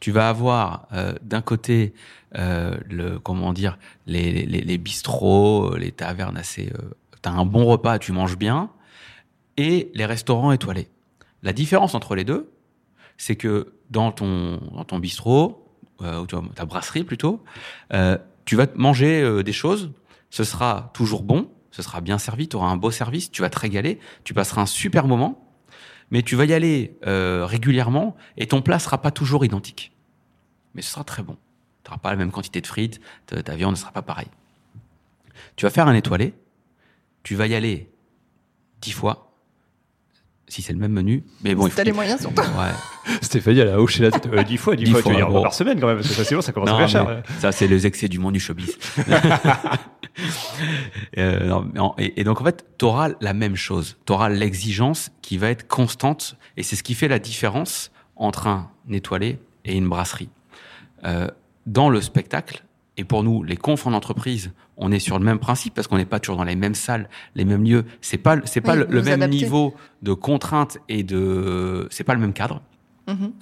Tu 0.00 0.10
vas 0.12 0.28
avoir 0.28 0.86
euh, 0.92 1.12
d'un 1.22 1.42
côté 1.42 1.92
euh, 2.36 2.76
le 2.88 3.18
comment 3.18 3.52
dire 3.52 3.78
les, 4.06 4.32
les, 4.46 4.60
les 4.60 4.78
bistrots, 4.78 5.76
les 5.76 5.92
tavernes 5.92 6.36
assez. 6.36 6.72
Euh, 6.74 6.90
T'as 7.20 7.30
un 7.30 7.44
bon 7.46 7.66
repas, 7.66 8.00
tu 8.00 8.10
manges 8.10 8.36
bien, 8.36 8.68
et 9.56 9.90
les 9.94 10.06
restaurants 10.06 10.52
étoilés. 10.52 10.88
La 11.42 11.52
différence 11.52 11.94
entre 11.94 12.14
les 12.14 12.24
deux, 12.24 12.50
c'est 13.16 13.36
que 13.36 13.74
dans 13.90 14.12
ton 14.12 14.58
dans 14.72 14.84
ton 14.84 14.98
bistrot 14.98 15.66
euh, 16.00 16.20
ou 16.20 16.26
ta- 16.26 16.64
brasserie 16.64 17.04
plutôt, 17.04 17.42
euh, 17.92 18.18
tu 18.44 18.56
vas 18.56 18.66
manger 18.74 19.22
euh, 19.22 19.42
des 19.42 19.52
choses. 19.52 19.92
Ce 20.30 20.44
sera 20.44 20.90
toujours 20.94 21.22
bon, 21.22 21.50
ce 21.70 21.82
sera 21.82 22.00
bien 22.00 22.18
servi, 22.18 22.48
tu 22.48 22.56
auras 22.56 22.68
un 22.68 22.76
beau 22.76 22.90
service, 22.90 23.30
tu 23.30 23.42
vas 23.42 23.50
te 23.50 23.58
régaler, 23.58 23.98
tu 24.24 24.32
passeras 24.34 24.62
un 24.62 24.66
super 24.66 25.06
moment, 25.06 25.46
mais 26.10 26.22
tu 26.22 26.36
vas 26.36 26.46
y 26.46 26.54
aller 26.54 26.96
régulièrement 27.02 28.16
et 28.38 28.46
ton 28.46 28.62
plat 28.62 28.78
sera 28.78 29.02
pas 29.02 29.10
toujours 29.10 29.44
identique. 29.44 29.92
Mais 30.74 30.80
ce 30.80 30.90
sera 30.90 31.04
très 31.04 31.22
bon. 31.22 31.36
Tu 31.84 31.90
n'auras 31.90 32.00
pas 32.00 32.10
la 32.10 32.16
même 32.16 32.30
quantité 32.30 32.60
de 32.62 32.66
frites, 32.66 33.00
ta, 33.26 33.42
ta 33.42 33.56
viande 33.56 33.72
ne 33.72 33.76
sera 33.76 33.92
pas 33.92 34.00
pareille. 34.02 34.30
Tu 35.56 35.66
vas 35.66 35.70
faire 35.70 35.86
un 35.86 35.94
étoilé, 35.94 36.32
tu 37.22 37.34
vas 37.34 37.46
y 37.46 37.54
aller 37.54 37.90
dix 38.80 38.92
fois, 38.92 39.31
si 40.52 40.60
c'est 40.60 40.74
le 40.74 40.78
même 40.78 40.92
menu, 40.92 41.24
mais 41.42 41.54
bon, 41.54 41.66
il 41.66 41.70
Si 41.70 41.70
faut. 41.70 41.76
t'as 41.78 41.84
les 41.84 41.92
moyens, 41.92 42.20
surtout. 42.20 42.42
Ouais. 42.42 43.14
Stéphanie, 43.22 43.60
elle 43.60 43.70
a 43.70 43.80
hoché 43.80 44.02
la 44.02 44.10
tête 44.10 44.28
euh, 44.30 44.42
dix 44.42 44.58
fois, 44.58 44.76
dix, 44.76 44.84
Dix 44.84 44.90
fois, 44.92 45.00
fois, 45.00 45.10
tu 45.12 45.16
veux 45.18 45.24
dire 45.24 45.32
bon. 45.32 45.42
par 45.42 45.54
semaine 45.54 45.80
quand 45.80 45.86
même, 45.86 45.96
parce 45.96 46.08
que 46.08 46.14
facilement 46.14 46.42
ça 46.42 46.52
commence 46.52 46.68
Non, 46.68 46.76
à 46.76 46.78
faire 46.80 46.88
cher. 46.90 47.22
ça, 47.40 47.52
c'est 47.52 47.66
les 47.66 47.86
excès 47.86 48.06
du 48.08 48.18
monde 48.18 48.34
du 48.34 48.40
showbiz. 48.40 48.76
Euh, 51.16 51.62
et, 51.98 52.22
donc 52.24 52.40
en 52.40 52.44
fait, 52.44 52.66
tu 52.78 52.84
auras 52.84 53.10
la 53.22 53.32
même 53.32 53.56
chose. 53.56 53.96
Tu 54.06 54.12
auras 54.12 54.28
l'exigence 54.28 55.10
qui 55.22 55.38
va 55.38 55.48
être 55.48 55.66
constante. 55.66 56.36
Et 56.58 56.62
c'est 56.62 56.76
ce 56.76 56.82
qui 56.82 56.94
fait 56.94 57.08
la 57.08 57.18
différence 57.18 57.90
entre 58.16 58.46
un 58.46 58.70
étoilé 58.90 59.38
et 59.64 59.74
une 59.76 59.88
brasserie. 59.88 60.28
Euh, 61.04 61.28
dans 61.66 61.88
le 61.88 62.00
spectacle, 62.02 62.62
et 62.98 63.04
pour 63.04 63.22
nous, 63.22 63.42
les 63.42 63.56
confs 63.56 63.86
en 63.86 63.94
entreprise, 63.94 64.52
on 64.76 64.90
est 64.90 64.98
sur 64.98 65.18
le 65.18 65.24
même 65.24 65.38
principe 65.38 65.74
parce 65.74 65.86
qu'on 65.86 65.96
n'est 65.96 66.04
pas 66.04 66.20
toujours 66.20 66.36
dans 66.36 66.44
les 66.44 66.56
mêmes 66.56 66.74
salles, 66.74 67.08
les 67.34 67.44
mêmes 67.44 67.64
lieux. 67.64 67.84
C'est 68.00 68.18
pas, 68.18 68.36
c'est 68.44 68.60
pas 68.60 68.74
le, 68.74 69.02
même 69.02 69.24
niveau 69.28 69.74
de 70.02 70.12
contrainte 70.12 70.78
et 70.88 71.02
de, 71.02 71.86
c'est 71.90 72.04
pas 72.04 72.14
le 72.14 72.20
même 72.20 72.32
cadre. 72.32 72.62
Mm-hmm. 73.08 73.32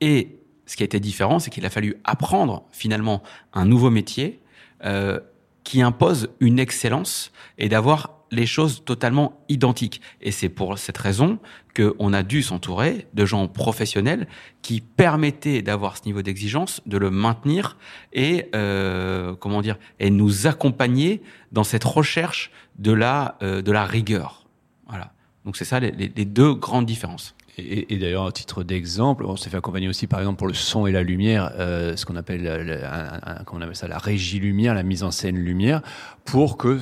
Et 0.00 0.38
ce 0.66 0.76
qui 0.76 0.82
a 0.82 0.86
été 0.86 1.00
différent, 1.00 1.38
c'est 1.38 1.50
qu'il 1.50 1.64
a 1.66 1.70
fallu 1.70 1.96
apprendre 2.04 2.64
finalement 2.70 3.22
un 3.52 3.64
nouveau 3.64 3.90
métier 3.90 4.40
euh, 4.84 5.20
qui 5.62 5.82
impose 5.82 6.30
une 6.40 6.58
excellence 6.58 7.32
et 7.58 7.68
d'avoir 7.68 8.13
les 8.34 8.46
choses 8.46 8.84
totalement 8.84 9.40
identiques. 9.48 10.00
Et 10.20 10.30
c'est 10.30 10.48
pour 10.48 10.78
cette 10.78 10.98
raison 10.98 11.38
qu'on 11.74 12.12
a 12.12 12.22
dû 12.22 12.42
s'entourer 12.42 13.06
de 13.14 13.24
gens 13.24 13.48
professionnels 13.48 14.26
qui 14.62 14.80
permettaient 14.80 15.62
d'avoir 15.62 15.96
ce 15.96 16.04
niveau 16.06 16.22
d'exigence, 16.22 16.80
de 16.86 16.98
le 16.98 17.10
maintenir 17.10 17.76
et 18.12 18.48
euh, 18.54 19.34
comment 19.34 19.62
dire 19.62 19.76
et 19.98 20.10
nous 20.10 20.46
accompagner 20.46 21.22
dans 21.52 21.64
cette 21.64 21.84
recherche 21.84 22.50
de 22.78 22.92
la 22.92 23.36
euh, 23.42 23.62
de 23.62 23.72
la 23.72 23.84
rigueur. 23.84 24.46
Voilà. 24.88 25.12
Donc 25.44 25.56
c'est 25.56 25.64
ça 25.64 25.80
les, 25.80 25.90
deux 26.08 26.54
grandes 26.54 26.86
différences. 26.86 27.34
Et, 27.56 27.98
d'ailleurs, 27.98 28.26
à 28.26 28.32
titre 28.32 28.64
d'exemple, 28.64 29.24
on 29.24 29.36
s'est 29.36 29.48
fait 29.48 29.58
accompagner 29.58 29.86
aussi, 29.86 30.08
par 30.08 30.18
exemple, 30.18 30.38
pour 30.38 30.48
le 30.48 30.54
son 30.54 30.88
et 30.88 30.92
la 30.92 31.04
lumière, 31.04 31.52
euh, 31.56 31.94
ce 31.94 32.04
qu'on 32.04 32.16
appelle, 32.16 32.48
appelle 32.48 33.76
ça 33.76 33.86
la 33.86 33.98
régie 33.98 34.40
lumière, 34.40 34.74
la 34.74 34.82
mise 34.82 35.04
en 35.04 35.12
scène 35.12 35.36
lumière, 35.36 35.80
pour 36.24 36.56
que 36.56 36.80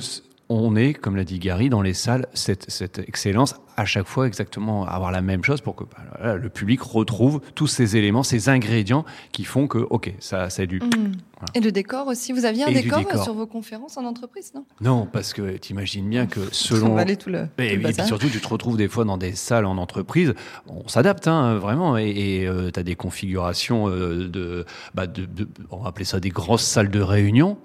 on 0.49 0.75
ait, 0.75 0.93
comme 0.93 1.15
l'a 1.15 1.23
dit 1.23 1.39
Gary, 1.39 1.69
dans 1.69 1.81
les 1.81 1.93
salles, 1.93 2.27
cette, 2.33 2.69
cette, 2.69 2.99
excellence 2.99 3.55
à 3.75 3.85
chaque 3.85 4.05
fois 4.05 4.27
exactement 4.27 4.85
avoir 4.85 5.11
la 5.11 5.21
même 5.21 5.43
chose 5.43 5.61
pour 5.61 5.75
que 5.75 5.83
bah, 5.83 6.35
le 6.35 6.49
public 6.49 6.81
retrouve 6.81 7.41
tous 7.55 7.67
ces 7.67 7.97
éléments, 7.97 8.23
ces 8.23 8.49
ingrédients 8.49 9.05
qui 9.31 9.45
font 9.45 9.67
que, 9.67 9.79
ok, 9.79 10.13
ça, 10.19 10.49
ça 10.49 10.65
du. 10.65 10.79
Mmh. 10.79 11.13
Et 11.55 11.59
le 11.59 11.71
décor 11.71 12.07
aussi. 12.07 12.31
Vous 12.31 12.45
aviez 12.45 12.63
un 12.63 12.71
décor, 12.71 13.01
sur 13.23 13.33
vos 13.33 13.47
conférences 13.47 13.97
en 13.97 14.05
entreprise, 14.05 14.53
non? 14.53 14.65
Non, 14.81 15.07
parce 15.11 15.33
que 15.33 15.57
tu 15.57 15.73
imagines 15.73 16.07
bien 16.07 16.25
que 16.25 16.39
selon. 16.51 16.95
tout 17.15 17.29
le, 17.29 17.47
et, 17.57 17.77
puis 17.77 17.93
surtout, 18.05 18.29
tu 18.29 18.39
te 18.39 18.47
retrouves 18.47 18.77
des 18.77 18.87
fois 18.87 19.05
dans 19.05 19.17
des 19.17 19.33
salles 19.33 19.65
en 19.65 19.77
entreprise. 19.77 20.33
On 20.67 20.87
s'adapte, 20.87 21.27
hein, 21.27 21.55
vraiment. 21.55 21.97
Et 21.97 22.45
euh, 22.45 22.71
tu 22.71 22.79
as 22.79 22.83
des 22.83 22.95
configurations 22.95 23.89
euh, 23.89 24.65
bah, 24.93 25.07
de, 25.07 25.25
de, 25.25 25.47
On 25.71 25.77
va 25.77 25.89
appeler 25.89 26.05
ça 26.05 26.19
des 26.19 26.29
grosses 26.29 26.63
salles 26.63 26.89
de 26.89 27.01
réunion. 27.01 27.57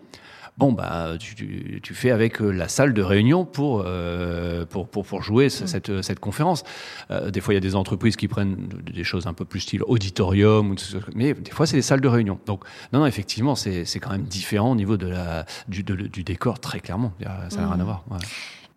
Bon, 0.59 0.73
bah, 0.73 1.15
tu, 1.21 1.81
tu, 1.81 1.95
fais 1.95 2.11
avec 2.11 2.43
euh, 2.43 2.51
la 2.51 2.67
salle 2.67 2.93
de 2.93 3.01
réunion 3.01 3.45
pour, 3.45 3.85
euh, 3.87 4.67
pour, 4.67 4.89
pour, 4.89 5.07
pour, 5.07 5.23
jouer 5.23 5.51
cette, 5.51 6.03
cette 6.03 6.19
conférence. 6.19 6.65
Euh, 7.13 7.31
des 7.31 7.41
fois, 7.41 7.55
il 7.55 7.57
y 7.57 7.59
a 7.59 7.61
des 7.61 7.77
entreprises 7.77 8.17
qui 8.17 8.27
prennent 8.27 8.69
des 8.93 9.05
choses 9.05 9.29
un 9.29 9.35
peu 9.35 9.45
plus 9.45 9.61
style 9.61 9.85
auditorium, 9.85 10.75
mais 11.15 11.35
des 11.35 11.53
fois, 11.53 11.65
c'est 11.69 11.77
des 11.77 11.83
salles 11.83 12.01
de 12.01 12.09
réunion. 12.09 12.41
Donc, 12.47 12.65
non, 12.93 12.99
non 12.99 13.07
effectivement, 13.07 13.55
c'est 13.55 13.85
quand 14.01 14.11
même 14.11 14.25
différent 14.25 14.73
au 14.73 14.75
niveau 14.75 14.97
de 14.97 15.07
la, 15.07 15.47
du, 15.69 15.85
du 15.85 16.25
décor, 16.25 16.59
très 16.59 16.81
clairement. 16.81 17.13
Ça 17.51 17.61
n'a 17.61 17.71
rien 17.71 17.81
à 17.81 17.85
voir. 17.85 18.05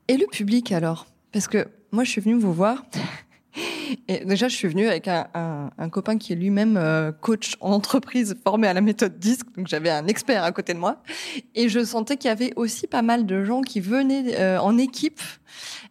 Et 0.08 0.18
le 0.18 0.28
public, 0.28 0.72
alors? 0.72 1.08
Parce 1.32 1.48
que 1.48 1.68
moi, 1.92 2.04
je 2.04 2.12
suis 2.12 2.22
venue 2.22 2.40
vous 2.40 2.54
voir. 2.54 2.84
Et 4.08 4.26
déjà, 4.26 4.48
je 4.48 4.56
suis 4.56 4.68
venue 4.68 4.88
avec 4.88 5.08
un, 5.08 5.28
un, 5.34 5.70
un 5.78 5.90
copain 5.90 6.18
qui 6.18 6.34
est 6.34 6.36
lui-même 6.36 6.78
euh, 6.78 7.12
coach 7.12 7.56
en 7.60 7.72
entreprise 7.72 8.36
formé 8.44 8.68
à 8.68 8.74
la 8.74 8.82
méthode 8.82 9.20
DISC, 9.20 9.46
donc 9.58 9.68
j'avais 9.68 9.90
un 9.90 10.08
expert 10.08 10.44
à 10.44 10.52
côté 10.52 10.74
de 10.74 10.80
moi. 10.80 11.02
Et 11.56 11.70
je 11.70 11.84
sentais 11.84 12.18
qu'il 12.18 12.30
y 12.30 12.32
avait 12.32 12.54
aussi 12.56 12.88
pas 12.88 13.02
mal 13.02 13.26
de 13.26 13.44
gens 13.44 13.62
qui 13.62 13.80
venaient 13.80 14.40
euh, 14.40 14.60
en 14.60 14.78
équipe. 14.78 15.22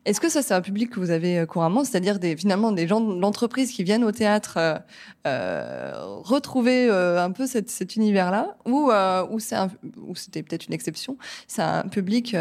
Est-ce 0.05 0.21
que 0.21 0.29
ça, 0.29 0.43
c'est 0.43 0.55
un 0.55 0.61
public 0.61 0.91
que 0.91 1.01
vous 1.01 1.11
avez 1.11 1.41
euh, 1.41 1.47
couramment, 1.47 1.85
c'est-à-dire 1.85 2.19
des, 2.19 2.37
finalement 2.37 2.73
des 2.73 2.87
gens 2.87 3.01
de 3.01 3.21
l'entreprise 3.21 3.73
qui 3.73 3.85
viennent 3.85 4.05
au 4.05 4.13
théâtre 4.13 4.81
retrouver 5.25 6.89
un 6.91 7.31
peu 7.31 7.47
cette, 7.47 7.69
cet 7.69 7.97
univers-là, 7.97 8.57
ou, 8.65 8.91
ou 9.31 9.39
c'est 9.39 9.57
ou 9.99 10.15
c'était 10.15 10.43
peut-être 10.43 10.67
une 10.67 10.73
exception, 10.73 11.19
c'est 11.47 11.63
un 11.63 11.83
public 11.83 12.35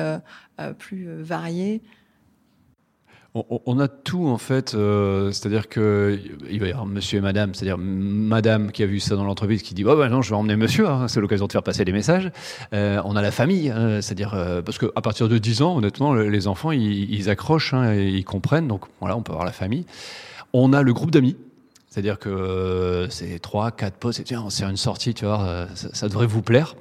plus 0.77 1.09
varié? 1.21 1.81
On, 3.35 3.79
a 3.79 3.87
tout 3.87 4.27
en 4.27 4.39
fait, 4.39 4.73
euh, 4.73 5.31
c'est-à-dire 5.31 5.69
que 5.69 6.19
il 6.49 6.59
va 6.59 6.67
y 6.67 6.71
avoir 6.71 6.87
monsieur 6.87 7.19
et 7.19 7.21
madame, 7.21 7.53
c'est-à-dire 7.53 7.77
madame 7.77 8.71
qui 8.71 8.81
a 8.81 8.87
vu 8.87 8.99
ça 8.99 9.15
dans 9.15 9.23
l'entreprise 9.23 9.61
qui 9.61 9.75
dit 9.75 9.85
oh 9.85 9.95
ben 9.95 10.09
non 10.09 10.23
je 10.23 10.31
vais 10.31 10.35
emmener 10.35 10.55
monsieur, 10.55 10.87
hein, 10.87 11.07
c'est 11.07 11.21
l'occasion 11.21 11.45
de 11.45 11.51
faire 11.51 11.61
passer 11.61 11.85
des 11.85 11.91
messages. 11.91 12.31
Euh, 12.73 12.99
on 13.05 13.15
a 13.15 13.21
la 13.21 13.29
famille, 13.29 13.69
hein, 13.69 14.01
c'est-à-dire 14.01 14.33
euh, 14.33 14.63
parce 14.63 14.79
qu'à 14.79 15.01
partir 15.01 15.29
de 15.29 15.37
10 15.37 15.61
ans 15.61 15.77
honnêtement 15.77 16.15
les 16.15 16.47
enfants 16.47 16.71
ils, 16.71 17.29
accrochent, 17.29 17.75
hein, 17.75 17.93
et 17.93 18.07
ils 18.07 18.25
comprennent 18.25 18.67
donc 18.67 18.85
voilà 18.99 19.15
on 19.15 19.21
peut 19.21 19.31
avoir 19.31 19.45
la 19.45 19.51
famille. 19.51 19.85
On 20.53 20.73
a 20.73 20.81
le 20.81 20.93
groupe 20.93 21.11
d'amis, 21.11 21.37
c'est-à-dire 21.87 22.17
que 22.17 23.05
c'est 23.11 23.37
trois, 23.37 23.69
quatre 23.69 23.97
potes, 23.97 24.13
c'est 24.13 24.63
une 24.63 24.77
sortie, 24.77 25.13
tu 25.13 25.25
vois, 25.25 25.67
ça 25.75 26.07
devrait 26.07 26.25
vous 26.25 26.41
plaire 26.41 26.75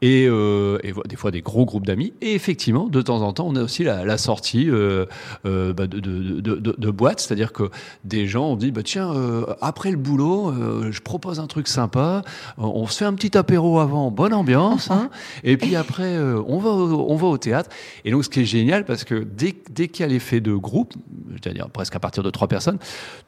et, 0.00 0.26
euh, 0.28 0.78
et, 0.84 0.92
des 1.08 1.16
fois 1.16 1.30
des 1.30 1.40
gros 1.40 1.64
groupes 1.64 1.86
d'amis. 1.86 2.12
Et 2.20 2.34
effectivement, 2.34 2.88
de 2.88 3.02
temps 3.02 3.22
en 3.22 3.32
temps, 3.32 3.46
on 3.48 3.56
a 3.56 3.62
aussi 3.62 3.84
la, 3.84 4.04
la 4.04 4.18
sortie 4.18 4.70
euh, 4.70 5.06
euh, 5.44 5.72
bah 5.72 5.86
de, 5.86 5.98
de, 5.98 6.40
de, 6.40 6.74
de, 6.76 6.90
boîtes, 6.90 7.20
c'est-à-dire 7.20 7.52
que 7.52 7.64
des 8.04 8.26
gens 8.26 8.50
ont 8.50 8.56
dit 8.56 8.70
bah, 8.70 8.82
tiens, 8.84 9.12
après 9.60 9.90
le 9.90 9.96
boulot, 9.96 10.52
je 10.90 11.00
propose 11.00 11.40
un 11.40 11.46
truc 11.46 11.68
sympa, 11.68 12.22
on 12.56 12.86
se 12.86 12.98
fait 12.98 13.04
un 13.04 13.14
petit 13.14 13.36
apéro 13.36 13.80
avant, 13.80 14.10
bonne 14.10 14.34
ambiance, 14.34 14.90
hein, 14.90 15.10
et 15.44 15.56
puis 15.56 15.76
après, 15.76 16.18
on, 16.18 16.58
va 16.58 16.70
au, 16.70 17.10
on 17.10 17.16
va 17.16 17.26
au 17.26 17.38
théâtre. 17.38 17.70
Et 18.04 18.10
donc, 18.10 18.24
ce 18.24 18.28
qui 18.28 18.40
est 18.40 18.44
génial, 18.44 18.84
parce 18.84 19.04
que 19.04 19.14
dès, 19.14 19.54
dès 19.70 19.88
qu'il 19.88 20.04
y 20.04 20.08
a 20.08 20.08
l'effet 20.08 20.40
de 20.40 20.54
groupe, 20.54 20.94
c'est-à-dire 21.42 21.68
presque 21.70 21.96
à 21.96 22.00
partir 22.00 22.22
de 22.22 22.30
trois 22.30 22.48
personnes, 22.48 22.78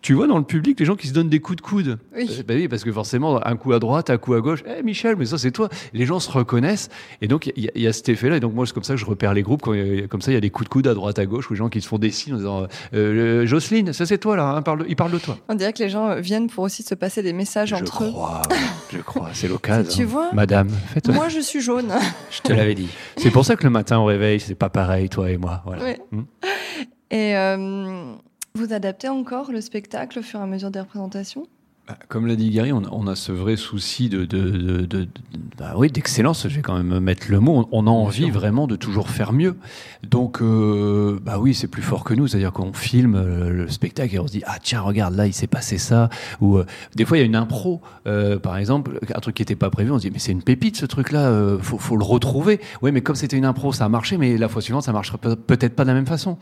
tu 0.03 0.15
vois 0.15 0.27
dans 0.27 0.39
le 0.39 0.45
public 0.45 0.79
les 0.79 0.87
gens 0.87 0.97
qui 0.97 1.09
se 1.09 1.13
donnent 1.13 1.29
des 1.29 1.41
coups 1.41 1.57
de 1.57 1.63
coude. 1.63 1.99
Oui. 2.17 2.29
Bah 2.47 2.55
oui, 2.57 2.69
parce 2.69 2.85
que 2.85 2.93
forcément, 2.93 3.45
un 3.47 3.57
coup 3.57 3.73
à 3.73 3.79
droite, 3.79 4.11
un 4.11 4.19
coup 4.19 4.35
à 4.35 4.41
gauche, 4.41 4.63
eh 4.67 4.83
Michel, 4.83 5.17
mais 5.17 5.27
ça 5.27 5.39
c'est 5.39 5.51
toi. 5.51 5.69
Les 5.93 6.07
gens 6.07 6.21
se 6.21 6.31
reconnaissent 6.31 6.60
et 7.21 7.29
donc, 7.29 7.53
il 7.57 7.71
y, 7.75 7.87
a 7.87 7.93
cet 7.93 8.09
effet-là. 8.09 8.37
Et 8.37 8.41
donc, 8.41 8.55
moi, 8.55 8.67
c'est 8.67 8.73
comme 8.73 8.85
ça 8.85 8.95
que 8.95 9.01
je 9.01 9.07
repère 9.07 9.35
les 9.35 9.43
groupes. 9.43 9.63
comme 9.63 10.21
ça, 10.21 10.31
il 10.31 10.35
y 10.35 10.37
a 10.37 10.41
des 10.41 10.51
coups 10.51 10.69
de 10.69 10.73
coude 10.73 10.87
à 10.87 10.95
droite, 10.95 11.19
à 11.19 11.27
gauche, 11.27 11.51
ou 11.51 11.55
les 11.55 11.59
gens 11.59 11.69
qui 11.69 11.81
se 11.81 11.89
font 11.89 11.99
des 11.99 12.11
signes 12.11 12.35
en 12.35 12.37
disant 12.37 12.67
euh, 12.95 13.47
Jocelyne, 13.47 13.93
ça 13.93 14.07
c'est 14.07 14.19
toi 14.19 14.37
là, 14.37 14.49
hein, 14.49 14.63
parle, 14.63 14.85
il 14.89 14.97
parle 14.97 15.13
de 15.13 15.19
toi. 15.19 15.39
On 15.49 15.55
dirait 15.55 15.73
que 15.73 15.83
les 15.83 15.89
gens 15.89 16.21
viennent 16.21 16.49
pour 16.49 16.65
aussi 16.65 16.83
se 16.83 16.95
passer 16.95 17.23
des 17.23 17.33
messages 17.33 17.73
entre 17.73 18.11
crois, 18.11 18.43
eux. 18.51 18.55
Je 18.93 18.99
crois, 18.99 19.31
c'est 19.33 19.49
l'occasion. 19.49 19.91
tu 19.97 20.05
vois 20.05 20.31
Madame, 20.33 20.69
faites 20.69 21.09
Moi, 21.09 21.29
je 21.29 21.41
suis 21.41 21.61
jaune. 21.61 21.93
je 22.31 22.41
te 22.41 22.53
l'avais 22.53 22.75
dit. 22.75 22.89
C'est 23.17 23.31
pour 23.31 23.45
ça 23.45 23.57
que 23.57 23.65
le 23.65 23.71
matin 23.71 23.99
au 23.99 24.05
réveil, 24.05 24.41
c'est 24.41 24.55
pas 24.55 24.71
pareil, 24.71 25.09
toi 25.09 25.31
et 25.31 25.37
moi. 25.37 25.63
Voilà. 25.65 25.95
Hmm. 26.11 26.25
Et 27.11 27.37
euh, 27.37 28.15
vous 28.55 28.73
adaptez 28.73 29.09
encore 29.09 29.53
le 29.53 29.61
spectacle 29.61 30.19
au 30.21 30.23
fur 30.23 30.41
et 30.41 30.43
à 30.43 30.47
mesure 30.47 30.71
des 30.71 30.81
représentations? 30.81 31.47
Comme 32.09 32.27
l'a 32.27 32.37
dit 32.37 32.51
Gary, 32.51 32.73
on, 32.73 33.07
a 33.07 33.17
ce 33.17 33.33
vrai 33.33 33.57
souci 33.57 34.09
de, 34.09 34.25
de, 34.25 34.85
de, 34.87 35.09
bah 35.59 35.75
oui, 35.77 35.91
d'excellence. 35.91 36.47
Je 36.49 36.57
vais 36.57 36.63
quand 36.63 36.77
même 36.77 37.01
mettre 37.01 37.27
le 37.31 37.41
mot. 37.41 37.69
On, 37.73 37.87
a 37.87 37.91
envie 37.91 38.31
vraiment 38.31 38.67
de 38.67 38.77
toujours 38.77 39.11
faire 39.11 39.33
mieux. 39.33 39.57
Donc, 40.09 40.41
euh, 40.41 41.19
bah 41.23 41.39
oui, 41.39 41.55
c'est 41.55 41.69
plus 41.69 41.83
fort 41.83 42.05
que 42.05 42.15
nous. 42.15 42.27
C'est-à-dire 42.27 42.53
qu'on 42.53 42.73
filme 42.73 43.15
euh, 43.15 43.51
le 43.51 43.69
spectacle 43.69 44.15
et 44.15 44.19
on 44.19 44.27
se 44.27 44.33
dit 44.33 44.43
ah 44.47 44.57
tiens 44.63 44.81
regarde 44.81 45.15
là 45.15 45.27
il 45.27 45.33
s'est 45.33 45.47
passé 45.47 45.79
ça. 45.79 46.09
Ou 46.41 46.59
euh, 46.59 46.67
des 46.95 47.05
fois 47.05 47.17
il 47.17 47.21
y 47.21 47.23
a 47.23 47.27
une 47.27 47.37
impro, 47.37 47.81
par 48.05 48.57
exemple, 48.57 48.99
un 49.15 49.21
truc 49.21 49.37
qui 49.37 49.43
n'était 49.43 49.57
pas 49.57 49.71
prévu. 49.71 49.91
On 49.91 49.99
se 49.99 50.03
dit 50.03 50.11
mais 50.11 50.19
c'est 50.19 50.33
une 50.33 50.43
pépite 50.43 50.77
ce 50.77 50.87
truc-là. 50.87 51.57
faut, 51.61 51.79
faut 51.79 51.97
le 51.97 52.05
retrouver. 52.05 52.61
Oui, 52.83 52.93
mais 52.93 53.01
comme 53.01 53.17
c'était 53.17 53.37
une 53.37 53.45
impro, 53.45 53.73
ça 53.73 53.85
a 53.85 53.89
marché. 53.89 54.17
Mais 54.19 54.37
la 54.37 54.49
fois 54.49 54.63
suivante, 54.63 54.85
ça 54.85 54.93
marchera 54.93 55.19
peut-être 55.19 55.75
pas 55.75 55.85
de 55.85 55.89
la 55.89 55.95
même 55.95 56.07
façon. 56.07 56.39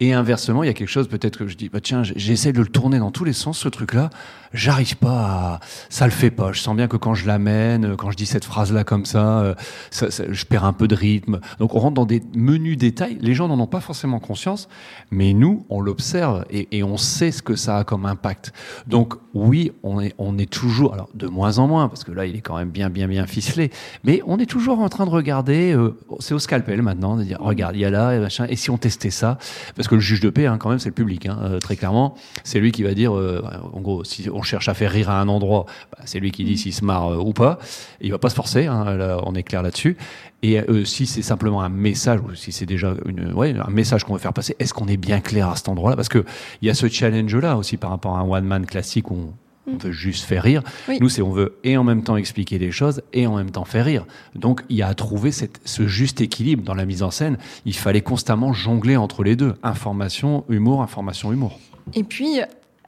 Et 0.00 0.12
inversement, 0.12 0.62
il 0.62 0.66
y 0.66 0.70
a 0.70 0.74
quelque 0.74 0.88
chose 0.88 1.08
peut-être 1.08 1.38
que 1.38 1.48
je 1.48 1.56
dis 1.56 1.68
bah 1.68 1.80
tiens 1.80 2.02
j'essaie 2.02 2.52
de 2.52 2.60
le 2.60 2.66
tourner 2.66 2.98
dans 2.98 3.10
tous 3.10 3.24
les 3.24 3.32
sens 3.32 3.58
ce 3.58 3.68
truc-là 3.68 4.10
j'arrive 4.52 4.81
pas 4.96 5.10
à... 5.10 5.60
Ça 5.88 6.04
le 6.04 6.10
fait 6.10 6.30
pas. 6.30 6.52
Je 6.52 6.60
sens 6.60 6.76
bien 6.76 6.88
que 6.88 6.96
quand 6.96 7.14
je 7.14 7.26
l'amène, 7.26 7.96
quand 7.96 8.10
je 8.10 8.16
dis 8.16 8.26
cette 8.26 8.44
phrase-là 8.44 8.84
comme 8.84 9.04
ça, 9.04 9.40
euh, 9.40 9.54
ça, 9.90 10.06
je 10.08 10.44
perds 10.44 10.64
un 10.64 10.72
peu 10.72 10.88
de 10.88 10.94
rythme. 10.94 11.40
Donc 11.58 11.74
on 11.74 11.78
rentre 11.78 11.94
dans 11.94 12.06
des 12.06 12.22
menus 12.34 12.76
détails. 12.76 13.18
Les 13.20 13.34
gens 13.34 13.48
n'en 13.48 13.58
ont 13.58 13.66
pas 13.66 13.80
forcément 13.80 14.20
conscience, 14.20 14.68
mais 15.10 15.32
nous, 15.32 15.64
on 15.70 15.80
l'observe 15.80 16.44
et, 16.50 16.68
et, 16.76 16.82
on 16.82 16.96
sait 16.96 17.30
ce 17.30 17.42
que 17.42 17.56
ça 17.56 17.78
a 17.78 17.84
comme 17.84 18.06
impact. 18.06 18.52
Donc 18.86 19.14
oui, 19.34 19.72
on 19.82 20.00
est, 20.00 20.14
on 20.18 20.36
est 20.38 20.50
toujours, 20.50 20.94
alors 20.94 21.08
de 21.14 21.26
moins 21.26 21.58
en 21.58 21.66
moins, 21.66 21.88
parce 21.88 22.04
que 22.04 22.12
là, 22.12 22.26
il 22.26 22.36
est 22.36 22.40
quand 22.40 22.56
même 22.56 22.70
bien, 22.70 22.90
bien, 22.90 23.08
bien 23.08 23.26
ficelé, 23.26 23.70
mais 24.04 24.20
on 24.26 24.38
est 24.38 24.46
toujours 24.46 24.80
en 24.80 24.88
train 24.88 25.06
de 25.06 25.10
regarder, 25.10 25.72
euh, 25.72 25.96
c'est 26.18 26.34
au 26.34 26.38
scalpel 26.38 26.82
maintenant, 26.82 27.16
de 27.16 27.22
dire, 27.22 27.38
regarde, 27.40 27.76
il 27.76 27.80
y 27.80 27.84
a 27.84 27.90
là, 27.90 28.14
et 28.14 28.18
machin, 28.18 28.46
et 28.48 28.56
si 28.56 28.70
on 28.70 28.78
testait 28.78 29.10
ça 29.10 29.38
Parce 29.76 29.88
que 29.88 29.94
le 29.94 30.00
juge 30.00 30.20
de 30.20 30.30
paix, 30.30 30.46
hein, 30.46 30.58
quand 30.58 30.68
même, 30.68 30.78
c'est 30.78 30.90
le 30.90 30.94
public, 30.94 31.26
hein, 31.26 31.38
euh, 31.42 31.58
très 31.58 31.76
clairement. 31.76 32.14
C'est 32.44 32.60
lui 32.60 32.72
qui 32.72 32.82
va 32.82 32.94
dire, 32.94 33.12
en 33.12 33.80
gros, 33.80 34.04
si 34.04 34.28
on 34.28 34.42
on 34.42 34.44
cherche 34.44 34.68
à 34.68 34.71
faire 34.74 34.90
rire 34.90 35.10
à 35.10 35.20
un 35.20 35.28
endroit, 35.28 35.66
bah, 35.92 36.02
c'est 36.04 36.20
lui 36.20 36.30
qui 36.30 36.44
dit 36.44 36.56
s'il 36.56 36.72
se 36.72 36.84
marre 36.84 37.12
euh, 37.12 37.16
ou 37.16 37.32
pas. 37.32 37.58
Il 38.00 38.10
va 38.10 38.18
pas 38.18 38.30
se 38.30 38.34
forcer, 38.34 38.66
hein, 38.66 39.18
on 39.24 39.34
est 39.34 39.42
clair 39.42 39.62
là-dessus. 39.62 39.96
Et 40.42 40.58
euh, 40.58 40.84
si 40.84 41.06
c'est 41.06 41.22
simplement 41.22 41.62
un 41.62 41.68
message, 41.68 42.20
ou 42.20 42.34
si 42.34 42.50
c'est 42.50 42.66
déjà 42.66 42.94
une, 43.06 43.32
ouais, 43.32 43.54
un 43.56 43.70
message 43.70 44.04
qu'on 44.04 44.14
veut 44.14 44.18
faire 44.18 44.32
passer, 44.32 44.56
est-ce 44.58 44.74
qu'on 44.74 44.88
est 44.88 44.96
bien 44.96 45.20
clair 45.20 45.48
à 45.48 45.56
cet 45.56 45.68
endroit-là? 45.68 45.94
Parce 45.96 46.08
qu'il 46.08 46.24
y 46.62 46.70
a 46.70 46.74
ce 46.74 46.88
challenge-là 46.88 47.56
aussi 47.56 47.76
par 47.76 47.90
rapport 47.90 48.16
à 48.16 48.20
un 48.20 48.28
one-man 48.28 48.66
classique 48.66 49.10
où 49.10 49.32
On 49.68 49.76
veut 49.76 49.92
juste 49.92 50.24
faire 50.24 50.42
rire. 50.42 50.62
Oui. 50.88 50.98
Nous, 51.00 51.08
c'est 51.08 51.22
on 51.22 51.30
veut 51.30 51.58
et 51.62 51.76
en 51.76 51.84
même 51.84 52.02
temps 52.02 52.16
expliquer 52.16 52.58
des 52.58 52.72
choses 52.72 53.02
et 53.12 53.28
en 53.28 53.36
même 53.36 53.52
temps 53.52 53.64
faire 53.64 53.84
rire. 53.84 54.06
Donc, 54.34 54.62
il 54.68 54.76
y 54.76 54.82
a 54.82 54.88
à 54.88 54.94
trouver 54.94 55.30
cette, 55.30 55.60
ce 55.64 55.86
juste 55.86 56.20
équilibre 56.20 56.64
dans 56.64 56.74
la 56.74 56.84
mise 56.84 57.04
en 57.04 57.12
scène. 57.12 57.38
Il 57.64 57.76
fallait 57.76 58.00
constamment 58.00 58.52
jongler 58.52 58.96
entre 58.96 59.22
les 59.22 59.36
deux. 59.36 59.54
Information, 59.62 60.44
humour, 60.48 60.82
information, 60.82 61.32
humour. 61.32 61.60
Et 61.94 62.02
puis, 62.02 62.40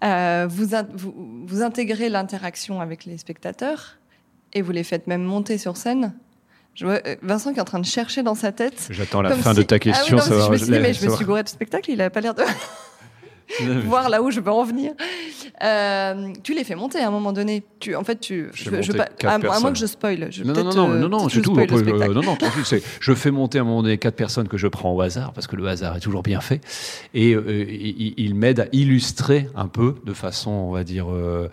euh, 0.02 0.46
vous, 0.48 0.74
in- 0.74 0.86
vous, 0.94 1.14
vous 1.46 1.62
intégrez 1.62 2.08
l'interaction 2.08 2.80
avec 2.80 3.04
les 3.04 3.16
spectateurs 3.18 3.96
et 4.52 4.62
vous 4.62 4.72
les 4.72 4.84
faites 4.84 5.06
même 5.06 5.22
monter 5.22 5.58
sur 5.58 5.76
scène. 5.76 6.14
Je 6.74 6.84
vois 6.86 6.98
euh, 7.06 7.16
Vincent 7.22 7.52
qui 7.52 7.58
est 7.58 7.62
en 7.62 7.66
train 7.66 7.78
de 7.78 7.86
chercher 7.86 8.22
dans 8.22 8.34
sa 8.34 8.50
tête. 8.50 8.88
J'attends 8.90 9.22
la 9.22 9.30
fin 9.36 9.52
si- 9.52 9.58
de 9.58 9.62
ta 9.62 9.76
Ah 9.76 9.78
oui, 9.78 9.80
question. 9.92 10.16
non, 10.16 10.22
je 10.46 10.50
me 10.50 10.56
suis 10.56 10.66
dit, 10.66 10.72
mais 10.72 10.92
je 10.92 11.08
me 11.08 11.14
suis 11.14 11.24
gouré 11.24 11.42
de 11.44 11.48
spectacle, 11.48 11.90
il 11.90 12.00
a 12.00 12.10
pas 12.10 12.20
l'air 12.20 12.34
de 12.34 12.42
voir 13.84 14.08
là 14.08 14.22
où 14.22 14.30
je 14.30 14.40
veux 14.40 14.50
en 14.52 14.64
venir. 14.64 14.92
Euh, 15.62 16.32
tu 16.42 16.54
les 16.54 16.64
fais 16.64 16.74
monter 16.74 16.98
à 17.00 17.08
un 17.08 17.10
moment 17.10 17.32
donné. 17.32 17.62
Tu, 17.80 17.94
en 17.94 18.02
fait, 18.04 18.18
tu, 18.20 18.48
Je 18.54 18.70
je, 18.70 18.82
je- 18.82 18.92
pas- 18.92 19.08
à, 19.24 19.34
à 19.34 19.38
moins 19.38 19.72
que 19.72 19.78
je 19.78 19.86
spoil. 19.86 20.28
Je, 20.30 20.42
Non, 20.44 20.52
non, 20.54 20.64
non, 20.64 20.72
non, 20.74 20.90
euh, 20.90 21.08
non, 21.08 21.28
je 21.28 21.40
tout. 21.40 21.56
euh, 21.58 21.64
spectacle. 21.78 22.12
non, 22.12 22.22
non, 22.22 22.36
tranquille, 22.36 22.64
c'est- 22.64 22.82
je 23.00 23.14
fais 23.14 23.30
monter 23.30 23.58
à 23.58 23.60
un 23.62 23.64
moment 23.64 23.82
donné 23.82 23.98
quatre 23.98 24.16
personnes 24.16 24.48
que 24.48 24.56
je 24.56 24.66
prends 24.66 24.92
au 24.92 25.00
hasard, 25.00 25.32
parce 25.32 25.46
que 25.46 25.56
le 25.56 25.66
hasard 25.68 25.96
est 25.96 26.00
toujours 26.00 26.22
bien 26.22 26.40
fait. 26.40 26.60
Et 27.12 27.34
euh, 27.34 27.64
il, 27.68 28.14
il 28.16 28.34
m'aide 28.34 28.60
à 28.60 28.66
illustrer 28.72 29.48
un 29.54 29.68
peu, 29.68 29.96
de 30.04 30.12
façon, 30.12 30.50
on 30.50 30.70
va 30.72 30.82
dire, 30.84 31.06
euh, 31.12 31.48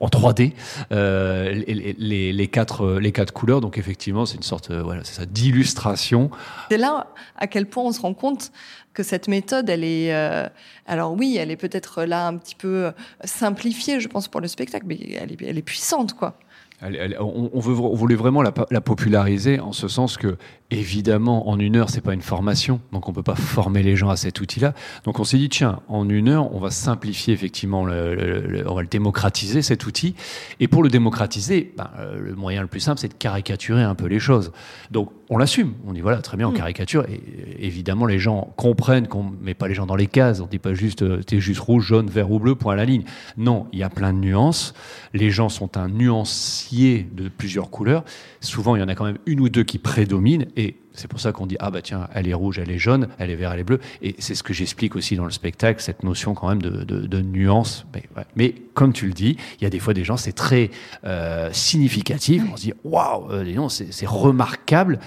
en 0.00 0.08
3D, 0.08 0.52
euh, 0.92 1.52
les, 1.52 1.94
les- 1.98 2.32
les 2.32 2.48
quatre, 2.48 2.98
les 2.98 3.12
quatre 3.12 3.32
couleurs. 3.32 3.60
Donc, 3.60 3.78
effectivement, 3.78 4.26
c'est 4.26 4.36
une 4.36 4.42
sorte 4.42 4.70
voilà, 4.72 5.02
c'est 5.04 5.14
ça, 5.14 5.26
d'illustration. 5.26 6.30
C'est 6.70 6.78
là 6.78 7.08
à 7.36 7.46
quel 7.46 7.66
point 7.66 7.84
on 7.84 7.92
se 7.92 8.00
rend 8.00 8.14
compte 8.14 8.50
que 8.98 9.04
cette 9.04 9.28
méthode, 9.28 9.70
elle 9.70 9.84
est, 9.84 10.12
euh, 10.12 10.48
alors 10.84 11.12
oui, 11.12 11.36
elle 11.38 11.52
est 11.52 11.56
peut-être 11.56 12.02
là 12.02 12.26
un 12.26 12.36
petit 12.36 12.56
peu 12.56 12.86
euh, 12.86 12.90
simplifiée, 13.22 14.00
je 14.00 14.08
pense, 14.08 14.26
pour 14.26 14.40
le 14.40 14.48
spectacle, 14.48 14.86
mais 14.88 14.98
elle 15.20 15.58
est, 15.58 15.62
puissante, 15.62 16.14
quoi. 16.14 16.36
On, 16.82 17.60
voulait 17.60 18.16
vraiment 18.16 18.42
la 18.42 18.80
populariser 18.80 19.60
en 19.60 19.72
ce 19.72 19.86
sens 19.86 20.16
que, 20.16 20.36
évidemment, 20.70 21.48
en 21.48 21.58
une 21.58 21.76
heure, 21.76 21.88
c'est 21.90 22.00
pas 22.02 22.12
une 22.14 22.20
formation, 22.22 22.80
donc 22.92 23.08
on 23.08 23.12
peut 23.12 23.22
pas 23.22 23.34
former 23.34 23.82
les 23.82 23.96
gens 23.96 24.10
à 24.10 24.16
cet 24.16 24.40
outil-là. 24.40 24.74
Donc 25.04 25.18
on 25.18 25.24
s'est 25.24 25.38
dit, 25.38 25.48
tiens, 25.48 25.80
en 25.88 26.08
une 26.08 26.28
heure, 26.28 26.54
on 26.54 26.58
va 26.60 26.70
simplifier 26.70 27.32
effectivement, 27.34 27.84
le, 27.86 28.14
le- 28.14 28.40
le- 28.46 28.70
on 28.70 28.74
va 28.74 28.82
le 28.82 28.88
démocratiser 28.88 29.62
cet 29.62 29.86
outil. 29.86 30.14
Et 30.60 30.68
pour 30.68 30.82
le 30.82 30.90
démocratiser, 30.90 31.72
ben, 31.76 31.90
euh, 31.98 32.18
le 32.20 32.34
moyen 32.34 32.60
le 32.60 32.68
plus 32.68 32.80
simple, 32.80 33.00
c'est 33.00 33.08
de 33.08 33.14
caricaturer 33.14 33.82
un 33.82 33.94
peu 33.94 34.06
les 34.06 34.18
choses. 34.20 34.52
Donc 34.90 35.10
on 35.30 35.36
l'assume. 35.38 35.74
On 35.86 35.92
dit 35.92 36.00
voilà, 36.00 36.18
très 36.22 36.36
bien, 36.36 36.48
on 36.48 36.52
Mm. 36.52 36.56
caricature. 36.56 37.04
Et 37.08 37.14
euh, 37.14 37.52
évidemment, 37.58 38.06
les 38.06 38.18
gens 38.18 38.52
comprennent 38.56 39.08
qu'on 39.08 39.24
met 39.42 39.54
pas 39.54 39.68
les 39.68 39.74
gens 39.74 39.86
dans 39.86 39.96
les 39.96 40.06
cases. 40.06 40.40
On 40.40 40.46
dit 40.46 40.58
pas 40.58 40.74
juste, 40.74 41.02
euh, 41.02 41.22
t'es 41.22 41.40
juste 41.40 41.60
rouge, 41.60 41.84
jaune, 41.86 42.08
vert 42.10 42.30
ou 42.30 42.38
bleu, 42.38 42.54
point 42.54 42.74
à 42.74 42.76
la 42.76 42.84
ligne. 42.84 43.04
Non, 43.36 43.66
il 43.72 43.78
y 43.78 43.82
a 43.82 43.90
plein 43.90 44.12
de 44.12 44.18
nuances. 44.18 44.74
Les 45.14 45.30
gens 45.30 45.48
sont 45.48 45.76
un 45.78 45.88
nuancier 45.88 47.06
de 47.12 47.28
plusieurs 47.28 47.70
couleurs. 47.70 48.04
Souvent, 48.40 48.76
il 48.76 48.80
y 48.80 48.82
en 48.82 48.88
a 48.88 48.94
quand 48.94 49.04
même 49.04 49.18
une 49.26 49.40
ou 49.40 49.48
deux 49.48 49.64
qui 49.64 49.78
prédominent. 49.78 50.46
Et 50.58 50.74
c'est 50.92 51.06
pour 51.06 51.20
ça 51.20 51.30
qu'on 51.30 51.46
dit 51.46 51.56
ah 51.60 51.70
bah 51.70 51.82
tiens, 51.82 52.08
elle 52.12 52.26
est 52.26 52.34
rouge, 52.34 52.58
elle 52.58 52.72
est 52.72 52.78
jaune, 52.78 53.06
elle 53.18 53.30
est 53.30 53.36
vert, 53.36 53.52
elle 53.52 53.60
est 53.60 53.64
bleue. 53.64 53.78
Et 54.02 54.16
c'est 54.18 54.34
ce 54.34 54.42
que 54.42 54.52
j'explique 54.52 54.96
aussi 54.96 55.14
dans 55.14 55.24
le 55.24 55.30
spectacle, 55.30 55.80
cette 55.80 56.02
notion 56.02 56.34
quand 56.34 56.48
même 56.48 56.60
de, 56.60 57.20
nuance. 57.20 57.86
Mais, 58.34 58.54
comme 58.74 58.92
tu 58.92 59.06
le 59.06 59.12
dis, 59.12 59.36
il 59.60 59.64
y 59.64 59.66
a 59.68 59.70
des 59.70 59.78
fois 59.78 59.94
des 59.94 60.02
gens, 60.02 60.16
c'est 60.16 60.32
très 60.32 60.70
euh, 61.04 61.48
significatif. 61.52 62.42
On 62.52 62.56
se 62.56 62.62
dit 62.62 62.72
waouh, 62.82 63.30
euh, 63.30 63.68
c'est 63.68 64.08
remarquable. 64.08 64.98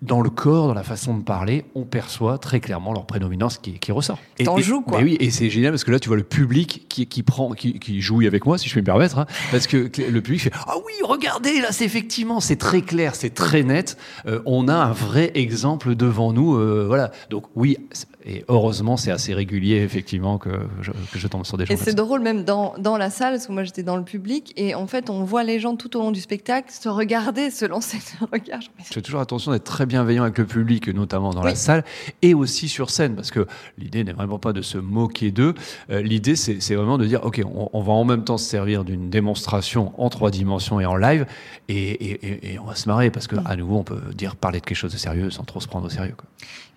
Dans 0.00 0.20
le 0.20 0.30
corps, 0.30 0.68
dans 0.68 0.74
la 0.74 0.84
façon 0.84 1.16
de 1.16 1.24
parler, 1.24 1.64
on 1.74 1.82
perçoit 1.84 2.38
très 2.38 2.60
clairement 2.60 2.92
leur 2.92 3.04
prédominance 3.04 3.58
qui, 3.58 3.80
qui 3.80 3.90
ressort. 3.90 4.18
Et, 4.38 4.44
T'en 4.44 4.56
et- 4.56 4.62
joues, 4.62 4.80
quoi. 4.80 4.98
mais 4.98 5.04
oui, 5.04 5.16
et 5.18 5.30
c'est 5.30 5.50
génial 5.50 5.72
parce 5.72 5.82
que 5.82 5.90
là, 5.90 5.98
tu 5.98 6.06
vois 6.08 6.16
le 6.16 6.22
public 6.22 6.86
qui, 6.88 7.06
qui 7.08 7.22
prend, 7.24 7.50
qui, 7.50 7.80
qui 7.80 8.00
jouit 8.00 8.28
avec 8.28 8.46
moi, 8.46 8.58
si 8.58 8.68
je 8.68 8.72
puis 8.74 8.80
me 8.80 8.86
permettre, 8.86 9.18
hein, 9.18 9.26
parce 9.50 9.66
que 9.66 9.90
le 9.98 10.20
public 10.22 10.40
fait 10.42 10.52
ah 10.54 10.74
oui, 10.86 10.92
regardez 11.02 11.60
là, 11.60 11.72
c'est 11.72 11.84
effectivement, 11.84 12.38
c'est 12.38 12.56
très 12.56 12.82
clair, 12.82 13.16
c'est 13.16 13.34
très 13.34 13.64
net. 13.64 13.96
Euh, 14.26 14.40
on 14.46 14.68
a 14.68 14.74
un 14.74 14.92
vrai 14.92 15.32
exemple 15.34 15.96
devant 15.96 16.32
nous, 16.32 16.54
euh, 16.56 16.84
voilà. 16.86 17.10
Donc 17.30 17.46
oui, 17.56 17.76
et 18.24 18.44
heureusement, 18.48 18.96
c'est 18.96 19.10
assez 19.10 19.34
régulier 19.34 19.76
effectivement 19.76 20.38
que 20.38 20.50
je, 20.80 20.92
que 20.92 21.18
je 21.18 21.26
tombe 21.26 21.44
sur 21.44 21.56
des 21.56 21.66
gens. 21.66 21.74
Et 21.74 21.76
c'est 21.76 21.94
drôle 21.94 22.20
même 22.20 22.44
dans, 22.44 22.74
dans 22.78 22.98
la 22.98 23.10
salle, 23.10 23.32
parce 23.34 23.46
que 23.48 23.52
moi 23.52 23.64
j'étais 23.64 23.82
dans 23.82 23.96
le 23.96 24.04
public, 24.04 24.52
et 24.56 24.76
en 24.76 24.86
fait 24.86 25.10
on 25.10 25.24
voit 25.24 25.42
les 25.42 25.58
gens 25.58 25.74
tout 25.74 25.96
au 25.96 26.00
long 26.00 26.12
du 26.12 26.20
spectacle 26.20 26.70
se 26.72 26.88
regarder, 26.88 27.50
se 27.50 27.64
lancer. 27.64 27.98
Genre, 28.20 28.28
mais 28.30 28.40
Je 28.86 28.92
fais 28.94 29.02
toujours 29.02 29.20
attention 29.20 29.50
d'être 29.50 29.64
très 29.64 29.86
bienveillant 29.88 30.22
avec 30.22 30.38
le 30.38 30.46
public, 30.46 30.86
notamment 30.88 31.30
dans 31.30 31.42
la 31.42 31.50
Oui. 31.50 31.56
salle, 31.56 31.84
et 32.22 32.34
aussi 32.34 32.68
sur 32.68 32.90
scène, 32.90 33.16
parce 33.16 33.30
que 33.32 33.46
l'idée 33.78 34.04
n'est 34.04 34.12
vraiment 34.12 34.38
pas 34.38 34.52
de 34.52 34.62
se 34.62 34.78
moquer 34.78 35.32
d'eux. 35.32 35.54
Euh, 35.90 36.00
l'idée, 36.02 36.36
c'est 36.36 36.74
vraiment 36.76 36.98
de 36.98 37.06
dire, 37.06 37.24
OK, 37.24 37.42
on, 37.44 37.68
on 37.72 37.82
va 37.82 37.92
en 37.92 38.04
même 38.04 38.22
temps 38.24 38.38
se 38.38 38.48
servir 38.48 38.84
d'une 38.84 39.10
démonstration 39.10 39.92
en 40.00 40.08
trois 40.10 40.30
dimensions 40.30 40.78
et 40.78 40.86
en 40.86 40.94
live, 40.96 41.26
et, 41.68 41.74
et- 41.76 42.26
et- 42.26 42.52
et 42.54 42.58
on 42.60 42.64
va 42.64 42.74
se 42.76 42.88
marrer, 42.88 43.10
parce 43.10 43.26
que 43.26 43.36
Mm. 43.36 43.42
à 43.46 43.56
nouveau, 43.56 43.76
on 43.78 43.84
peut 43.84 44.00
dire 44.14 44.36
parler 44.36 44.60
de 44.60 44.64
quelque 44.66 44.76
chose 44.78 44.92
de 44.92 44.98
sérieux 44.98 45.30
sans 45.30 45.44
trop 45.44 45.60
se 45.60 45.66
prendre 45.66 45.86
au 45.86 45.90
sérieux. 45.90 46.14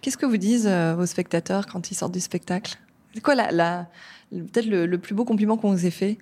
Qu'est-ce 0.01 0.17
que 0.17 0.25
vous 0.25 0.37
disent 0.37 0.67
euh, 0.67 0.95
vos 0.97 1.05
spectateurs 1.05 1.67
quand 1.67 1.91
ils 1.91 1.95
sortent 1.95 2.13
du 2.13 2.19
spectacle? 2.19 2.77
C'est 3.13 3.21
quoi 3.21 3.35
la, 3.35 3.87
peut-être 4.31 4.65
le, 4.65 4.85
le 4.85 4.97
plus 4.97 5.13
beau 5.13 5.25
compliment 5.25 5.57
qu'on 5.57 5.71
vous 5.71 5.85
ait 5.85 5.91
fait? 5.91 6.17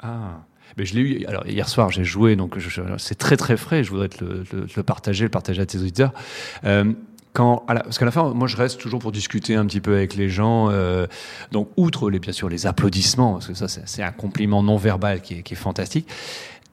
Ah. 0.00 0.42
Mais 0.76 0.84
je 0.86 0.94
l'ai 0.94 1.00
eu. 1.00 1.26
Alors 1.26 1.46
hier 1.46 1.68
soir, 1.68 1.90
j'ai 1.90 2.04
joué, 2.04 2.36
donc 2.36 2.56
c'est 2.98 3.14
très 3.16 3.36
très 3.36 3.56
frais. 3.56 3.84
Je 3.84 3.90
voudrais 3.90 4.08
te 4.08 4.24
le, 4.24 4.82
partager, 4.82 5.24
le 5.24 5.30
partager 5.30 5.62
à 5.62 5.66
tes 5.66 5.78
auditeurs. 5.78 6.12
Euh, 6.64 6.92
quand, 7.32 7.64
parce 7.66 7.98
qu'à 7.98 8.04
la 8.04 8.12
fin, 8.12 8.32
moi, 8.32 8.46
je 8.46 8.56
reste 8.56 8.80
toujours 8.80 9.00
pour 9.00 9.10
discuter 9.10 9.56
un 9.56 9.66
petit 9.66 9.80
peu 9.80 9.94
avec 9.96 10.14
les 10.14 10.28
gens. 10.28 10.70
euh, 10.70 11.06
donc, 11.50 11.68
outre 11.76 12.08
les, 12.08 12.20
bien 12.20 12.32
sûr 12.32 12.48
les 12.48 12.66
applaudissements, 12.66 13.32
parce 13.34 13.48
que 13.48 13.54
ça, 13.54 13.66
c'est 13.68 14.02
un 14.02 14.12
compliment 14.12 14.62
non 14.62 14.76
verbal 14.76 15.20
qui 15.20 15.34
est, 15.34 15.54
fantastique. 15.54 16.08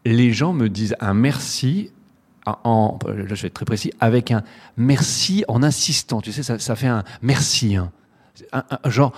Les 0.05 0.31
gens 0.33 0.53
me 0.53 0.69
disent 0.69 0.95
un 0.99 1.13
merci. 1.13 1.91
En- 2.45 2.97
là, 3.07 3.35
je 3.35 3.41
vais 3.41 3.47
être 3.47 3.53
très 3.53 3.65
précis, 3.65 3.91
avec 3.99 4.31
un 4.31 4.43
merci 4.77 5.43
en 5.47 5.61
insistant. 5.63 6.21
Tu 6.21 6.31
sais, 6.31 6.43
ça, 6.43 6.57
ça 6.59 6.75
fait 6.75 6.87
un 6.87 7.03
merci. 7.21 7.75
hein. 7.75 7.91
Un- 8.51 8.63
un- 8.83 8.89
genre 8.89 9.13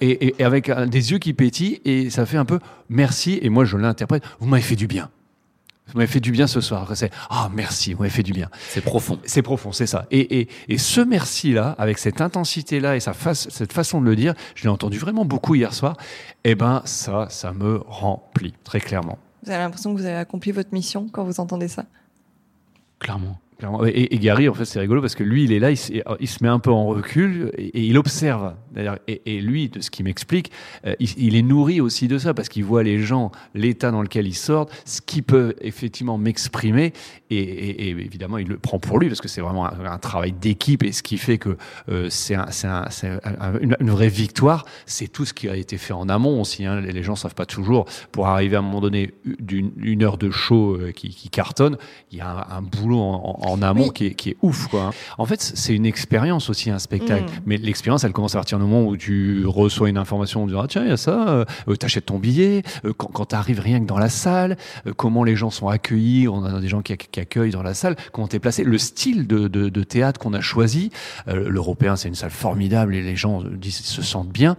et, 0.00 0.10
et- 0.10 0.34
et 0.40 0.44
avec 0.44 0.68
un- 0.68 0.86
des 0.86 1.12
yeux 1.12 1.18
qui 1.18 1.32
pétillent 1.32 1.80
et 1.84 2.10
ça 2.10 2.26
fait 2.26 2.36
un 2.36 2.44
peu 2.44 2.58
merci 2.88 3.38
et 3.42 3.48
moi 3.48 3.64
je 3.64 3.76
l'interprète. 3.76 4.22
Vous 4.40 4.46
m'avez 4.48 4.62
fait 4.62 4.76
du 4.76 4.86
bien. 4.86 5.10
Vous 5.88 5.98
m'avez 5.98 6.06
fait 6.10 6.20
du 6.20 6.30
bien 6.30 6.46
ce 6.46 6.60
soir. 6.60 6.90
C'est 6.94 7.10
ah 7.28 7.50
merci 7.52 7.92
vous 7.92 8.00
m'avez 8.00 8.10
fait 8.10 8.22
du 8.22 8.32
bien. 8.32 8.48
C'est 8.68 8.80
profond. 8.82 9.18
c'est 9.24 9.42
profond 9.42 9.72
c'est 9.72 9.86
ça. 9.86 10.06
Et, 10.10 10.40
et, 10.40 10.48
et 10.68 10.78
ce 10.78 11.00
merci 11.00 11.52
là 11.52 11.74
avec 11.78 11.98
cette 11.98 12.20
intensité 12.20 12.80
là 12.80 12.96
et 12.96 13.00
sa 13.00 13.12
face, 13.12 13.48
cette 13.50 13.72
façon 13.72 14.00
de 14.00 14.06
le 14.06 14.16
dire 14.16 14.34
je 14.54 14.62
l'ai 14.62 14.68
entendu 14.68 14.98
vraiment 14.98 15.24
beaucoup 15.24 15.54
hier 15.54 15.74
soir 15.74 15.96
et 16.44 16.54
ben 16.54 16.82
ça 16.84 17.26
ça 17.30 17.52
me 17.52 17.80
remplit 17.86 18.54
très 18.64 18.80
clairement. 18.80 19.18
Vous 19.44 19.50
avez 19.50 19.58
l'impression 19.62 19.92
que 19.94 20.00
vous 20.00 20.06
avez 20.06 20.16
accompli 20.16 20.52
votre 20.52 20.72
mission 20.72 21.08
quand 21.10 21.24
vous 21.24 21.40
entendez 21.40 21.66
ça? 21.68 21.84
Clairement. 23.00 23.38
Et, 23.86 24.14
et 24.14 24.18
Gary, 24.18 24.48
en 24.48 24.54
fait, 24.54 24.64
c'est 24.64 24.80
rigolo 24.80 25.00
parce 25.00 25.14
que 25.14 25.24
lui, 25.24 25.44
il 25.44 25.52
est 25.52 25.58
là, 25.58 25.70
il, 25.70 25.78
il 26.20 26.28
se 26.28 26.42
met 26.42 26.48
un 26.48 26.58
peu 26.58 26.70
en 26.70 26.86
recul 26.86 27.50
et, 27.56 27.82
il 27.82 27.98
observe. 27.98 28.54
Et, 29.06 29.22
et 29.26 29.40
lui, 29.40 29.68
de 29.68 29.80
ce 29.80 29.90
qu'il 29.90 30.04
m'explique, 30.04 30.50
euh, 30.86 30.94
il, 30.98 31.36
est 31.36 31.42
nourri 31.42 31.80
aussi 31.80 32.08
de 32.08 32.18
ça 32.18 32.34
parce 32.34 32.48
qu'il 32.48 32.64
voit 32.64 32.82
les 32.82 33.00
gens, 33.00 33.30
l'état 33.54 33.90
dans 33.90 34.02
lequel 34.02 34.26
ils 34.26 34.34
sortent, 34.34 34.70
ce 34.84 35.00
qu'ils 35.00 35.22
peuvent 35.22 35.54
effectivement 35.60 36.18
m'exprimer. 36.18 36.92
Et, 37.30 37.88
évidemment, 37.90 38.38
il 38.38 38.48
le 38.48 38.58
prend 38.58 38.78
pour 38.78 38.98
lui 38.98 39.08
parce 39.08 39.20
que 39.20 39.28
c'est 39.28 39.40
vraiment 39.40 39.66
un, 39.66 39.98
travail 39.98 40.32
d'équipe 40.32 40.82
et 40.82 40.92
ce 40.92 41.02
qui 41.02 41.16
fait 41.16 41.38
que 41.38 41.56
euh, 41.88 42.08
c'est 42.10 42.34
un- 42.34 42.50
c'est 42.50 42.66
un- 42.66 42.86
c'est 42.90 43.08
un- 43.08 43.58
une, 43.60 43.90
vraie 43.90 44.08
victoire. 44.08 44.64
C'est 44.86 45.06
tout 45.08 45.24
ce 45.24 45.32
qui 45.32 45.48
a 45.48 45.56
été 45.56 45.78
fait 45.78 45.92
en 45.92 46.08
amont 46.08 46.40
aussi. 46.40 46.64
hein. 46.64 46.80
Les, 46.80 47.02
gens 47.02 47.16
savent 47.16 47.34
pas 47.34 47.46
toujours. 47.46 47.86
Pour 48.10 48.26
arriver 48.26 48.56
à 48.56 48.58
un 48.60 48.62
moment 48.62 48.80
donné 48.80 49.12
d'une 49.24 49.72
une 49.76 50.02
heure 50.02 50.18
de 50.18 50.30
show 50.30 50.76
euh, 50.76 50.92
qui, 50.92 51.28
cartonne, 51.30 51.76
il 52.10 52.18
y 52.18 52.20
a 52.20 52.46
un, 52.50 52.62
boulot 52.62 52.98
en- 53.00 53.51
en 53.52 53.62
amont 53.62 53.84
Oui. 53.84 53.90
qui, 53.94 54.06
est, 54.06 54.14
qui 54.14 54.30
est 54.30 54.36
ouf. 54.42 54.66
Quoi, 54.68 54.82
hein. 54.84 54.90
En 55.18 55.26
fait, 55.26 55.40
c'est 55.40 55.74
une 55.74 55.86
expérience 55.86 56.50
aussi, 56.50 56.70
un 56.70 56.78
spectacle. 56.78 57.24
Mm. 57.24 57.42
Mais 57.46 57.56
l'expérience, 57.58 58.04
elle 58.04 58.12
commence 58.12 58.34
à 58.34 58.38
partir 58.38 58.58
du 58.58 58.64
moment 58.64 58.86
où 58.88 58.96
tu 58.96 59.44
reçois 59.46 59.88
une 59.88 59.98
information, 59.98 60.42
on 60.44 60.46
dit 60.46 60.54
ah, 60.56 60.66
tiens, 60.68 60.82
il 60.84 60.88
y 60.88 60.92
a 60.92 60.96
ça, 60.96 61.28
euh, 61.28 61.44
euh, 61.68 61.76
t'achètes 61.76 62.06
ton 62.06 62.18
billet, 62.18 62.62
euh, 62.84 62.92
quand, 62.96 63.08
quand 63.08 63.26
t'arrives 63.26 63.60
rien 63.60 63.80
que 63.80 63.86
dans 63.86 63.98
la 63.98 64.08
salle, 64.08 64.56
euh, 64.86 64.92
comment 64.96 65.24
les 65.24 65.36
gens 65.36 65.50
sont 65.50 65.68
accueillis, 65.68 66.28
on 66.28 66.44
a 66.44 66.60
des 66.60 66.68
gens 66.68 66.82
qui, 66.82 66.96
qui 66.96 67.20
accueillent 67.20 67.50
dans 67.52 67.62
la 67.62 67.74
salle, 67.74 67.96
comment 68.12 68.28
t'es 68.28 68.38
placé, 68.38 68.64
le 68.64 68.78
style 68.78 69.26
de, 69.26 69.48
de- 69.48 69.68
de 69.68 69.82
théâtre 69.84 70.18
qu'on 70.20 70.32
a 70.34 70.40
choisi. 70.40 70.90
Euh, 71.28 71.48
L'Européen, 71.48 71.96
c'est 71.96 72.08
une 72.08 72.14
salle 72.14 72.30
formidable 72.30 72.94
et 72.94 73.02
les 73.02 73.16
gens 73.16 73.42
euh, 73.42 73.48
disent, 73.56 73.80
se 73.84 74.02
sentent 74.02 74.30
bien. 74.30 74.56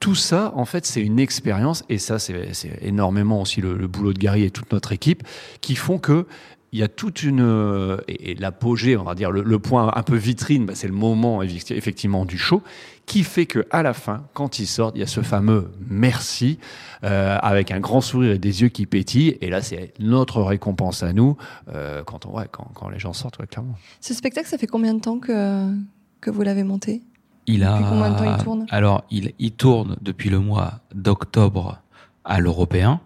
Tout 0.00 0.14
ça, 0.14 0.52
en 0.54 0.64
fait, 0.64 0.86
c'est 0.86 1.00
une 1.02 1.18
expérience 1.18 1.82
et 1.88 1.98
ça, 1.98 2.18
c'est 2.20 2.54
c'est 2.54 2.78
énormément 2.82 3.40
aussi 3.42 3.60
le, 3.60 3.76
le 3.76 3.88
boulot 3.88 4.12
de 4.12 4.18
Gary 4.18 4.44
et 4.44 4.50
toute 4.50 4.72
notre 4.72 4.92
équipe 4.92 5.24
qui 5.60 5.74
font 5.74 5.98
que 5.98 6.26
il 6.72 6.78
y 6.78 6.82
a 6.82 6.88
toute 6.88 7.22
une 7.22 7.40
euh, 7.40 7.96
et, 8.08 8.32
et 8.32 8.34
l'apogée, 8.34 8.96
on 8.96 9.04
va 9.04 9.14
dire 9.14 9.30
le, 9.30 9.42
le 9.42 9.58
point 9.58 9.92
un 9.94 10.02
peu 10.02 10.16
vitrine, 10.16 10.66
bah, 10.66 10.74
c'est 10.74 10.88
le 10.88 10.94
moment 10.94 11.42
effecti- 11.42 11.74
effectivement 11.74 12.24
du 12.24 12.36
show 12.36 12.62
qui 13.06 13.24
fait 13.24 13.46
que 13.46 13.66
à 13.70 13.82
la 13.82 13.94
fin, 13.94 14.24
quand 14.34 14.58
ils 14.58 14.66
sortent, 14.66 14.94
il 14.94 15.00
y 15.00 15.02
a 15.02 15.06
ce 15.06 15.22
fameux 15.22 15.70
merci 15.88 16.58
euh, 17.04 17.38
avec 17.40 17.70
un 17.70 17.80
grand 17.80 18.02
sourire 18.02 18.32
et 18.32 18.38
des 18.38 18.60
yeux 18.60 18.68
qui 18.68 18.84
pétillent. 18.84 19.38
Et 19.40 19.48
là, 19.48 19.62
c'est 19.62 19.94
notre 19.98 20.42
récompense 20.42 21.02
à 21.02 21.14
nous 21.14 21.38
euh, 21.72 22.02
quand 22.04 22.26
on 22.26 22.36
ouais, 22.36 22.48
quand, 22.50 22.70
quand 22.74 22.90
les 22.90 22.98
gens 22.98 23.14
sortent, 23.14 23.38
ouais, 23.38 23.46
clairement. 23.46 23.76
Ce 24.02 24.12
spectacle, 24.12 24.46
ça 24.46 24.58
fait 24.58 24.66
combien 24.66 24.92
de 24.92 25.00
temps 25.00 25.18
que, 25.18 25.72
que 26.20 26.30
vous 26.30 26.42
l'avez 26.42 26.64
monté? 26.64 27.00
Il 27.46 27.64
a. 27.64 27.78
Depuis 27.78 27.88
combien 27.88 28.10
de 28.10 28.18
temps 28.18 28.36
il 28.36 28.44
tourne? 28.44 28.66
Alors, 28.68 29.04
il, 29.10 29.32
il 29.38 29.52
tourne 29.52 29.96
depuis 30.02 30.28
le 30.28 30.38
mois 30.38 30.80
d'octobre 30.94 31.80
à 32.26 32.40
l'européen. 32.40 33.00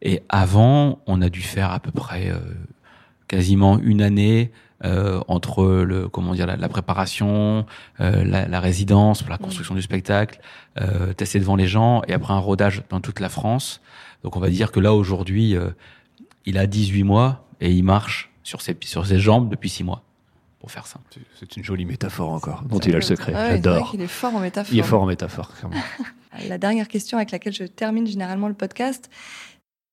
Et 0.00 0.22
avant, 0.28 1.00
on 1.08 1.20
a 1.22 1.28
dû 1.28 1.40
faire 1.40 1.72
à 1.72 1.80
peu 1.80 1.90
près 1.90 2.30
quasiment 3.28 3.78
une 3.78 4.02
année 4.02 4.50
euh, 4.84 5.20
entre 5.28 5.64
le 5.64 6.08
comment 6.08 6.34
dire 6.34 6.46
la, 6.46 6.68
préparation, 6.68 7.64
euh, 8.00 8.24
la, 8.24 8.46
la, 8.46 8.60
résidence 8.60 9.22
pour 9.22 9.30
la 9.30 9.38
construction 9.38 9.74
du 9.74 9.82
spectacle, 9.82 10.40
euh, 10.78 11.12
tester 11.12 11.38
devant 11.38 11.56
les 11.56 11.66
gens 11.66 12.02
et 12.06 12.12
après 12.12 12.34
un 12.34 12.38
rodage 12.38 12.82
dans 12.90 13.00
toute 13.00 13.20
la 13.20 13.28
France. 13.28 13.80
Donc 14.24 14.36
on 14.36 14.40
va 14.40 14.50
dire 14.50 14.72
que 14.72 14.80
là 14.80 14.92
aujourd'hui, 14.92 15.56
euh, 15.56 15.70
il 16.44 16.58
a 16.58 16.66
18 16.66 17.04
mois 17.04 17.46
et 17.60 17.70
il 17.70 17.82
marche 17.82 18.30
sur 18.42 18.60
ses 18.60 18.76
sur 18.82 19.06
ses 19.06 19.18
jambes 19.18 19.48
depuis 19.48 19.70
6 19.70 19.84
mois 19.84 20.02
pour 20.58 20.70
faire 20.70 20.86
ça. 20.86 21.00
C'est 21.38 21.56
une 21.56 21.64
jolie 21.64 21.84
métaphore 21.84 22.30
encore 22.30 22.62
dont 22.64 22.78
il 22.78 22.92
a 22.92 22.96
le 22.96 23.02
secret. 23.02 23.32
Ah 23.34 23.50
J'adore. 23.52 23.92
Il 23.94 24.00
est 24.02 24.06
fort 24.06 24.34
en 24.34 24.40
métaphore. 24.40 24.74
Il 24.74 24.78
est 24.80 24.82
fort 24.82 25.02
en 25.02 25.06
métaphore. 25.06 25.52
la 26.48 26.58
dernière 26.58 26.88
question 26.88 27.16
avec 27.16 27.30
laquelle 27.30 27.52
je 27.52 27.64
termine 27.64 28.06
généralement 28.06 28.48
le 28.48 28.54
podcast. 28.54 29.08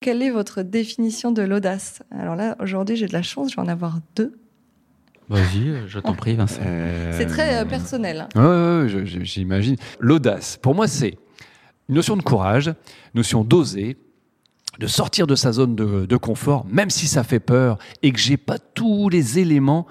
Quelle 0.02 0.24
est 0.24 0.32
votre 0.32 0.64
définition 0.64 1.32
de 1.32 1.44
l'audace? 1.44 2.02
Alors 2.10 2.36
là, 2.36 2.56
aujourd'hui, 2.60 2.96
j'ai 2.96 3.06
de 3.06 3.14
la 3.14 3.22
chance, 3.22 3.52
je 3.52 3.56
vais 3.56 3.62
en 3.62 3.68
avoir 3.68 4.00
deux. 4.16 4.34
Vas-y, 5.30 5.88
je 5.88 6.00
t'en 6.00 6.16
prie, 6.16 6.34
Vincent. 6.34 6.60
Euh, 6.66 7.14
c'est 7.16 7.28
très 7.28 7.62
euh, 7.62 7.66
personnel. 7.66 8.28
Hein. 8.34 8.88
Oui, 8.92 9.20
j'imagine. 9.22 9.76
L'audace, 10.00 10.58
pour 10.58 10.74
moi, 10.74 10.88
c'est 10.88 11.20
une 11.88 11.94
notion 11.94 12.18
de 12.18 12.24
courage, 12.24 12.74
notion 13.14 13.44
d'oser, 13.44 13.96
de 14.80 14.88
sortir 14.88 15.28
de 15.28 15.36
sa 15.36 15.52
zone 15.52 15.76
de, 15.76 16.18
confort, 16.18 16.66
même 16.66 16.90
si 16.90 17.06
ça 17.06 17.24
fait 17.24 17.40
peur 17.40 17.78
et 18.02 18.12
que 18.12 18.20
j'ai 18.20 18.38
pas 18.38 18.58
tous 18.58 19.08
les 19.08 19.38
éléments. 19.38 19.86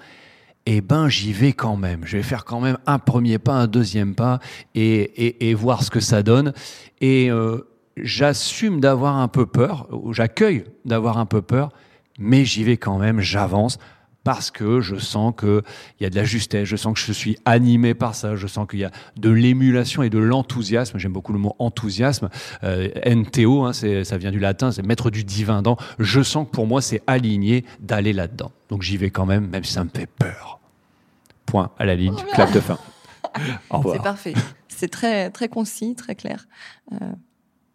Eh 0.66 0.80
ben, 0.80 1.08
j'y 1.08 1.32
vais 1.32 1.52
quand 1.52 1.76
même. 1.76 2.00
Je 2.04 2.16
vais 2.16 2.22
faire 2.24 2.44
quand 2.44 2.61
même 2.61 2.78
un 2.86 2.98
premier 2.98 3.38
pas, 3.38 3.54
un 3.54 3.66
deuxième 3.68 4.16
pas 4.16 4.40
et, 4.74 5.54
voir 5.54 5.84
ce 5.84 5.90
que 5.90 6.00
ça 6.00 6.24
donne. 6.24 6.52
Et 7.00 7.30
euh, 7.30 7.69
j'assume 8.03 8.80
d'avoir 8.80 9.16
un 9.16 9.28
peu 9.28 9.46
peur, 9.46 9.88
j'accueille 10.11 10.64
d'avoir 10.84 11.18
un 11.18 11.26
peu 11.26 11.42
peur, 11.42 11.72
mais 12.18 12.44
j'y 12.44 12.64
vais 12.64 12.76
quand 12.76 12.98
même, 12.98 13.20
j'avance 13.20 13.78
parce 14.24 14.51
que 14.51 14.80
je 14.80 14.96
sens 14.96 15.34
qu'il 15.38 15.62
y 16.01 16.05
a 16.05 16.11
de 16.11 16.16
la 16.16 16.24
justesse, 16.24 16.68
je 16.68 16.76
sens 16.76 16.94
que 16.94 17.01
je 17.01 17.12
suis 17.12 17.38
animé 17.44 17.94
par 17.94 18.14
ça, 18.14 18.36
je 18.36 18.46
sens 18.46 18.66
qu'il 18.68 18.80
y 18.80 18.84
a 18.84 18.90
de 19.16 19.30
l'émulation 19.30 20.03
et 20.03 20.11
de 20.11 20.18
l'enthousiasme. 20.18 20.98
J'aime 20.98 21.12
beaucoup 21.12 21.32
le 21.32 21.38
mot 21.38 21.57
enthousiasme. 21.59 22.28
Euh, 22.62 22.88
NTO, 23.07 23.64
hein, 23.64 23.72
ça 23.72 24.18
vient 24.18 24.30
du 24.30 24.38
latin, 24.38 24.72
c'est 24.72 24.82
mettre 24.82 25.11
du 25.11 25.24
divin 25.24 25.62
dans. 25.62 25.76
Je 25.98 26.22
sens 26.22 26.46
que 26.46 26.53
pour 26.53 26.66
moi, 26.66 26.82
c'est 26.82 27.03
aligné 27.07 27.64
d'aller 27.80 28.12
là-dedans. 28.12 28.53
Donc 28.68 28.82
j'y 28.82 28.96
vais 28.96 29.11
quand 29.11 29.26
même, 29.26 29.48
même 29.48 29.64
si 29.64 29.72
ça 29.72 29.84
me 29.84 29.90
fait 29.90 30.07
peur. 30.07 30.61
Point 31.46 31.70
à 31.78 31.84
la 31.86 31.94
ligne, 31.94 32.14
oh, 32.16 32.32
clap 32.34 32.53
de 32.53 32.61
fin. 32.61 32.78
C'est 33.92 34.03
parfait. 34.03 34.34
C'est 34.68 34.88
très, 34.88 35.30
très 35.30 35.48
concis, 35.48 35.94
très 35.94 36.14
clair. 36.14 36.46
Euh, 36.92 36.96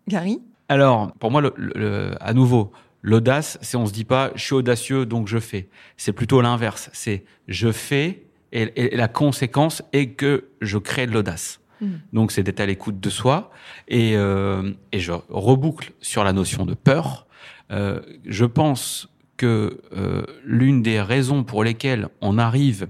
Gary? 0.07 0.41
Alors, 0.67 1.11
pour 1.13 1.31
moi, 1.31 1.41
le, 1.41 2.15
à 2.19 2.33
nouveau, 2.33 2.71
L'audace, 3.07 3.59
c'est 3.61 3.77
on 3.77 3.85
se 3.85 3.93
dit 3.93 4.03
pas 4.03 4.31
je 4.33 4.43
suis 4.43 4.55
audacieux 4.55 5.05
donc 5.05 5.27
je 5.27 5.37
fais. 5.37 5.69
C'est 5.95 6.11
plutôt 6.11 6.41
l'inverse. 6.41 6.89
C'est 6.91 7.23
je 7.47 7.71
fais 7.71 8.23
et, 8.51 8.95
la 8.95 9.07
conséquence 9.07 9.83
est 9.93 10.13
que 10.13 10.45
je 10.59 10.79
crée 10.79 11.05
de 11.05 11.11
l'audace. 11.11 11.59
Hmm. 11.81 11.97
Donc 12.13 12.31
c'est 12.31 12.41
d'être 12.41 12.61
à 12.61 12.65
l'écoute 12.65 12.99
de 12.99 13.09
soi 13.11 13.51
et, 13.87 14.13
euh, 14.15 14.73
et 14.91 14.99
je 14.99 15.11
reboucle 15.29 15.91
sur 16.01 16.23
la 16.23 16.33
notion 16.33 16.65
de 16.65 16.73
peur. 16.73 17.27
Euh, 17.69 18.01
je 18.25 18.45
pense 18.45 19.07
que 19.37 19.81
euh, 19.95 20.23
l'une 20.43 20.81
des 20.81 20.99
raisons 20.99 21.43
pour 21.43 21.63
lesquelles 21.63 22.07
on 22.21 22.39
arrive 22.39 22.87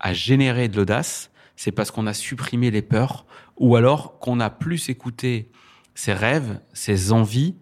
à 0.00 0.14
générer 0.14 0.68
de 0.68 0.78
l'audace, 0.78 1.30
c'est 1.56 1.72
parce 1.72 1.90
qu'on 1.90 2.06
a 2.06 2.14
supprimé 2.14 2.70
les 2.70 2.80
peurs 2.80 3.26
ou 3.58 3.76
alors 3.76 4.18
qu'on 4.18 4.40
a 4.40 4.48
plus 4.48 4.88
écouté 4.88 5.50
ses 5.94 6.12
rêves, 6.12 6.60
ses 6.72 7.12
envies 7.12 7.54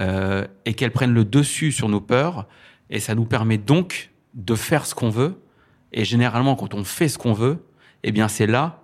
euh, 0.00 0.46
et 0.64 0.74
qu'elles 0.74 0.92
prennent 0.92 1.14
le 1.14 1.24
dessus 1.24 1.72
sur 1.72 1.88
nos 1.88 2.00
peurs. 2.00 2.46
Et 2.90 3.00
ça 3.00 3.14
nous 3.14 3.24
permet 3.24 3.58
donc 3.58 4.10
de 4.34 4.54
faire 4.54 4.86
ce 4.86 4.94
qu'on 4.94 5.10
veut. 5.10 5.40
Et 5.92 6.04
généralement, 6.04 6.56
quand 6.56 6.74
on 6.74 6.84
fait 6.84 7.08
ce 7.08 7.18
qu'on 7.18 7.32
veut, 7.32 7.64
eh 8.02 8.12
bien, 8.12 8.28
c'est 8.28 8.46
là 8.46 8.82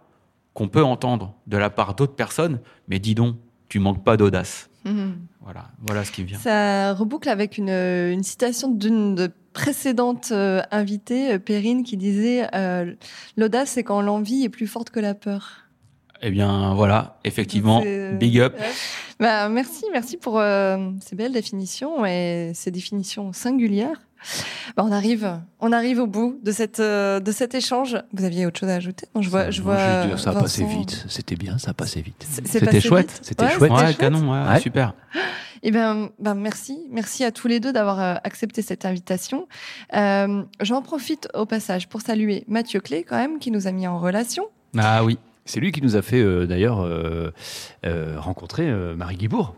qu'on 0.55 0.69
peut 0.69 0.83
entendre 0.83 1.35
de 1.47 1.57
la 1.57 1.71
part 1.71 1.95
d'autres 1.95 2.15
personnes, 2.15 2.61
mais 2.89 2.99
dis 2.99 3.15
donc, 3.15 3.37
tu 3.69 3.79
manques 3.79 4.05
pas 4.05 4.17
d'audace. 4.17 4.69
Mhm. 4.85 5.19
Voilà, 5.41 5.71
voilà 5.87 6.05
ce 6.05 6.13
qui 6.13 6.25
vient. 6.25 6.39
Ça 6.39 6.93
reboucle 6.95 7.29
avec 7.29 7.59
une, 7.59 7.71
une 7.71 8.23
citation 8.23 8.71
d'une 8.71 9.31
précédente 9.53 10.29
euh, 10.33 10.63
invitée, 10.71 11.35
euh, 11.35 11.39
Perrine, 11.39 11.83
qui 11.83 11.97
disait 11.97 12.47
euh, 12.55 12.95
L'audace, 13.37 13.71
c'est 13.71 13.85
quand 13.85 14.01
l'envie 14.01 14.45
est 14.45 14.49
plus 14.49 14.67
forte 14.67 14.91
que 14.91 15.01
la 15.01 15.15
peur. 15.15 15.60
Eh 16.23 16.31
bien, 16.31 16.75
voilà, 16.75 17.19
effectivement, 17.25 17.83
big 18.19 18.41
up. 18.41 18.55
Bah, 19.19 19.49
merci, 19.51 19.85
merci 19.93 20.17
pour 20.17 20.39
euh, 20.39 20.91
ces 21.01 21.15
belles 21.15 21.33
définitions 21.33 22.07
et 22.07 22.53
ces 22.55 22.71
définitions 22.71 23.33
singulières. 23.35 24.01
Bah, 24.77 24.85
on 24.87 24.93
arrive, 24.93 25.41
on 25.61 25.73
arrive 25.73 25.99
au 25.99 26.07
bout 26.07 26.39
de 26.43 26.53
cette 26.53 26.81
euh, 26.81 27.21
de 27.21 27.33
cet 27.33 27.55
échange. 27.55 27.99
Vous 28.13 28.25
aviez 28.25 28.47
autre 28.47 28.61
chose 28.61 28.69
à 28.69 28.75
ajouter? 28.75 29.07
Non, 29.15 29.23
je 29.23 29.31
vois, 29.31 29.51
je 29.51 29.63
vois. 29.63 30.17
ça 30.17 30.31
a 30.31 30.35
passé 30.35 30.65
vite. 30.65 31.05
C'était 31.09 31.37
bien, 31.37 31.59
ça 31.59 31.73
a 31.73 31.75
passé 31.75 32.01
vite. 32.01 32.27
C'était 32.45 32.81
chouette. 32.81 33.21
C'était 33.23 33.49
chouette. 33.51 33.73
Ouais, 33.73 33.95
canon, 33.95 34.31
ouais, 34.31 34.61
super. 34.61 34.95
Eh 35.63 35.71
ben, 35.73 36.09
ben 36.19 36.35
merci, 36.35 36.79
merci 36.91 37.23
à 37.23 37.33
tous 37.33 37.47
les 37.47 37.61
deux 37.61 37.71
d'avoir 37.71 38.01
euh, 38.01 38.15
accepté 38.25 38.63
cette 38.63 38.87
invitation. 38.87 39.47
Euh, 39.95 40.43
J'en 40.61 40.81
profite 40.81 41.29
au 41.35 41.45
passage 41.45 41.87
pour 41.87 42.01
saluer 42.01 42.45
Mathieu 42.49 42.81
Clé 42.81 43.05
quand 43.07 43.19
même 43.19 43.39
qui 43.39 43.51
nous 43.51 43.67
a 43.67 43.73
mis 43.73 43.87
en 43.87 43.99
relation. 43.99 44.47
Ah 44.79 45.05
oui. 45.05 45.19
C'est 45.45 45.61
lui 45.61 45.73
qui 45.73 45.83
nous 45.83 45.97
a 45.97 46.03
fait 46.03 46.21
euh, 46.21 46.47
d'ailleurs 46.47 46.81
euh, 46.81 47.33
euh, 47.85 48.17
rencontrer 48.19 48.71
Marie 48.97 49.17
Guibourg. 49.17 49.55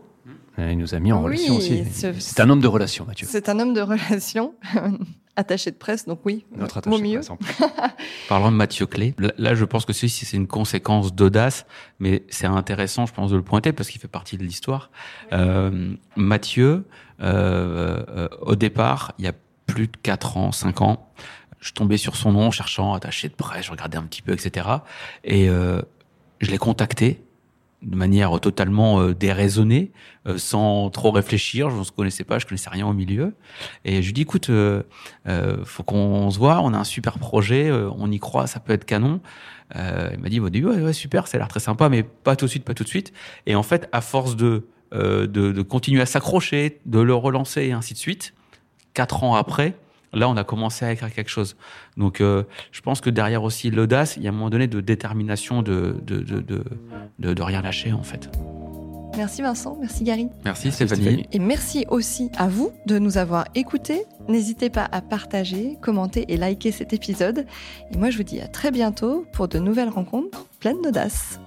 Il 0.57 0.77
nous 0.77 0.93
a 0.93 0.99
mis 0.99 1.11
en 1.11 1.23
relation 1.23 1.55
aussi. 1.55 1.83
C'est 2.19 2.39
un 2.39 2.49
homme 2.49 2.61
de 2.61 2.67
relation, 2.67 3.05
Mathieu. 3.05 3.27
C'est 3.29 3.49
un 3.49 3.59
homme 3.59 3.73
de 3.73 3.81
relation, 3.81 4.53
attaché 5.35 5.71
de 5.71 5.75
presse, 5.75 6.05
donc 6.05 6.19
oui, 6.25 6.45
Notre 6.55 6.77
attaché 6.77 7.01
mieux. 7.01 7.21
De 7.21 7.25
presse, 7.25 7.71
Parlant 8.29 8.51
de 8.51 8.55
Mathieu 8.55 8.85
Clé, 8.85 9.15
là, 9.39 9.55
je 9.55 9.65
pense 9.65 9.85
que 9.85 9.93
ceci, 9.93 10.25
c'est 10.25 10.37
une 10.37 10.45
conséquence 10.45 11.15
d'audace, 11.15 11.65
mais 11.97 12.23
c'est 12.29 12.45
intéressant, 12.45 13.07
je 13.07 13.13
pense, 13.13 13.31
de 13.31 13.35
le 13.35 13.41
pointer 13.41 13.73
parce 13.73 13.89
qu'il 13.89 13.99
fait 13.99 14.07
partie 14.07 14.37
de 14.37 14.43
l'histoire. 14.43 14.91
Mathieu, 16.15 16.85
au 17.19 18.55
départ, 18.55 19.13
il 19.17 19.25
y 19.25 19.27
a 19.27 19.33
plus 19.65 19.87
de 19.87 19.97
4 20.03 20.37
ans, 20.37 20.51
5 20.51 20.81
ans, 20.81 21.09
je 21.63 21.71
tombais 21.71 21.97
sur 21.97 22.15
son 22.15 22.33
nom, 22.33 22.51
cherchant 22.51 22.93
attaché 22.93 23.29
de 23.29 23.33
presse, 23.33 23.65
je 23.65 23.71
regardais 23.71 23.97
un 23.97 24.03
petit 24.03 24.21
peu, 24.21 24.33
etc. 24.33 24.67
Et 25.23 25.49
euh, 25.49 25.81
je 26.41 26.51
l'ai 26.51 26.57
contacté 26.57 27.23
de 27.81 27.95
manière 27.95 28.39
totalement 28.39 29.01
euh, 29.01 29.13
déraisonnée, 29.13 29.91
euh, 30.27 30.37
sans 30.37 30.89
trop 30.89 31.11
réfléchir. 31.11 31.69
Je 31.69 31.77
ne 31.77 31.83
connaissais 31.83 32.23
pas, 32.23 32.39
je 32.39 32.45
connaissais 32.45 32.69
rien 32.69 32.87
au 32.87 32.93
milieu. 32.93 33.33
Et 33.85 34.01
je 34.01 34.07
lui 34.07 34.13
dis, 34.13 34.21
écoute, 34.21 34.49
euh, 34.49 34.83
euh 35.27 35.63
faut 35.65 35.83
qu'on 35.83 36.29
se 36.31 36.37
voit. 36.37 36.61
On 36.61 36.73
a 36.73 36.77
un 36.77 36.83
super 36.83 37.17
projet, 37.17 37.71
on 37.71 38.11
y 38.11 38.19
croit, 38.19 38.47
ça 38.47 38.59
peut 38.59 38.73
être 38.73 38.85
canon. 38.85 39.21
il 39.75 40.19
m'a 40.19 40.29
dit 40.29 40.39
au 40.39 40.49
début, 40.49 40.67
ouais, 40.67 40.81
ouais 40.81 40.93
super, 40.93 41.27
ça 41.27 41.37
a 41.37 41.39
l'air 41.39 41.47
très 41.47 41.59
sympa, 41.59 41.89
mais 41.89 42.03
pas 42.03 42.35
tout 42.35 42.45
de 42.45 42.49
suite, 42.49 42.65
pas 42.65 42.73
tout 42.73 42.83
de 42.83 42.89
suite. 42.89 43.13
Et 43.45 43.55
en 43.55 43.63
fait, 43.63 43.87
à 43.91 44.01
force 44.01 44.35
de 44.35 44.67
de, 44.91 45.25
de 45.25 45.61
continuer 45.63 46.01
à 46.01 46.05
s'accrocher, 46.05 46.79
de 46.85 46.99
le 46.99 47.15
relancer 47.15 47.63
et 47.63 47.71
ainsi 47.71 47.95
de 47.95 47.97
suite, 47.97 48.35
quatre 48.93 49.23
ans 49.23 49.33
après, 49.33 49.73
Là, 50.13 50.29
on 50.29 50.37
a 50.37 50.43
commencé 50.43 50.85
à 50.85 50.91
écrire 50.91 51.13
quelque 51.13 51.29
chose. 51.29 51.55
Donc, 51.97 52.21
euh, 52.21 52.43
je 52.71 52.81
pense 52.81 53.01
que 53.01 53.09
derrière 53.09 53.43
aussi 53.43 53.71
l'audace, 53.71 54.17
il 54.17 54.23
y 54.23 54.27
a 54.27 54.29
un 54.29 54.33
moment 54.33 54.49
donné 54.49 54.67
de 54.67 54.81
détermination 54.81 55.61
de, 55.61 55.97
de, 56.05 56.19
de, 56.19 56.63
de, 57.19 57.33
de 57.33 57.41
rien 57.41 57.61
lâcher, 57.61 57.93
en 57.93 58.03
fait. 58.03 58.29
Merci 59.15 59.43
Vincent, 59.43 59.77
merci 59.79 60.03
Gary. 60.03 60.27
Merci 60.43 60.71
Stéphanie. 60.71 61.27
Et 61.31 61.39
merci 61.39 61.85
aussi 61.89 62.31
à 62.35 62.47
vous 62.47 62.71
de 62.87 62.97
nous 62.97 63.17
avoir 63.17 63.45
écoutés. 63.53 64.05
N'hésitez 64.27 64.71
pas 64.71 64.87
à 64.91 65.01
partager, 65.01 65.77
commenter 65.81 66.25
et 66.29 66.37
liker 66.37 66.71
cet 66.71 66.93
épisode. 66.93 67.45
Et 67.91 67.97
moi, 67.97 68.09
je 68.09 68.17
vous 68.17 68.23
dis 68.23 68.41
à 68.41 68.47
très 68.47 68.71
bientôt 68.71 69.25
pour 69.33 69.47
de 69.47 69.59
nouvelles 69.59 69.89
rencontres 69.89 70.45
pleines 70.59 70.81
d'audace. 70.81 71.39